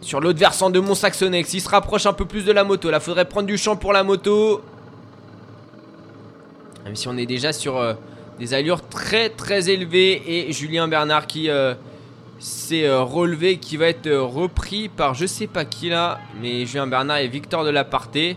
sur 0.00 0.20
l'autre 0.20 0.38
versant 0.38 0.70
de 0.70 0.80
Mont-Saxonex. 0.80 1.54
Il 1.54 1.60
se 1.60 1.68
rapproche 1.68 2.06
un 2.06 2.12
peu 2.12 2.24
plus 2.24 2.44
de 2.44 2.52
la 2.52 2.64
moto. 2.64 2.90
Là, 2.90 2.98
faudrait 2.98 3.24
prendre 3.24 3.46
du 3.46 3.56
champ 3.56 3.76
pour 3.76 3.92
la 3.92 4.02
moto. 4.02 4.60
Même 6.84 6.96
si 6.96 7.06
on 7.06 7.16
est 7.16 7.26
déjà 7.26 7.52
sur 7.52 7.80
des 8.40 8.52
allures 8.52 8.82
très 8.88 9.28
très 9.28 9.70
élevées. 9.70 10.22
Et 10.26 10.52
Julien 10.52 10.88
Bernard 10.88 11.28
qui 11.28 11.48
c'est 12.42 12.86
euh, 12.86 13.02
relevé 13.02 13.58
qui 13.58 13.76
va 13.76 13.86
être 13.86 14.08
euh, 14.08 14.20
repris 14.20 14.88
par 14.88 15.14
je 15.14 15.26
sais 15.26 15.46
pas 15.46 15.64
qui 15.64 15.88
là, 15.88 16.18
mais 16.40 16.66
Julien 16.66 16.88
Bernard 16.88 17.18
et 17.18 17.28
Victor 17.28 17.64
Delaparté 17.64 18.36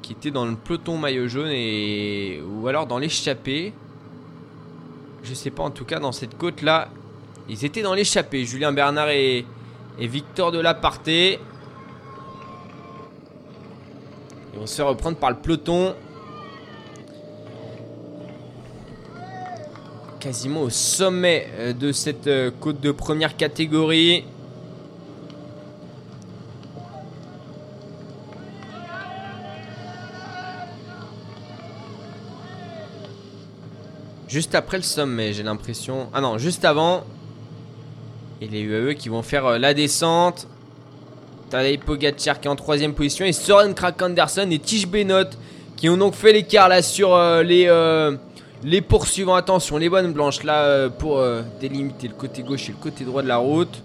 qui 0.00 0.12
étaient 0.12 0.30
dans 0.30 0.46
le 0.46 0.56
peloton 0.56 0.96
maillot 0.96 1.28
jaune 1.28 1.50
et 1.50 2.40
ou 2.42 2.66
alors 2.68 2.86
dans 2.86 2.96
l'échappée. 2.96 3.74
Je 5.22 5.34
sais 5.34 5.50
pas 5.50 5.62
en 5.62 5.70
tout 5.70 5.84
cas 5.84 5.98
dans 5.98 6.12
cette 6.12 6.38
côte 6.38 6.62
là, 6.62 6.88
ils 7.50 7.66
étaient 7.66 7.82
dans 7.82 7.92
l'échappée. 7.92 8.46
Julien 8.46 8.72
Bernard 8.72 9.10
et, 9.10 9.44
et 9.98 10.06
Victor 10.06 10.50
Delaparté. 10.50 11.38
Ils 14.54 14.58
vont 14.58 14.66
se 14.66 14.80
reprendre 14.80 15.18
par 15.18 15.28
le 15.28 15.36
peloton. 15.36 15.94
Quasiment 20.18 20.62
au 20.62 20.70
sommet 20.70 21.48
euh, 21.58 21.72
de 21.72 21.92
cette 21.92 22.26
euh, 22.26 22.50
côte 22.60 22.80
de 22.80 22.90
première 22.90 23.36
catégorie. 23.36 24.24
Juste 34.28 34.54
après 34.54 34.76
le 34.76 34.82
sommet, 34.82 35.32
j'ai 35.32 35.42
l'impression. 35.42 36.08
Ah 36.12 36.20
non, 36.20 36.38
juste 36.38 36.64
avant. 36.64 37.04
Et 38.40 38.48
les 38.48 38.60
UAE 38.60 38.94
qui 38.94 39.08
vont 39.08 39.22
faire 39.22 39.46
euh, 39.46 39.58
la 39.58 39.72
descente. 39.72 40.48
Tadej 41.48 41.78
Pogacar 41.78 42.40
qui 42.40 42.48
est 42.48 42.50
en 42.50 42.56
troisième 42.56 42.92
position. 42.92 43.24
Et 43.24 43.32
Soren 43.32 43.72
Krak 43.72 44.02
Anderson 44.02 44.48
et 44.50 44.58
Tige 44.58 44.88
Benot 44.88 45.30
qui 45.76 45.88
ont 45.88 45.96
donc 45.96 46.14
fait 46.14 46.32
l'écart 46.32 46.68
là 46.68 46.82
sur 46.82 47.16
les, 47.42 47.68
les 48.62 48.80
poursuivants, 48.80 49.34
attention, 49.34 49.76
les 49.76 49.88
bonnes 49.88 50.12
blanches 50.12 50.42
là 50.42 50.64
euh, 50.64 50.88
pour 50.88 51.18
euh, 51.18 51.42
délimiter 51.60 52.08
le 52.08 52.14
côté 52.14 52.42
gauche 52.42 52.68
et 52.68 52.72
le 52.72 52.78
côté 52.78 53.04
droit 53.04 53.22
de 53.22 53.28
la 53.28 53.36
route. 53.36 53.82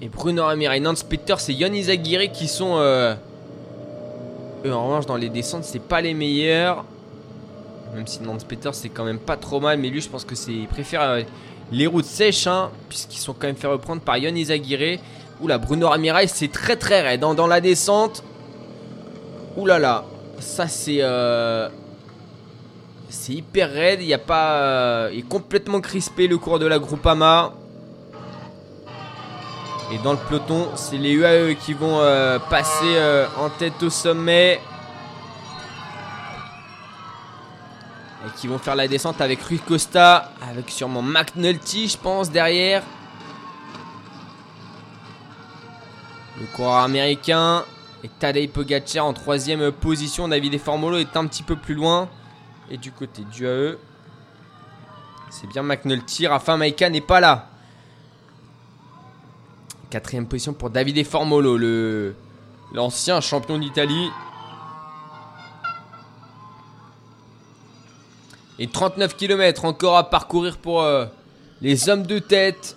Et 0.00 0.08
Bruno 0.08 0.44
Ramirez, 0.44 0.80
Nance 0.80 1.02
Peter, 1.02 1.36
c'est 1.38 1.54
Yann 1.54 1.74
Izagirre 1.74 2.30
qui 2.32 2.48
sont... 2.48 2.76
Euh, 2.78 3.14
en 4.64 4.88
revanche 4.88 5.06
dans 5.06 5.16
les 5.16 5.28
descentes 5.28 5.62
c'est 5.62 5.82
pas 5.82 6.00
les 6.00 6.12
meilleurs. 6.12 6.84
Même 7.94 8.06
si 8.06 8.20
Nance 8.22 8.44
c'est 8.72 8.88
quand 8.88 9.04
même 9.04 9.20
pas 9.20 9.36
trop 9.36 9.60
mal. 9.60 9.78
Mais 9.78 9.88
lui 9.88 10.00
je 10.00 10.08
pense 10.08 10.24
que 10.24 10.34
c'est... 10.34 10.52
Il 10.52 10.66
préfère 10.66 11.24
les 11.70 11.86
routes 11.86 12.04
sèches 12.04 12.48
hein, 12.48 12.70
puisqu'ils 12.88 13.20
sont 13.20 13.32
quand 13.32 13.46
même 13.46 13.56
fait 13.56 13.68
reprendre 13.68 14.02
par 14.02 14.18
Yann 14.18 14.36
Izagirre. 14.36 14.98
Oula 15.40 15.58
Bruno 15.58 15.88
Ramirez 15.88 16.26
c'est 16.26 16.50
très 16.50 16.76
très 16.76 17.02
raide 17.02 17.20
dans, 17.20 17.30
hein, 17.30 17.34
dans 17.34 17.46
la 17.46 17.60
descente. 17.60 18.24
Oulala. 19.56 19.78
Là. 19.78 20.15
Ça, 20.38 20.68
c'est. 20.68 20.98
Euh, 21.00 21.68
c'est 23.08 23.32
hyper 23.32 23.70
raide. 23.70 24.02
Il 24.02 24.16
pas. 24.18 24.60
Euh, 24.60 25.10
est 25.10 25.26
complètement 25.28 25.80
crispé 25.80 26.26
le 26.26 26.38
cours 26.38 26.58
de 26.58 26.66
la 26.66 26.78
Groupama. 26.78 27.52
Et 29.92 29.98
dans 29.98 30.12
le 30.12 30.18
peloton, 30.18 30.68
c'est 30.74 30.96
les 30.96 31.12
UAE 31.12 31.54
qui 31.54 31.72
vont 31.72 32.00
euh, 32.00 32.40
passer 32.50 32.98
en 33.38 33.48
tête 33.50 33.80
au 33.82 33.90
sommet. 33.90 34.60
Et 38.26 38.40
qui 38.40 38.48
vont 38.48 38.58
faire 38.58 38.74
la 38.74 38.88
descente 38.88 39.20
avec 39.20 39.40
Rui 39.42 39.60
Costa. 39.60 40.32
Avec 40.50 40.70
sûrement 40.70 41.02
McNulty, 41.02 41.88
je 41.88 41.96
pense, 41.96 42.30
derrière. 42.30 42.82
Le 46.40 46.46
coureur 46.56 46.82
américain. 46.82 47.64
Et 48.04 48.08
Tadej 48.08 48.48
Pogacar 48.48 49.06
en 49.06 49.12
troisième 49.12 49.72
position. 49.72 50.28
David 50.28 50.58
Formolo 50.58 50.98
est 50.98 51.16
un 51.16 51.26
petit 51.26 51.42
peu 51.42 51.56
plus 51.56 51.74
loin. 51.74 52.08
Et 52.70 52.76
du 52.76 52.92
côté 52.92 53.22
du 53.22 53.46
AE, 53.46 53.78
c'est 55.30 55.46
bien 55.46 55.62
McNulty. 55.62 56.26
Rafa 56.26 56.56
Maika 56.56 56.90
n'est 56.90 57.00
pas 57.00 57.20
là. 57.20 57.48
Quatrième 59.90 60.26
position 60.26 60.52
pour 60.52 60.70
David 60.70 61.06
Formolo, 61.06 61.56
le 61.56 62.14
l'ancien 62.72 63.20
champion 63.20 63.58
d'Italie. 63.58 64.10
Et 68.58 68.68
39 68.68 69.16
km 69.16 69.64
encore 69.64 69.96
à 69.96 70.08
parcourir 70.08 70.56
pour 70.56 70.82
euh, 70.82 71.06
les 71.60 71.88
hommes 71.88 72.06
de 72.06 72.18
tête. 72.18 72.76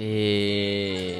Et... 0.00 1.16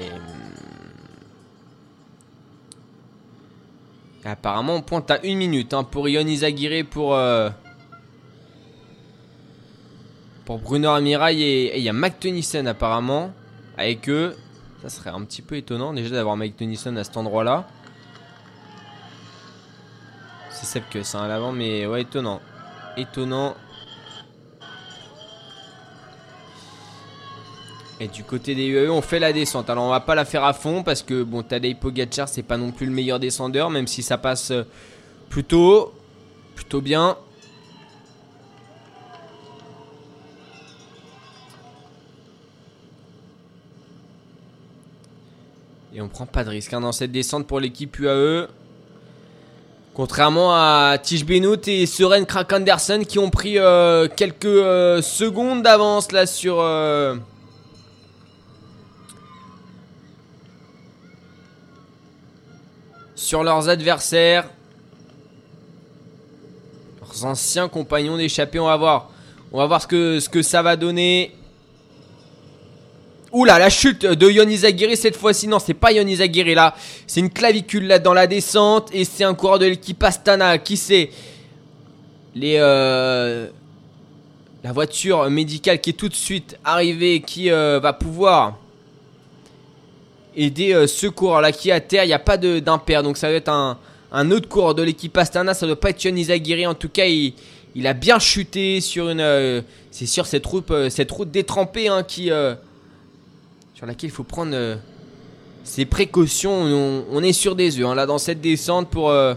Apparemment, 4.25 4.77
on 4.77 4.83
pointe 4.83 5.11
à 5.11 5.25
une 5.25 5.39
minute 5.39 5.73
hein, 5.73 5.85
pour 5.85 6.09
Ion 6.09 6.27
Izagirre 6.27 6.85
pour, 6.85 7.15
euh, 7.15 7.49
pour 10.45 10.59
Bruno 10.59 10.91
Amirail 10.91 11.43
et 11.43 11.79
il 11.79 11.83
y 11.83 11.89
a 11.89 11.95
Mac 11.95 12.21
Tennyson 12.21 12.67
apparemment 12.67 13.33
avec 13.79 14.09
eux. 14.11 14.37
Ça 14.83 14.91
serait 14.91 15.11
un 15.11 15.23
petit 15.25 15.43
peu 15.43 15.57
étonnant 15.57 15.93
déjà 15.93 16.15
d'avoir 16.15 16.37
Mike 16.37 16.57
Tennyson 16.57 16.95
à 16.97 17.05
cet 17.05 17.17
endroit-là. 17.17 17.67
C'est 20.51 20.67
Seb 20.67 20.85
que 20.91 21.03
c'est 21.03 21.17
à 21.17 21.27
l'avant, 21.27 21.53
mais 21.53 21.87
ouais, 21.87 22.03
étonnant. 22.03 22.41
Étonnant. 22.97 23.57
Et 28.01 28.07
du 28.07 28.23
côté 28.23 28.55
des 28.55 28.67
UAE, 28.67 28.91
on 28.91 29.03
fait 29.03 29.19
la 29.19 29.33
descente. 29.33 29.69
Alors 29.71 29.85
on 29.85 29.91
va 29.91 30.01
pas 30.01 30.15
la 30.15 30.25
faire 30.25 30.45
à 30.45 30.53
fond 30.53 30.85
parce 30.85 31.03
que 31.03 31.25
bon, 31.25 31.43
Tadej 31.43 31.75
Pogacar 31.75 32.29
c'est 32.29 32.45
pas 32.45 32.57
non 32.57 32.71
plus 32.71 32.87
le 32.87 32.93
meilleur 32.93 33.19
descendeur, 33.19 33.71
même 33.71 33.89
si 33.89 34.03
ça 34.05 34.19
passe 34.19 34.53
euh, 34.53 34.63
plutôt, 35.29 35.93
plutôt 36.55 36.81
bien. 36.81 37.17
Et 45.93 46.01
on 46.01 46.09
prend 46.09 46.27
pas 46.27 46.45
de 46.45 46.51
risque 46.51 46.73
hein, 46.73 46.81
dans 46.81 46.93
cette 46.93 47.11
descente 47.11 47.49
pour 47.49 47.59
l'équipe 47.59 47.99
UAE. 47.99 48.47
Contrairement 49.93 50.55
à 50.55 50.97
Tige 51.03 51.27
Benoît 51.27 51.57
et 51.67 51.85
Soren 51.87 52.25
Krak 52.25 52.53
Andersen 52.53 53.05
qui 53.05 53.19
ont 53.19 53.31
pris 53.31 53.59
euh, 53.59 54.07
quelques 54.07 54.45
euh, 54.45 55.03
secondes 55.03 55.65
d'avance 55.65 56.13
là 56.13 56.27
sur... 56.27 56.61
sur 63.19 63.43
leurs 63.43 63.69
adversaires. 63.69 64.49
Leurs 67.01 67.25
anciens 67.25 67.69
compagnons 67.69 68.17
d'échappée. 68.17 68.61
On 68.61 68.67
va 68.67 68.77
voir. 68.77 69.11
Ce 69.83 70.29
que, 70.29 70.43
ça 70.43 70.63
va 70.63 70.77
donner. 70.77 71.35
Oula, 73.33 73.59
la 73.59 73.71
chute 73.71 74.07
de 74.07 74.31
Yon 74.31 74.49
Izagiri 74.49 74.97
cette 74.97 75.17
fois-ci. 75.17 75.49
Non, 75.49 75.59
c'est 75.59 75.75
pas 75.75 75.91
Yon 75.91 76.07
Izagiri 76.07 76.55
là. 76.55 76.77
C'est 77.09 77.19
une 77.19 77.31
clavicule 77.31 77.89
là 77.89 77.99
dans 77.99 78.15
la 78.15 78.29
descente. 78.29 78.89
Et 78.93 79.05
c'est 79.05 79.25
un 79.25 79.35
coureur 79.35 79.59
de 79.59 79.67
l'équipe 79.67 80.01
Astana. 80.03 80.57
Qui 80.59 80.77
c'est? 80.77 81.11
Les. 82.37 82.57
Euh, 82.59 83.49
la 84.63 84.73
voiture 84.73 85.29
médicale 85.29 85.81
qui 85.81 85.91
est 85.91 85.95
tout 85.95 86.09
de 86.09 86.15
suite 86.15 86.57
arrivée. 86.65 87.21
Qui 87.21 87.51
euh, 87.51 87.81
va 87.81 87.93
pouvoir 87.93 88.59
aider 90.39 90.73
euh, 90.73 90.87
ce 90.87 91.07
coureur 91.07 91.41
là 91.41 91.53
qui 91.53 91.71
est 91.71 91.73
à 91.73 91.81
terre. 91.81 92.05
Il 92.05 92.09
n'y 92.09 92.13
a 92.13 92.19
pas 92.19 92.37
d'impair. 92.37 93.03
Donc 93.03 93.17
ça 93.17 93.29
va 93.29 93.35
être 93.35 93.51
un, 93.51 94.31
autre 94.31 94.49
coureur 94.49 94.75
de 94.75 94.83
l'équipe 94.83 95.17
Astana. 95.17 95.55
Ça 95.55 95.67
doit 95.67 95.79
pas 95.79 95.91
être 95.91 96.05
Izagiri. 96.05 96.67
En 96.67 96.75
tout 96.75 96.89
cas, 96.89 97.07
il, 97.07 97.87
a 97.87 97.93
bien 97.93 98.19
chuté 98.19 98.81
sur 98.81 99.11
une. 99.11 99.63
c'est 99.91 100.07
sûr, 100.07 100.27
cette 100.27 100.47
route, 100.47 100.73
cette 100.89 101.11
route 101.11 101.31
détrempée 101.31 101.89
hein, 101.89 102.03
qui 102.03 102.31
sur 103.79 103.87
laquelle 103.87 104.11
il 104.11 104.13
faut 104.13 104.25
prendre 104.25 104.51
euh, 104.55 104.75
ses 105.63 105.87
précautions. 105.87 107.05
On, 107.13 107.23
est 107.23 107.33
sur 107.33 107.55
des 107.55 107.79
œufs 107.79 107.87
hein, 107.87 107.95
là 107.95 108.07
dans 108.07 108.19
cette 108.19 108.41
descente 108.41 108.89
pour 108.89 109.09
euh, 109.09 109.35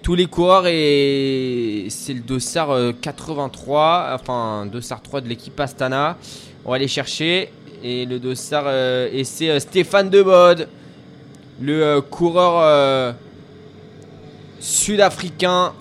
tous 0.00 0.14
les 0.14 0.26
coureurs 0.26 0.68
et 0.68 1.86
c'est 1.88 2.14
le 2.14 2.20
dossard 2.20 2.70
83, 3.00 3.80
euh, 3.82 4.14
enfin 4.14 4.66
dossard 4.66 5.02
3 5.02 5.22
de 5.22 5.28
l'équipe 5.28 5.58
Astana. 5.58 6.16
On 6.64 6.70
va 6.70 6.76
aller 6.76 6.86
chercher 6.86 7.50
et 7.84 8.04
le 8.04 8.18
dossard 8.18 8.68
et 9.12 9.22
c'est 9.22 9.60
Stéphane 9.60 10.10
Debode, 10.10 10.68
le 11.60 12.00
coureur 12.00 13.14
sud-africain 14.58 15.72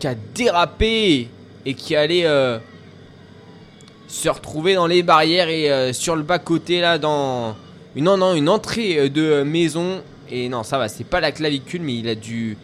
qui 0.00 0.06
a 0.08 0.14
dérapé 0.34 1.28
et 1.64 1.74
qui 1.74 1.94
allait 1.94 2.26
se 4.10 4.28
retrouver 4.28 4.74
dans 4.74 4.86
les 4.86 5.02
barrières 5.02 5.48
et 5.48 5.70
euh, 5.70 5.92
sur 5.92 6.16
le 6.16 6.22
bas 6.22 6.40
côté 6.40 6.80
là 6.80 6.98
dans 6.98 7.54
une 7.94 8.04
non, 8.04 8.16
non 8.16 8.34
une 8.34 8.48
entrée 8.48 8.98
euh, 8.98 9.08
de 9.08 9.42
maison. 9.44 10.02
Et 10.28 10.48
non 10.48 10.64
ça 10.64 10.78
va 10.78 10.88
c'est 10.88 11.04
pas 11.04 11.20
la 11.20 11.32
clavicule 11.32 11.82
mais 11.82 11.96
il 11.96 12.08
a 12.08 12.14
dû 12.14 12.56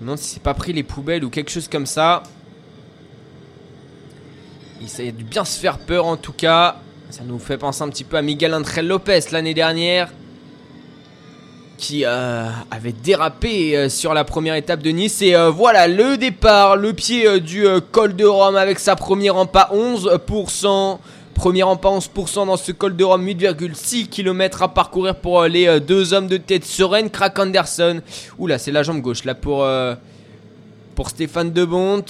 non 0.00 0.16
si 0.16 0.34
c'est 0.34 0.42
pas 0.42 0.54
pris 0.54 0.72
les 0.72 0.82
poubelles 0.82 1.24
ou 1.24 1.30
quelque 1.30 1.50
chose 1.50 1.68
comme 1.68 1.86
ça. 1.86 2.24
Il 4.80 5.08
a 5.08 5.12
dû 5.12 5.24
bien 5.24 5.44
se 5.44 5.58
faire 5.58 5.78
peur 5.78 6.06
en 6.06 6.16
tout 6.16 6.32
cas 6.32 6.76
ça 7.12 7.24
nous 7.26 7.38
fait 7.38 7.58
penser 7.58 7.82
un 7.82 7.90
petit 7.90 8.04
peu 8.04 8.16
à 8.16 8.22
Miguel 8.22 8.54
André 8.54 8.80
Lopez 8.80 9.20
l'année 9.32 9.52
dernière 9.52 10.08
qui 11.76 12.06
euh, 12.06 12.48
avait 12.70 12.92
dérapé 12.92 13.76
euh, 13.76 13.90
sur 13.90 14.14
la 14.14 14.24
première 14.24 14.54
étape 14.54 14.80
de 14.80 14.88
Nice. 14.88 15.20
Et 15.20 15.34
euh, 15.34 15.50
voilà 15.50 15.88
le 15.88 16.16
départ, 16.16 16.76
le 16.76 16.94
pied 16.94 17.38
du 17.40 17.66
col 17.90 18.16
de 18.16 18.24
Rome 18.24 18.56
avec 18.56 18.78
sa 18.78 18.96
première 18.96 19.36
à 19.36 19.44
11%. 19.44 20.98
Premier 21.34 21.62
à 21.62 21.66
11% 21.66 22.46
dans 22.46 22.56
ce 22.56 22.72
col 22.72 22.96
de 22.96 23.04
Rome, 23.04 23.26
8,6 23.26 24.08
km 24.08 24.62
à 24.62 24.68
parcourir 24.68 25.16
pour 25.16 25.42
les 25.44 25.80
deux 25.80 26.14
hommes 26.14 26.28
de 26.28 26.38
tête 26.38 26.64
sereine, 26.64 27.10
Krak 27.10 27.38
Anderson. 27.38 28.00
Oula, 28.38 28.56
c'est 28.58 28.72
la 28.72 28.82
jambe 28.82 29.02
gauche 29.02 29.24
là 29.24 29.34
pour, 29.34 29.66
pour 30.94 31.10
Stéphane 31.10 31.52
Debont. 31.52 32.04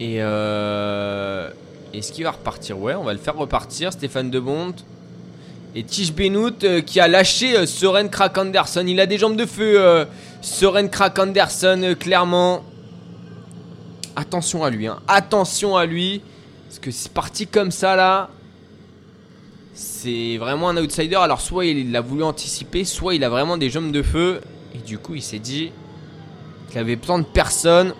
Et 0.00 0.16
est-ce 1.94 2.12
qu'il 2.12 2.24
va 2.24 2.32
repartir? 2.32 2.78
Ouais, 2.78 2.94
on 2.94 3.04
va 3.04 3.12
le 3.12 3.18
faire 3.18 3.36
repartir, 3.36 3.92
Stéphane 3.92 4.30
Debont. 4.30 4.74
Et 5.74 5.84
Tish 5.84 6.12
Benoît 6.12 6.50
euh, 6.64 6.80
qui 6.80 6.98
a 6.98 7.08
lâché 7.08 7.56
euh, 7.56 7.66
Soren 7.66 8.08
Krak 8.08 8.36
Anderson. 8.38 8.84
Il 8.86 9.00
a 9.00 9.06
des 9.06 9.18
jambes 9.18 9.36
de 9.36 9.46
feu, 9.46 9.78
euh, 9.78 10.04
Soren 10.40 10.88
Krak 10.88 11.18
Anderson, 11.18 11.94
clairement. 11.98 12.64
Attention 14.16 14.64
à 14.64 14.70
lui, 14.70 14.86
hein. 14.86 14.98
attention 15.06 15.76
à 15.76 15.86
lui. 15.86 16.22
Parce 16.66 16.78
que 16.78 16.90
c'est 16.90 17.12
parti 17.12 17.46
comme 17.46 17.70
ça 17.70 17.96
là. 17.96 18.30
C'est 19.74 20.36
vraiment 20.38 20.70
un 20.70 20.76
outsider. 20.78 21.16
Alors 21.16 21.40
soit 21.40 21.66
il 21.66 21.94
a 21.94 22.00
voulu 22.00 22.24
anticiper, 22.24 22.84
soit 22.84 23.14
il 23.14 23.22
a 23.22 23.28
vraiment 23.28 23.56
des 23.56 23.70
jambes 23.70 23.92
de 23.92 24.02
feu. 24.02 24.40
Et 24.74 24.78
du 24.78 24.98
coup 24.98 25.14
il 25.14 25.22
s'est 25.22 25.38
dit 25.38 25.70
qu'il 26.70 26.78
avait 26.78 26.96
besoin 26.96 27.20
de 27.20 27.24
personne. 27.24 27.94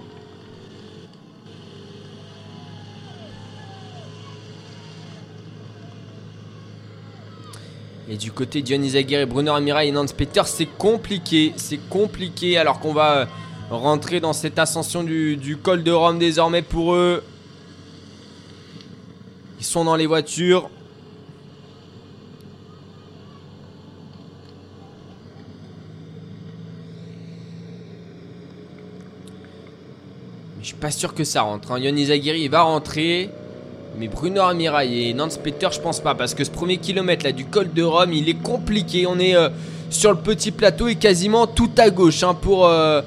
Et 8.10 8.16
du 8.16 8.32
côté 8.32 8.62
Dionys 8.62 8.96
Aguirre 8.96 9.20
et 9.20 9.26
Bruno 9.26 9.52
Amira 9.52 9.84
et 9.84 9.90
Nance 9.90 10.14
Peter, 10.14 10.40
c'est 10.46 10.64
compliqué. 10.64 11.52
C'est 11.56 11.88
compliqué 11.90 12.56
alors 12.56 12.80
qu'on 12.80 12.94
va 12.94 13.18
euh, 13.18 13.26
rentrer 13.70 14.18
dans 14.18 14.32
cette 14.32 14.58
ascension 14.58 15.02
du, 15.02 15.58
col 15.62 15.82
de 15.82 15.92
Rome 15.92 16.18
désormais 16.18 16.62
pour 16.62 16.94
eux. 16.94 17.22
Ils 19.60 19.64
sont 19.64 19.84
dans 19.84 19.94
les 19.96 20.06
voitures. 20.06 20.70
Mais 30.56 30.62
je 30.62 30.68
suis 30.68 30.76
pas 30.76 30.90
sûr 30.90 31.12
que 31.12 31.24
ça 31.24 31.42
rentre. 31.42 31.72
Hein. 31.72 31.78
Yonis 31.78 32.06
il 32.06 32.48
va 32.48 32.62
rentrer. 32.62 33.30
Mais 33.98 34.06
Bruno 34.06 34.42
Amirail 34.42 35.08
et 35.08 35.14
Nance 35.14 35.38
Peter, 35.38 35.68
je 35.72 35.80
pense 35.80 35.98
pas. 35.98 36.14
Parce 36.14 36.32
que 36.32 36.44
ce 36.44 36.50
premier 36.50 36.76
kilomètre 36.78 37.24
là 37.24 37.32
du 37.32 37.44
col 37.46 37.72
de 37.72 37.82
Rome, 37.82 38.12
il 38.12 38.28
est 38.28 38.40
compliqué. 38.40 39.06
On 39.08 39.18
est 39.18 39.34
euh, 39.34 39.48
sur 39.90 40.12
le 40.12 40.18
petit 40.18 40.52
plateau 40.52 40.86
et 40.86 40.94
quasiment 40.94 41.48
tout 41.48 41.70
à 41.76 41.90
gauche 41.90 42.22
hein, 42.22 42.34
pour, 42.34 42.66
euh, 42.66 43.02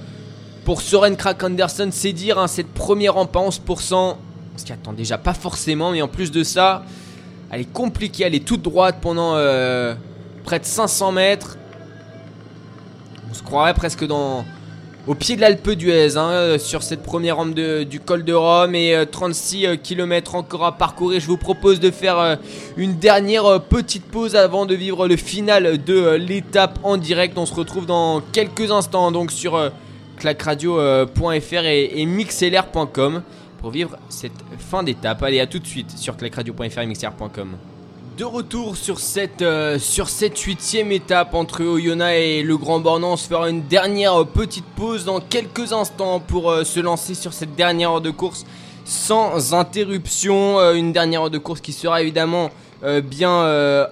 pour 0.65 0.81
Soren 0.81 1.15
Krak 1.15 1.41
Anderson. 1.43 1.89
C'est 1.91 2.11
dire, 2.11 2.37
hein, 2.37 2.47
cette 2.47 2.67
première 2.67 3.13
rampe 3.13 3.33
à 3.37 3.39
11%. 3.39 4.15
Ce 4.57 4.65
qui 4.65 4.73
attend 4.73 4.91
déjà 4.91 5.17
pas 5.17 5.33
forcément. 5.33 5.91
Mais 5.91 6.01
en 6.01 6.09
plus 6.09 6.29
de 6.29 6.43
ça, 6.43 6.83
elle 7.51 7.61
est 7.61 7.71
compliquée. 7.71 8.25
Elle 8.25 8.35
est 8.35 8.45
toute 8.45 8.61
droite 8.61 8.97
pendant 8.99 9.35
euh, 9.35 9.95
près 10.43 10.59
de 10.59 10.65
500 10.65 11.13
mètres. 11.13 11.57
On 13.29 13.33
se 13.33 13.43
croirait 13.43 13.73
presque 13.73 14.05
dans 14.05 14.43
au 15.07 15.15
pied 15.15 15.35
de 15.35 15.41
l'Alpe 15.41 15.71
d'Huez, 15.71 16.15
hein, 16.15 16.29
euh, 16.29 16.57
sur 16.59 16.83
cette 16.83 17.01
première 17.01 17.37
rampe 17.37 17.55
du 17.55 17.99
col 17.99 18.23
de 18.23 18.33
Rome 18.33 18.75
et 18.75 18.95
36 19.09 19.65
euh, 19.65 19.69
euh, 19.69 19.75
km 19.75 20.35
encore 20.35 20.65
à 20.65 20.77
parcourir. 20.77 21.19
Je 21.19 21.25
vous 21.25 21.37
propose 21.37 21.79
de 21.79 21.89
faire 21.89 22.37
une 22.77 22.97
dernière 22.97 23.61
petite 23.61 24.05
pause 24.05 24.35
avant 24.35 24.65
de 24.65 24.75
vivre 24.75 25.07
le 25.07 25.15
final 25.15 25.83
de 25.83 26.11
l'étape 26.11 26.79
en 26.83 26.97
direct. 26.97 27.37
On 27.37 27.45
se 27.45 27.55
retrouve 27.55 27.85
dans 27.85 28.21
quelques 28.31 28.71
instants 28.71 29.11
donc 29.11 29.31
sur 29.31 29.71
clacradio.fr 30.17 31.65
et, 31.65 31.99
et 31.99 32.05
mixlr.com 32.05 33.23
pour 33.59 33.71
vivre 33.71 33.97
cette 34.09 34.31
fin 34.59 34.83
d'étape. 34.83 35.23
Allez, 35.23 35.39
à 35.39 35.47
tout 35.47 35.59
de 35.59 35.67
suite 35.67 35.97
sur 35.97 36.15
clacradio.fr 36.15 36.79
et 36.79 36.85
mixlr.com. 36.85 37.57
De 38.21 38.25
retour 38.25 38.77
sur 38.77 38.99
cette, 38.99 39.41
euh, 39.41 39.79
sur 39.79 40.07
cette 40.07 40.37
huitième 40.37 40.91
étape 40.91 41.33
entre 41.33 41.63
Oyonnax 41.63 42.19
et 42.19 42.43
le 42.43 42.55
Grand 42.55 42.79
Bornand, 42.79 43.13
on 43.13 43.17
se 43.17 43.27
fera 43.27 43.49
une 43.49 43.63
dernière 43.63 44.27
petite 44.27 44.65
pause 44.75 45.05
dans 45.05 45.19
quelques 45.19 45.73
instants 45.73 46.19
pour 46.19 46.51
euh, 46.51 46.63
se 46.63 46.79
lancer 46.79 47.15
sur 47.15 47.33
cette 47.33 47.55
dernière 47.55 47.93
heure 47.93 48.01
de 48.01 48.11
course 48.11 48.45
sans 48.85 49.55
interruption. 49.55 50.59
Euh, 50.59 50.75
une 50.75 50.93
dernière 50.93 51.23
heure 51.23 51.29
de 51.31 51.39
course 51.39 51.61
qui 51.61 51.73
sera 51.73 52.03
évidemment 52.03 52.51
bien, 53.03 53.87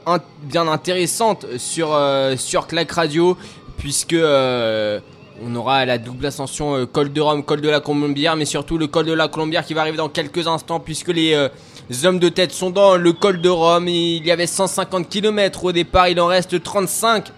intéressante 0.54 1.48
sur, 1.58 2.00
sur 2.38 2.68
Clac 2.68 2.92
Radio 2.92 3.36
puisque 3.80 4.16
on 4.16 5.56
aura 5.56 5.86
la 5.86 5.98
double 5.98 6.28
ascension 6.28 6.86
col 6.86 7.12
de 7.12 7.20
Rome, 7.22 7.44
col 7.44 7.62
de 7.62 7.70
la 7.70 7.80
Colombière, 7.80 8.36
mais 8.36 8.46
surtout 8.46 8.78
le 8.78 8.86
col 8.86 9.08
de 9.08 9.14
la 9.14 9.28
Colombière 9.28 9.66
qui 9.66 9.74
va 9.74 9.82
arriver 9.82 9.98
dans 9.98 10.10
quelques 10.10 10.46
instants 10.46 10.80
puisque 10.80 11.08
les 11.08 11.50
euh, 11.92 12.08
hommes 12.08 12.20
de 12.20 12.30
tête 12.30 12.52
sont 12.52 12.70
dans 12.70 12.96
le 12.96 13.14
col 13.14 13.42
de 13.42 13.50
Rome. 13.50 13.88
Il 13.88 14.26
y 14.26 14.32
avait 14.32 14.48
150 14.48 15.10
km 15.10 15.66
au 15.66 15.72
départ, 15.72 16.08
il 16.08 16.20
en 16.20 16.28
reste 16.28 16.62
35. 16.62 17.32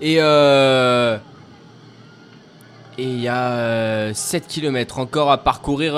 Et 0.00 0.16
euh, 0.20 1.16
et 2.96 3.04
il 3.04 3.20
y 3.20 3.28
a 3.28 4.14
7 4.14 4.46
km 4.46 4.98
encore 4.98 5.30
à 5.32 5.38
parcourir 5.38 5.94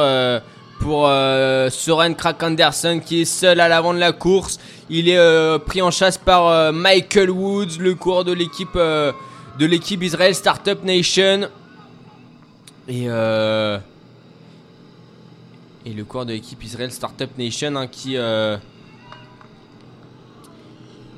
pour 0.80 1.11
Soren 1.70 2.14
Krak 2.14 2.43
Andersen 2.43 3.03
qui 3.03 3.22
est 3.22 3.24
seul 3.26 3.61
à 3.61 3.68
l'avant 3.68 3.93
de 3.93 3.99
la 3.99 4.12
course. 4.12 4.59
Il 4.89 5.11
est 5.11 5.59
pris 5.66 5.82
en 5.82 5.91
chasse 5.91 6.16
par 6.16 6.72
Michael 6.72 7.30
Woods, 7.30 7.78
le 7.80 7.95
coureur 7.95 8.24
de 8.24 8.32
l'équipe 8.32 8.78
de 9.59 9.66
l'équipe 9.66 10.03
Israel 10.03 10.34
Startup 10.34 10.82
Nation. 10.84 11.49
Et, 12.89 13.07
euh, 13.09 13.78
et 15.87 15.93
le 15.93 16.05
corps 16.05 16.26
de 16.26 16.32
l'équipe 16.32 16.62
Israel 16.64 16.91
Startup 16.91 17.30
Nation 17.39 17.76
hein, 17.76 17.87
qui, 17.87 18.16
euh, 18.16 18.57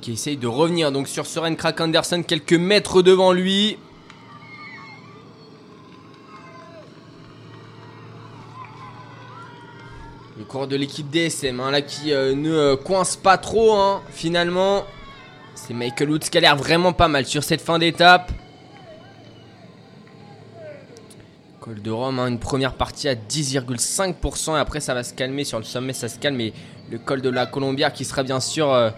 qui 0.03 0.12
essaye 0.12 0.37
de 0.37 0.47
revenir 0.47 0.93
donc 0.93 1.09
sur 1.09 1.27
Soren 1.27 1.57
Krak 1.57 1.81
Anderson 1.81 2.23
quelques 2.23 2.53
mètres 2.53 3.01
devant 3.01 3.33
lui. 3.33 3.79
Le 10.37 10.45
corps 10.45 10.69
de 10.69 10.77
l'équipe 10.77 11.09
DSM 11.09 11.61
hein, 11.61 11.71
là 11.71 11.81
qui 11.81 12.12
euh, 12.12 12.35
ne 12.35 12.75
coince 12.75 13.16
pas 13.16 13.39
trop 13.39 13.75
hein, 13.75 14.03
finalement. 14.11 14.85
C'est 15.55 15.73
Michael 15.73 16.11
Woods 16.11 16.19
qui 16.31 16.37
a 16.37 16.43
l'air 16.43 16.57
vraiment 16.57 16.93
pas 16.93 17.09
mal 17.09 17.25
sur 17.25 17.43
cette 17.43 17.62
fin 17.62 17.79
d'étape. 17.79 18.31
Col 21.69 21.83
de 21.83 21.91
Rome, 21.91 22.19
hein, 22.19 22.29
une 22.29 22.39
première 22.39 22.73
partie 22.73 23.11
à 23.11 23.14
10,5% 23.14 24.57
et 24.57 24.59
après 24.59 24.81
ça 24.81 24.95
va 24.95 25.03
se 25.03 25.12
calmer 25.12 25.45
sur 25.45 25.59
le 25.59 25.64
sommet, 25.64 25.93
ça 25.93 26.09
se 26.09 26.19
calme. 26.19 26.41
Et 26.41 26.55
le 26.91 26.97
col 26.97 27.21
de 27.21 27.29
la 27.29 27.45
Colombière 27.45 27.93
qui 27.93 28.07
sera 28.07 28.23
bien 28.23 28.41
sûr 28.41 28.73
euh, 28.73 28.89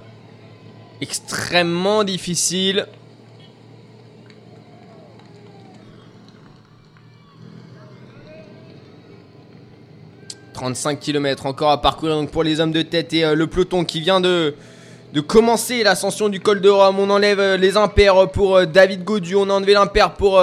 extrêmement 1.01 2.05
difficile. 2.05 2.87
«35 10.53 11.01
km 11.01 11.47
encore 11.47 11.73
à 11.73 11.83
parcourir 11.83 12.25
pour 12.29 12.45
les 12.45 12.61
hommes 12.61 12.71
de 12.71 12.83
tête 12.83 13.13
et 13.15 13.25
euh, 13.25 13.35
le 13.35 13.49
peloton 13.49 13.85
qui 13.85 14.01
vient 14.01 14.21
de, 14.21 14.55
commencer 15.27 15.83
l'ascension 15.83 16.29
du 16.29 16.39
col 16.39 16.61
de 16.61 16.69
Rome. 16.69 17.01
On 17.01 17.11
enlève 17.11 17.41
euh, 17.41 17.57
les 17.57 17.77
impairs 17.77 18.31
pour 18.31 18.65
David 18.65 19.03
Godu, 19.03 19.35
on 19.35 19.51
a 19.51 19.55
enlevé 19.55 19.73
l'impair 19.73 20.15
pour, 20.15 20.41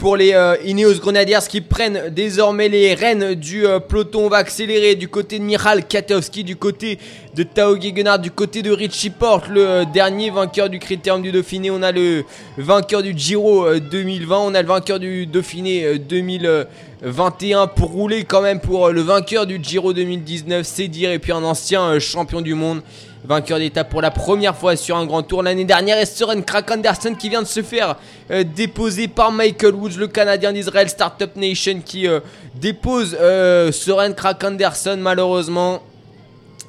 pour 0.00 0.16
les 0.16 0.34
Ineos 0.64 0.98
Grenadiers 0.98 1.46
qui 1.46 1.60
prennent 1.60 2.08
désormais 2.08 2.70
les 2.70 2.94
rênes 2.94 3.34
du 3.34 3.64
peloton. 3.86 4.24
On 4.24 4.28
va 4.30 4.38
accélérer 4.38 4.94
du 4.94 5.08
côté 5.08 5.38
de 5.38 5.44
Michal 5.44 5.86
Katowski, 5.86 6.42
du 6.42 6.56
côté 6.56 6.98
de 7.34 7.42
Tao 7.42 7.78
Gegenhardt, 7.78 8.22
du 8.22 8.30
côté 8.30 8.62
de 8.62 8.70
Richie 8.70 9.10
Porte, 9.10 9.48
le 9.48 9.84
dernier 9.92 10.30
vainqueur 10.30 10.70
du 10.70 10.78
Critérium 10.78 11.20
du 11.20 11.32
Dauphiné. 11.32 11.70
On 11.70 11.82
a 11.82 11.92
le 11.92 12.24
vainqueur 12.56 13.02
du 13.02 13.12
Giro 13.14 13.78
2020, 13.78 14.38
on 14.38 14.54
a 14.54 14.62
le 14.62 14.68
vainqueur 14.68 14.98
du 14.98 15.26
Dauphiné 15.26 15.98
2021 15.98 17.66
pour 17.66 17.90
rouler 17.90 18.24
quand 18.24 18.40
même 18.40 18.60
pour 18.60 18.88
le 18.88 19.02
vainqueur 19.02 19.44
du 19.46 19.60
Giro 19.62 19.92
2019, 19.92 20.66
c'est 20.66 20.88
dire, 20.88 21.12
et 21.12 21.18
puis 21.18 21.32
un 21.32 21.44
ancien 21.44 21.98
champion 21.98 22.40
du 22.40 22.54
monde 22.54 22.80
vainqueur 23.24 23.58
d'étape 23.58 23.90
pour 23.90 24.00
la 24.00 24.10
première 24.10 24.56
fois 24.56 24.76
sur 24.76 24.96
un 24.96 25.06
grand 25.06 25.22
tour 25.22 25.42
l'année 25.42 25.64
dernière. 25.64 25.98
Et 25.98 26.06
Soren 26.06 26.42
Krak 26.42 26.70
Anderson 26.70 27.14
qui 27.18 27.28
vient 27.28 27.42
de 27.42 27.46
se 27.46 27.62
faire 27.62 27.96
euh, 28.30 28.44
déposer 28.44 29.08
par 29.08 29.32
Michael 29.32 29.74
Woods, 29.74 29.96
le 29.98 30.08
Canadien 30.08 30.52
d'Israël 30.52 30.88
Startup 30.88 31.34
Nation, 31.36 31.80
qui 31.84 32.06
euh, 32.06 32.20
dépose 32.54 33.16
euh, 33.20 33.72
Soren 33.72 34.14
Krak 34.14 34.42
Anderson 34.42 34.98
malheureusement. 35.00 35.82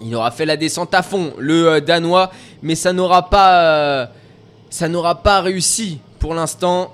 Il 0.03 0.15
aura 0.15 0.31
fait 0.31 0.45
la 0.45 0.57
descente 0.57 0.93
à 0.95 1.03
fond, 1.03 1.31
le 1.37 1.79
Danois, 1.79 2.31
mais 2.63 2.73
ça 2.73 2.91
n'aura 2.91 3.29
pas, 3.29 4.09
ça 4.71 4.89
n'aura 4.89 5.21
pas 5.21 5.41
réussi 5.41 5.99
pour 6.17 6.33
l'instant. 6.33 6.91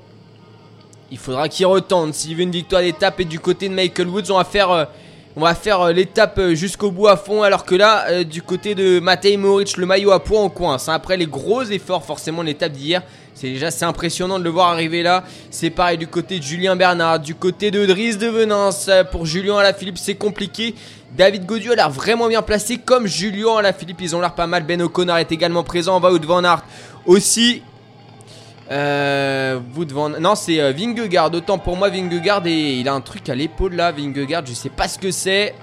Il 1.10 1.18
faudra 1.18 1.48
qu'il 1.48 1.66
retente 1.68 2.14
s'il 2.14 2.36
veut 2.36 2.42
une 2.42 2.52
victoire 2.52 2.82
d'étape. 2.82 3.22
Et 3.22 3.26
du 3.26 3.40
côté 3.40 3.70
de 3.70 3.74
Michael 3.74 4.10
Woods, 4.10 4.30
on 4.30 4.36
va 4.36 4.44
faire 4.44 4.90
on 5.38 5.42
va 5.42 5.54
faire 5.54 5.82
euh, 5.82 5.94
l'étape 5.94 6.40
euh, 6.40 6.56
jusqu'au 6.56 6.90
bout 6.90 7.08
à 7.08 7.16
fond. 7.16 7.44
Alors 7.44 7.64
que 7.64 7.76
là, 7.76 8.06
euh, 8.10 8.24
du 8.24 8.42
côté 8.42 8.74
de 8.74 9.00
Matej 9.00 9.38
Moric, 9.38 9.78
le 9.78 9.86
maillot 9.86 10.12
à 10.12 10.24
point 10.24 10.42
en 10.42 10.50
coince. 10.50 10.90
Après 10.90 11.16
les 11.16 11.28
gros 11.28 11.62
efforts, 11.62 12.04
forcément, 12.04 12.42
l'étape 12.42 12.72
d'hier. 12.72 13.04
C'est 13.36 13.52
déjà 13.52 13.70
c'est 13.70 13.86
impressionnant 13.86 14.40
de 14.40 14.44
le 14.44 14.50
voir 14.50 14.70
arriver 14.70 15.04
là. 15.04 15.24
C'est 15.52 15.70
pareil 15.70 16.00
du 16.00 16.08
côté 16.08 16.40
de 16.40 16.44
Julien 16.44 16.76
Bernard, 16.76 17.20
du 17.20 17.36
côté 17.36 17.70
de 17.70 17.86
Driss 17.86 18.18
de 18.18 18.26
Venance. 18.26 18.90
Pour 19.12 19.28
Julien 19.28 19.60
Alaphilippe, 19.60 20.00
c'est 20.00 20.16
compliqué. 20.16 20.74
David 21.16 21.46
Godieu 21.46 21.74
a 21.74 21.76
l'air 21.76 21.92
vraiment 21.92 22.28
bien 22.30 22.42
placé, 22.42 22.80
comme 22.80 23.06
Julien 23.06 23.58
Alaphilippe. 23.58 24.02
Ils 24.02 24.16
ont 24.16 24.22
l'air 24.22 24.34
pas 24.34 24.48
mal. 24.48 24.64
Ben 24.64 24.82
O'Connor 24.82 25.18
est 25.18 25.32
également 25.32 25.64
présent. 25.64 26.02
Wout 26.02 26.26
Van 26.26 26.44
Aert 26.44 26.64
aussi. 27.06 27.62
Euh. 28.72 29.60
Non, 30.20 30.36
c'est 30.36 30.60
euh, 30.60 30.72
Vingegaard. 30.72 31.34
Autant 31.34 31.58
pour 31.58 31.78
moi, 31.78 31.90
Vingegaard. 31.90 32.46
Et 32.46 32.80
il 32.80 32.88
a 32.88 32.94
un 32.94 33.02
truc 33.02 33.28
à 33.30 33.36
l'épaule 33.36 33.76
là, 33.76 33.92
Vingegaard. 33.92 34.46
Je 34.46 34.54
sais 34.54 34.70
pas 34.70 34.88
ce 34.88 34.98
que 34.98 35.12
c'est. 35.12 35.54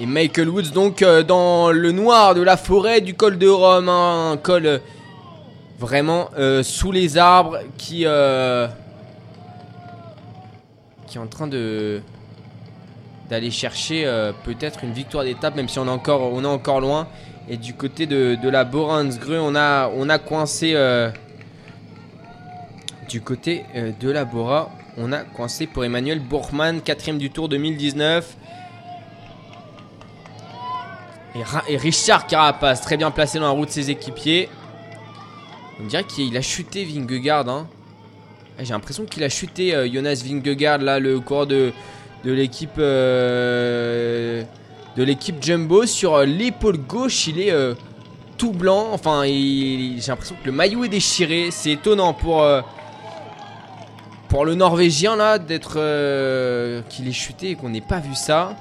Et 0.00 0.06
Michael 0.06 0.48
Woods, 0.48 0.70
donc, 0.72 1.02
euh, 1.02 1.24
dans 1.24 1.72
le 1.72 1.90
noir 1.90 2.36
de 2.36 2.42
la 2.42 2.56
forêt 2.56 3.00
du 3.00 3.14
col 3.14 3.36
de 3.38 3.48
Rome. 3.48 3.88
Hein, 3.88 4.32
un 4.32 4.36
col 4.36 4.66
euh, 4.66 4.78
vraiment 5.78 6.30
sous 6.62 6.92
les 6.92 7.18
arbres 7.18 7.58
qui. 7.76 7.98
qui 7.98 8.04
est 8.04 8.68
en 11.20 11.26
train 11.26 11.46
de. 11.46 12.02
d'aller 13.30 13.50
chercher 13.50 14.04
peut-être 14.44 14.84
une 14.84 14.92
victoire 14.92 15.24
d'étape, 15.24 15.56
même 15.56 15.68
si 15.68 15.78
on 15.78 15.86
est 15.86 16.46
encore 16.46 16.80
loin. 16.80 17.08
Et 17.50 17.56
du 17.56 17.72
côté 17.72 18.06
de, 18.06 18.48
la 18.48 18.64
Boransgru, 18.64 19.38
on 19.38 19.54
a, 19.54 19.88
on 19.88 20.08
a 20.08 20.18
coincé. 20.18 20.72
Euh, 20.74 21.10
du 23.08 23.22
côté 23.22 23.64
euh, 23.74 23.92
de 23.98 24.10
la 24.10 24.26
Bora, 24.26 24.70
on 24.98 25.12
a 25.12 25.20
coincé 25.20 25.66
pour 25.66 25.82
Emmanuel 25.82 26.20
Bourgman, 26.20 26.82
quatrième 26.82 27.16
du 27.16 27.30
tour 27.30 27.48
2019. 27.48 28.36
Et, 31.68 31.76
Richard 31.78 32.26
Carapace, 32.26 32.82
très 32.82 32.98
bien 32.98 33.10
placé 33.10 33.38
dans 33.38 33.46
la 33.46 33.52
roue 33.52 33.64
de 33.64 33.70
ses 33.70 33.90
équipiers. 33.90 34.50
On 35.80 35.86
dirait 35.86 36.04
qu'il 36.04 36.36
a 36.36 36.42
chuté 36.42 36.84
Vingegaard. 36.84 37.48
Hein. 37.48 37.66
Ah, 38.58 38.64
j'ai 38.64 38.74
l'impression 38.74 39.06
qu'il 39.06 39.24
a 39.24 39.30
chuté 39.30 39.74
euh, 39.74 39.90
Jonas 39.90 40.22
Vingegaard, 40.22 40.78
là, 40.78 40.98
le 40.98 41.18
cours 41.20 41.46
de, 41.46 41.72
de 42.24 42.32
l'équipe 42.32 42.78
de 44.98 45.04
l'équipe 45.04 45.40
Jumbo. 45.40 45.86
Sur 45.86 46.16
euh, 46.16 46.24
l'épaule 46.26 46.76
gauche, 46.76 47.28
il 47.28 47.40
est 47.40 47.52
euh, 47.52 47.74
tout 48.36 48.50
blanc. 48.50 48.88
Enfin, 48.92 49.22
j'ai 49.24 50.00
l'impression 50.08 50.34
que 50.34 50.46
le 50.46 50.52
maillot 50.52 50.84
est 50.84 50.88
déchiré. 50.88 51.50
C'est 51.52 51.70
étonnant 51.70 52.12
pour, 52.12 52.42
euh, 52.42 52.60
le 54.44 54.54
Norvégien 54.54 55.16
là 55.16 55.38
d'être 55.38 55.74
qu'il 56.88 57.08
ait 57.08 57.12
chuté 57.12 57.50
et 57.50 57.54
qu'on 57.54 57.70
n'ait 57.70 57.80
pas 57.80 57.98
vu 57.98 58.14
ça. 58.14 58.54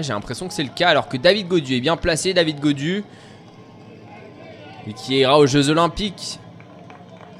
j'ai 0.00 0.12
l'impression 0.12 0.48
que 0.48 0.54
c'est 0.54 0.62
le 0.62 0.68
cas 0.68 0.88
alors 0.90 1.08
que 1.08 1.16
David 1.16 1.48
Godu 1.48 1.76
est 1.76 1.80
bien 1.80 1.96
placé. 1.96 2.32
David 2.32 2.60
Godu, 2.60 3.04
qui 4.96 5.18
ira 5.18 5.38
aux 5.38 5.46
Jeux 5.46 5.68
Olympiques 5.68 6.38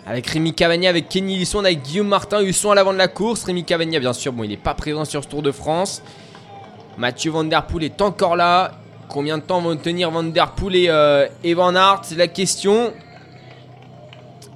avec 0.09 0.26
Rémi 0.26 0.54
Cavagna, 0.54 0.88
avec 0.88 1.11
Kenny 1.11 1.36
Lisson, 1.36 1.59
avec 1.59 1.82
Guillaume 1.82 2.09
Martin, 2.09 2.40
Husson 2.40 2.70
à 2.70 2.74
l'avant 2.74 2.94
de 2.94 2.98
la 2.98 3.09
course. 3.09 3.44
Rémi 3.44 3.64
Cavagna, 3.64 4.00
bien 4.00 4.14
sûr, 4.14 4.32
bon, 4.32 4.42
il 4.42 4.48
n'est 4.48 4.56
pas 4.56 4.72
présent 4.72 5.04
sur 5.04 5.22
ce 5.22 5.28
Tour 5.28 5.42
de 5.42 5.52
France. 5.52 6.02
Mathieu 6.96 7.30
Van 7.30 7.44
Der 7.44 7.66
Poel 7.66 7.84
est 7.84 8.00
encore 8.00 8.34
là. 8.34 8.72
Combien 9.09 9.36
de 9.36 9.42
temps 9.42 9.61
vont 9.61 9.76
tenir 9.76 10.11
Van 10.11 10.22
Der 10.22 10.52
Poel 10.52 10.76
et, 10.76 10.86
euh, 10.88 11.28
Van 11.54 11.74
C'est 12.02 12.16
la 12.16 12.26
question. 12.26 12.94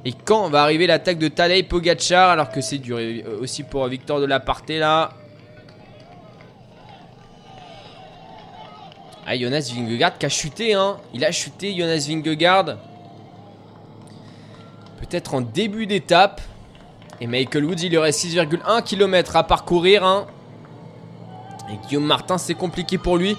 Et 0.07 0.13
quand 0.13 0.49
va 0.49 0.63
arriver 0.63 0.87
l'attaque 0.87 1.19
de 1.19 1.29
Tadej 1.29 1.69
Pogacar 1.69 2.31
alors 2.31 2.51
que 2.51 2.63
c'est 2.63 2.79
dur 2.79 2.97
euh, 2.99 3.39
aussi 3.41 3.63
pour 3.63 3.87
Victor 3.89 4.21
de 4.21 4.27
la 4.27 4.41
Parté 4.41 4.79
là? 4.79 5.11
Ah 9.25 9.39
Jonas 9.39 9.71
Vingegaard 9.73 10.19
qui 10.19 10.27
a 10.27 10.29
chuté 10.29 10.75
hein. 10.75 10.97
Il 11.15 11.25
a 11.25 11.31
chuté 11.31 11.73
Jonas 11.77 12.07
Vingegaard 12.09 12.79
peut-être 15.13 15.35
en 15.35 15.43
début 15.43 15.87
d'étape. 15.87 16.41
Et 17.21 17.27
Michael 17.27 17.67
Woods, 17.67 17.83
il 17.83 17.93
y 17.93 17.99
aurait 17.99 18.13
6,1 18.13 18.83
km 18.83 19.37
à 19.37 19.43
parcourir. 19.43 20.05
Hein. 20.05 20.27
Et 21.71 21.87
Guillaume 21.87 22.07
Martin, 22.07 22.39
c'est 22.39 22.55
compliqué 22.55 22.97
pour 22.97 23.19
lui. 23.19 23.37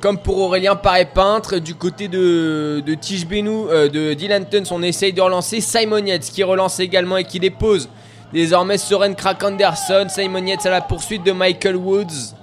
Comme 0.00 0.18
pour 0.18 0.38
Aurélien 0.38 0.74
Paré-Peintre, 0.74 1.58
du 1.58 1.76
côté 1.76 2.08
de, 2.08 2.82
de 2.84 2.94
Tige 2.94 3.28
Benou, 3.28 3.68
euh, 3.68 3.88
de 3.88 4.14
Dylan 4.14 4.44
Tuns, 4.48 4.64
on 4.72 4.82
essaye 4.82 5.12
de 5.12 5.20
relancer. 5.20 5.60
Simon 5.60 6.04
Yates 6.04 6.24
qui 6.24 6.42
relance 6.42 6.80
également 6.80 7.16
et 7.16 7.24
qui 7.24 7.38
dépose 7.38 7.88
désormais 8.32 8.76
Soren 8.76 9.14
Krak 9.14 9.44
Anderson. 9.44 10.08
Simon 10.08 10.44
Yates 10.44 10.66
à 10.66 10.70
la 10.70 10.80
poursuite 10.80 11.22
de 11.22 11.30
Michael 11.30 11.76
Woods. 11.76 12.34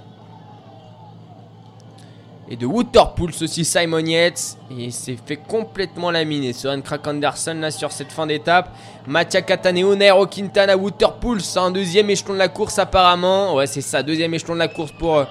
Et 2.52 2.56
de 2.56 2.66
Waterpools 2.66 3.30
aussi, 3.42 3.64
Simon 3.64 4.04
Yates. 4.04 4.58
Et 4.72 4.86
il 4.86 4.92
s'est 4.92 5.16
fait 5.24 5.36
complètement 5.36 6.10
laminer. 6.10 6.52
Soren 6.52 6.82
Krak 6.82 7.06
Anderson 7.06 7.54
là 7.60 7.70
sur 7.70 7.92
cette 7.92 8.10
fin 8.10 8.26
d'étape. 8.26 8.76
Mattia 9.06 9.40
Cataneo, 9.40 9.94
Nairo 9.94 10.26
Quintana, 10.26 10.76
Waterpools. 10.76 11.42
Un 11.54 11.70
deuxième 11.70 12.10
échelon 12.10 12.34
de 12.34 12.38
la 12.38 12.48
course 12.48 12.80
apparemment. 12.80 13.54
Ouais, 13.54 13.68
c'est 13.68 13.80
ça, 13.80 14.02
deuxième 14.02 14.34
échelon 14.34 14.54
de 14.54 14.58
la 14.58 14.66
course 14.66 14.90
pour, 14.90 15.18
euh, 15.18 15.24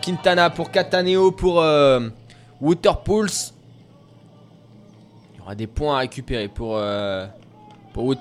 Quintana, 0.00 0.48
pour 0.48 0.70
Cataneo, 0.70 1.30
pour 1.30 1.60
euh, 1.60 2.08
Waterpools. 2.62 3.28
Il 5.34 5.38
y 5.38 5.42
aura 5.42 5.54
des 5.54 5.66
points 5.66 5.96
à 5.96 5.98
récupérer 5.98 6.48
pour, 6.48 6.78
euh, 6.78 7.26
pour. 7.92 8.14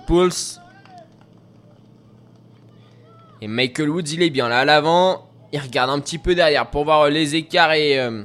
Et 3.41 3.47
Michael 3.47 3.89
Woods, 3.89 4.09
il 4.11 4.21
est 4.23 4.29
bien 4.29 4.49
là 4.49 4.59
à 4.59 4.65
l'avant. 4.65 5.24
Il 5.55 5.61
regarde 5.61 5.89
un 5.89 6.01
petit 6.01 6.17
peu 6.17 6.35
derrière 6.35 6.69
pour 6.69 6.83
voir 6.83 7.09
les 7.09 7.35
écarts 7.35 7.71
et 7.71 7.97
euh, 7.97 8.23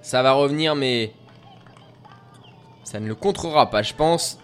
ça 0.00 0.22
va 0.22 0.32
revenir, 0.32 0.74
mais 0.74 1.12
ça 2.82 2.98
ne 2.98 3.06
le 3.06 3.14
contrera 3.14 3.68
pas, 3.68 3.82
je 3.82 3.92
pense. 3.92 4.38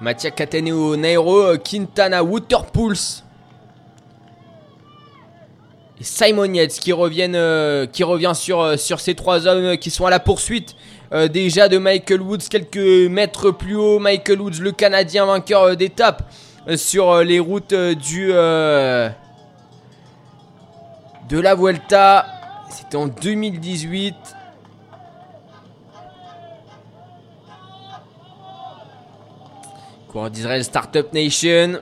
Mattia 0.00 0.30
Cateneo, 0.30 0.96
Nairo, 0.96 1.58
Quintana, 1.58 2.24
Waterpools. 2.24 3.23
Simon 6.04 6.52
Yates 6.52 6.78
qui, 6.78 6.92
reviennent, 6.92 7.34
euh, 7.34 7.86
qui 7.86 8.04
revient 8.04 8.32
sur, 8.34 8.60
euh, 8.60 8.76
sur 8.76 9.00
ces 9.00 9.14
trois 9.14 9.46
hommes 9.46 9.76
qui 9.78 9.90
sont 9.90 10.04
à 10.06 10.10
la 10.10 10.20
poursuite 10.20 10.76
euh, 11.12 11.28
déjà 11.28 11.68
de 11.68 11.78
Michael 11.78 12.20
Woods 12.20 12.48
quelques 12.50 12.76
mètres 13.10 13.50
plus 13.50 13.74
haut. 13.74 13.98
Michael 13.98 14.40
Woods, 14.40 14.60
le 14.60 14.72
Canadien 14.72 15.24
vainqueur 15.26 15.76
d'étape 15.76 16.30
sur 16.76 17.22
les 17.22 17.40
routes 17.40 17.74
du 17.74 18.28
de 18.28 19.10
la 21.30 21.54
Vuelta. 21.54 22.26
C'était 22.70 22.96
en 22.96 23.06
2018. 23.06 24.14
Coureur 30.08 30.30
d'Israël 30.30 30.64
Startup 30.64 31.12
Nation 31.12 31.80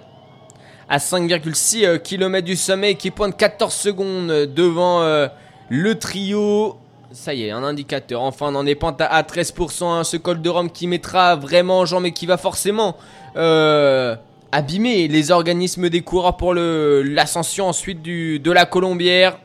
à 0.89 0.99
5,6 0.99 2.01
km 2.01 2.45
du 2.45 2.57
sommet 2.57 2.95
qui 2.95 3.11
pointe 3.11 3.37
14 3.37 3.73
secondes 3.73 4.29
devant 4.29 5.03
euh, 5.03 5.29
le 5.69 5.99
trio. 5.99 6.77
Ça 7.13 7.35
y 7.35 7.45
est, 7.45 7.51
un 7.51 7.63
indicateur. 7.63 8.23
Enfin, 8.23 8.47
on 8.51 8.55
en 8.55 8.67
est 8.67 8.75
pente 8.75 9.01
à 9.01 9.23
13%. 9.23 9.85
Hein, 9.85 10.05
ce 10.05 10.17
col 10.17 10.41
de 10.41 10.49
Rome 10.49 10.71
qui 10.71 10.87
mettra 10.87 11.37
vraiment 11.37 11.81
en 11.81 11.87
jambe 11.87 12.07
et 12.07 12.13
qui 12.13 12.27
va 12.27 12.37
forcément 12.37 12.97
euh, 13.37 14.17
abîmer 14.51 15.09
les 15.09 15.31
organismes 15.31 15.89
des 15.89 16.01
coureurs 16.01 16.37
pour 16.37 16.55
l'ascension 16.55 17.69
ensuite 17.69 18.03
de 18.03 18.51
la 18.51 18.65
Colombière. 18.65 19.39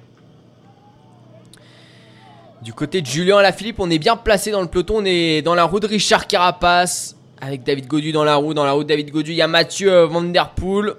Du 2.61 2.73
côté 2.73 3.01
de 3.01 3.05
Julien 3.05 3.38
Alaphilippe, 3.38 3.79
on 3.79 3.89
est 3.89 3.99
bien 3.99 4.17
placé 4.17 4.51
dans 4.51 4.61
le 4.61 4.67
peloton. 4.67 4.95
On 4.97 5.05
est 5.05 5.41
dans 5.41 5.55
la 5.55 5.63
roue 5.63 5.79
de 5.79 5.88
Richard 5.88 6.27
Carapace. 6.27 7.15
Avec 7.39 7.63
David 7.63 7.88
Godu 7.88 8.11
dans 8.11 8.23
la 8.23 8.35
roue. 8.35 8.53
Dans 8.53 8.65
la 8.65 8.71
roue 8.71 8.83
de 8.83 8.89
David 8.89 9.11
Godu, 9.11 9.31
il 9.31 9.38
y 9.38 9.41
a 9.41 9.47
Mathieu 9.47 9.91
euh, 9.91 10.05
Van 10.07 10.25
Poel. 10.55 10.95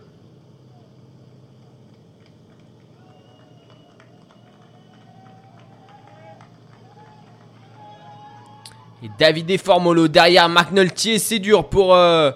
Et 9.02 9.10
David 9.16 9.60
Formolo 9.60 10.08
derrière 10.08 10.48
McNulty, 10.48 11.20
c'est 11.20 11.38
dur 11.38 11.68
pour, 11.68 11.94
euh, 11.94 12.32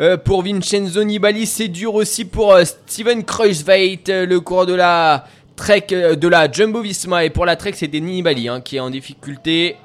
euh, 0.00 0.16
pour 0.16 0.42
Vincenzo 0.42 1.04
Nibali, 1.04 1.46
c'est 1.46 1.68
dur 1.68 1.94
aussi 1.94 2.24
pour 2.24 2.52
euh, 2.52 2.64
Steven 2.64 3.22
Kreuzveit, 3.22 4.02
le 4.08 4.40
coureur 4.40 4.66
de 4.66 4.74
la 4.74 5.24
Trek, 5.54 5.86
de 5.90 6.28
la 6.28 6.50
Jumbo 6.50 6.80
Visma. 6.80 7.24
Et 7.24 7.30
pour 7.30 7.46
la 7.46 7.54
Trek, 7.54 7.74
c'était 7.74 8.00
Nibali 8.00 8.48
hein, 8.48 8.60
qui 8.60 8.76
est 8.76 8.80
en 8.80 8.90
difficulté. 8.90 9.76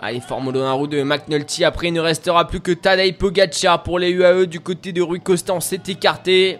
Allez, 0.00 0.18
Formolo 0.18 0.58
dans 0.58 0.66
la 0.66 0.72
roue 0.72 0.88
de 0.88 1.04
McNulty. 1.04 1.64
Après, 1.64 1.86
il 1.86 1.92
ne 1.92 2.00
restera 2.00 2.48
plus 2.48 2.60
que 2.60 2.72
Tadej 2.72 3.16
Pogacar 3.16 3.84
pour 3.84 4.00
les 4.00 4.10
UAE 4.10 4.46
du 4.46 4.58
côté 4.58 4.90
de 4.90 5.00
Rui 5.00 5.20
Costa. 5.20 5.54
On 5.54 5.60
s'est 5.60 5.80
écarté. 5.86 6.58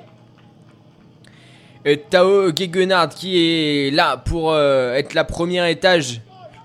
Tao 2.09 2.55
Gegenhardt 2.55 3.13
qui 3.17 3.37
est 3.37 3.91
là 3.91 4.17
pour 4.17 4.57
être 4.57 5.15
la 5.15 5.25
première 5.25 5.67
étage 5.67 6.21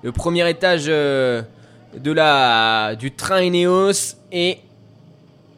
le 0.07 0.13
premier 0.13 0.49
étage 0.49 0.85
euh, 0.87 1.41
du 1.93 3.11
train 3.11 3.41
Ineos 3.41 4.15
et 4.31 4.59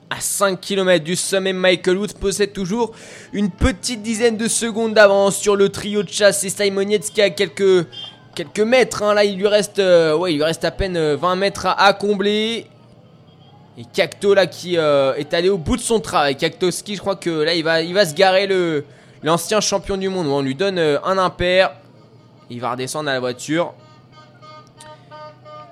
à 0.10 0.20
5 0.20 0.60
km 0.60 1.04
du 1.04 1.16
sommet, 1.16 1.54
Michael 1.54 2.00
Woods 2.00 2.16
possède 2.20 2.52
toujours 2.52 2.94
une 3.32 3.52
petite 3.52 4.02
dizaine 4.02 4.38
de 4.38 4.48
secondes 4.48 4.96
d'avance 4.96 5.38
sur 5.38 5.56
le 5.56 5.70
trio 5.70 6.02
de 6.02 6.10
chasse 6.10 6.44
et 6.46 6.50
Simon 6.50 6.84
qui 7.14 7.22
a 7.22 7.30
quelques, 7.30 7.86
mètres. 8.66 9.04
Hein. 9.04 9.14
Là, 9.14 9.24
il 9.24 9.38
lui, 9.38 9.46
reste, 9.46 9.78
euh, 9.78 10.18
il 10.28 10.38
lui 10.38 10.44
reste 10.44 10.66
à 10.66 10.72
peine 10.72 10.98
20 10.98 11.32
euh, 11.32 11.36
mètres 11.36 11.68
à, 11.68 11.94
combler. 11.94 12.66
Et 13.78 13.84
Cacto 13.94 14.34
là 14.34 14.48
qui 14.48 14.78
est 14.78 15.34
allé 15.36 15.50
au 15.50 15.60
bout 15.60 15.78
de 15.78 15.82
son 15.82 16.00
travail. 16.00 16.36
Cactoski, 16.36 16.96
je 16.96 17.02
crois 17.02 17.18
que 17.18 17.30
là, 17.30 17.54
il 17.54 17.64
va, 17.64 17.84
il 17.84 17.96
se 18.04 18.16
garer 18.16 18.50
l'ancien 19.22 19.62
champion 19.62 19.96
du 19.96 20.10
monde. 20.10 20.26
On 20.26 20.42
lui 20.42 20.56
donne 20.56 20.80
un 20.80 21.18
impair. 21.20 21.74
Il 22.50 22.62
va 22.62 22.72
redescendre 22.72 23.10
à 23.10 23.14
la 23.14 23.20
voiture. 23.20 23.76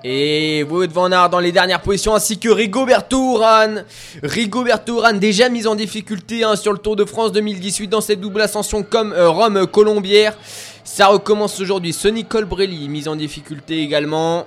Et 0.04 0.62
Wout 0.62 0.86
van 0.92 1.08
dans 1.08 1.40
les 1.40 1.50
dernières 1.50 1.80
positions 1.82 2.14
ainsi 2.14 2.38
que 2.38 2.48
Rigoberto 2.48 3.34
Urán. 3.34 3.84
Rigoberto 4.22 4.98
Urán 4.98 5.18
déjà 5.18 5.48
mis 5.48 5.66
en 5.66 5.74
difficulté 5.74 6.44
hein, 6.44 6.54
sur 6.54 6.72
le 6.72 6.78
Tour 6.78 6.94
de 6.94 7.04
France 7.04 7.32
2018 7.32 7.88
dans 7.88 8.00
cette 8.00 8.20
double 8.20 8.40
ascension 8.40 8.84
comme 8.84 9.12
euh, 9.12 9.28
Rome 9.28 9.66
Colombière. 9.66 10.36
Ça 10.84 11.08
recommence 11.08 11.60
aujourd'hui. 11.60 11.92
Sonny 11.92 12.24
Colbrelli 12.24 12.88
mis 12.88 13.08
en 13.08 13.16
difficulté 13.16 13.80
également 13.80 14.46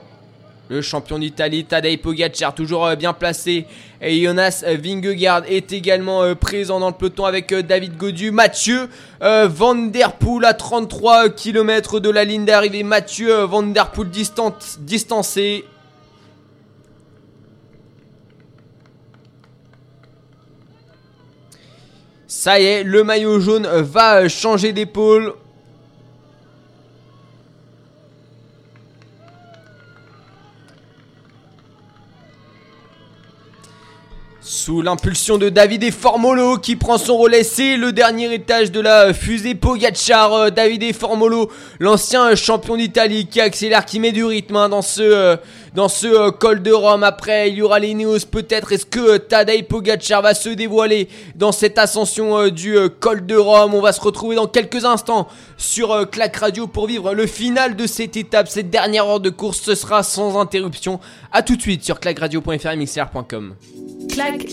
le 0.71 0.81
champion 0.81 1.19
d'Italie 1.19 1.65
Tadej 1.65 1.97
Pogacar 1.97 2.55
toujours 2.55 2.85
euh, 2.85 2.95
bien 2.95 3.11
placé. 3.11 3.65
Et 4.01 4.23
Jonas 4.23 4.63
Vingegaard 4.65 5.43
est 5.49 5.73
également 5.73 6.23
euh, 6.23 6.33
présent 6.33 6.79
dans 6.79 6.87
le 6.87 6.93
peloton 6.93 7.25
avec 7.25 7.51
euh, 7.51 7.61
David 7.61 7.97
Godu. 7.97 8.31
Mathieu 8.31 8.87
Van 9.19 9.75
Der 9.75 10.13
Poel 10.13 10.45
à 10.45 10.53
33 10.53 11.29
km 11.29 11.99
de 11.99 12.09
la 12.09 12.23
ligne 12.23 12.45
d'arrivée. 12.45 12.83
Mathieu 12.83 13.33
Van 13.43 13.63
Der 13.63 13.91
Poel 13.91 14.09
distancé. 14.79 15.65
Ça 22.27 22.61
y 22.61 22.63
est, 22.63 22.83
le 22.83 23.03
maillot 23.03 23.41
jaune 23.41 23.67
va 23.67 24.29
changer 24.29 24.71
d'épaule. 24.71 25.33
Sous 34.53 34.81
l'impulsion 34.81 35.37
de 35.37 35.47
David 35.47 35.81
et 35.81 35.91
Formolo 35.91 36.57
qui 36.57 36.75
prend 36.75 36.97
son 36.97 37.15
relais, 37.15 37.41
c'est 37.41 37.77
le 37.77 37.93
dernier 37.93 38.33
étage 38.33 38.69
de 38.69 38.81
la 38.81 39.13
fusée 39.13 39.55
Pogacar. 39.55 40.33
Euh, 40.33 40.49
David 40.49 40.83
et 40.83 40.91
Formolo, 40.91 41.49
l'ancien 41.79 42.35
champion 42.35 42.75
d'Italie 42.75 43.27
qui 43.27 43.39
accélère, 43.39 43.85
qui 43.85 44.01
met 44.01 44.11
du 44.11 44.25
rythme 44.25 44.57
hein, 44.57 44.67
dans 44.67 44.81
ce, 44.81 45.03
euh, 45.03 45.37
dans 45.73 45.89
ce 45.89 46.07
euh, 46.07 46.31
col 46.31 46.61
de 46.61 46.71
Rome. 46.71 47.03
Après, 47.03 47.49
il 47.49 47.55
y 47.55 47.61
aura 47.61 47.79
les 47.79 47.93
Neos 47.93 48.25
peut-être. 48.29 48.71
Est-ce 48.71 48.85
que 48.85 49.17
Tadej 49.17 49.63
Pogacar 49.63 50.21
va 50.21 50.33
se 50.33 50.49
dévoiler 50.49 51.07
dans 51.35 51.51
cette 51.51 51.77
ascension 51.77 52.49
du 52.49 52.75
col 52.99 53.25
de 53.25 53.35
Rome? 53.35 53.73
On 53.73 53.81
va 53.81 53.93
se 53.93 54.01
retrouver 54.01 54.35
dans 54.35 54.47
quelques 54.47 54.85
instants 54.85 55.27
sur 55.57 56.09
Clac 56.09 56.35
Radio 56.37 56.67
pour 56.67 56.87
vivre 56.87 57.13
le 57.13 57.27
final 57.27 57.75
de 57.75 57.87
cette 57.87 58.17
étape, 58.17 58.47
cette 58.47 58.69
dernière 58.69 59.05
heure 59.05 59.19
de 59.19 59.29
course. 59.29 59.61
Ce 59.61 59.75
sera 59.75 60.03
sans 60.03 60.39
interruption. 60.39 60.99
A 61.31 61.41
tout 61.41 61.55
de 61.55 61.61
suite 61.61 61.83
sur 61.83 61.99
clacradio.fr 61.99 62.67
et 62.71 62.75
mixr.com. 62.75 63.55
Clac, 64.09 64.45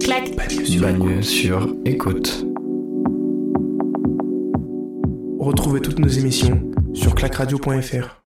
clac, 0.00 0.36
Bagne 0.80 1.22
sur 1.22 1.74
écoute. 1.84 2.44
Retrouvez 5.38 5.80
toutes 5.80 5.98
nos 5.98 6.08
émissions 6.08 6.62
sur 6.94 7.14
clacradio.fr. 7.14 8.23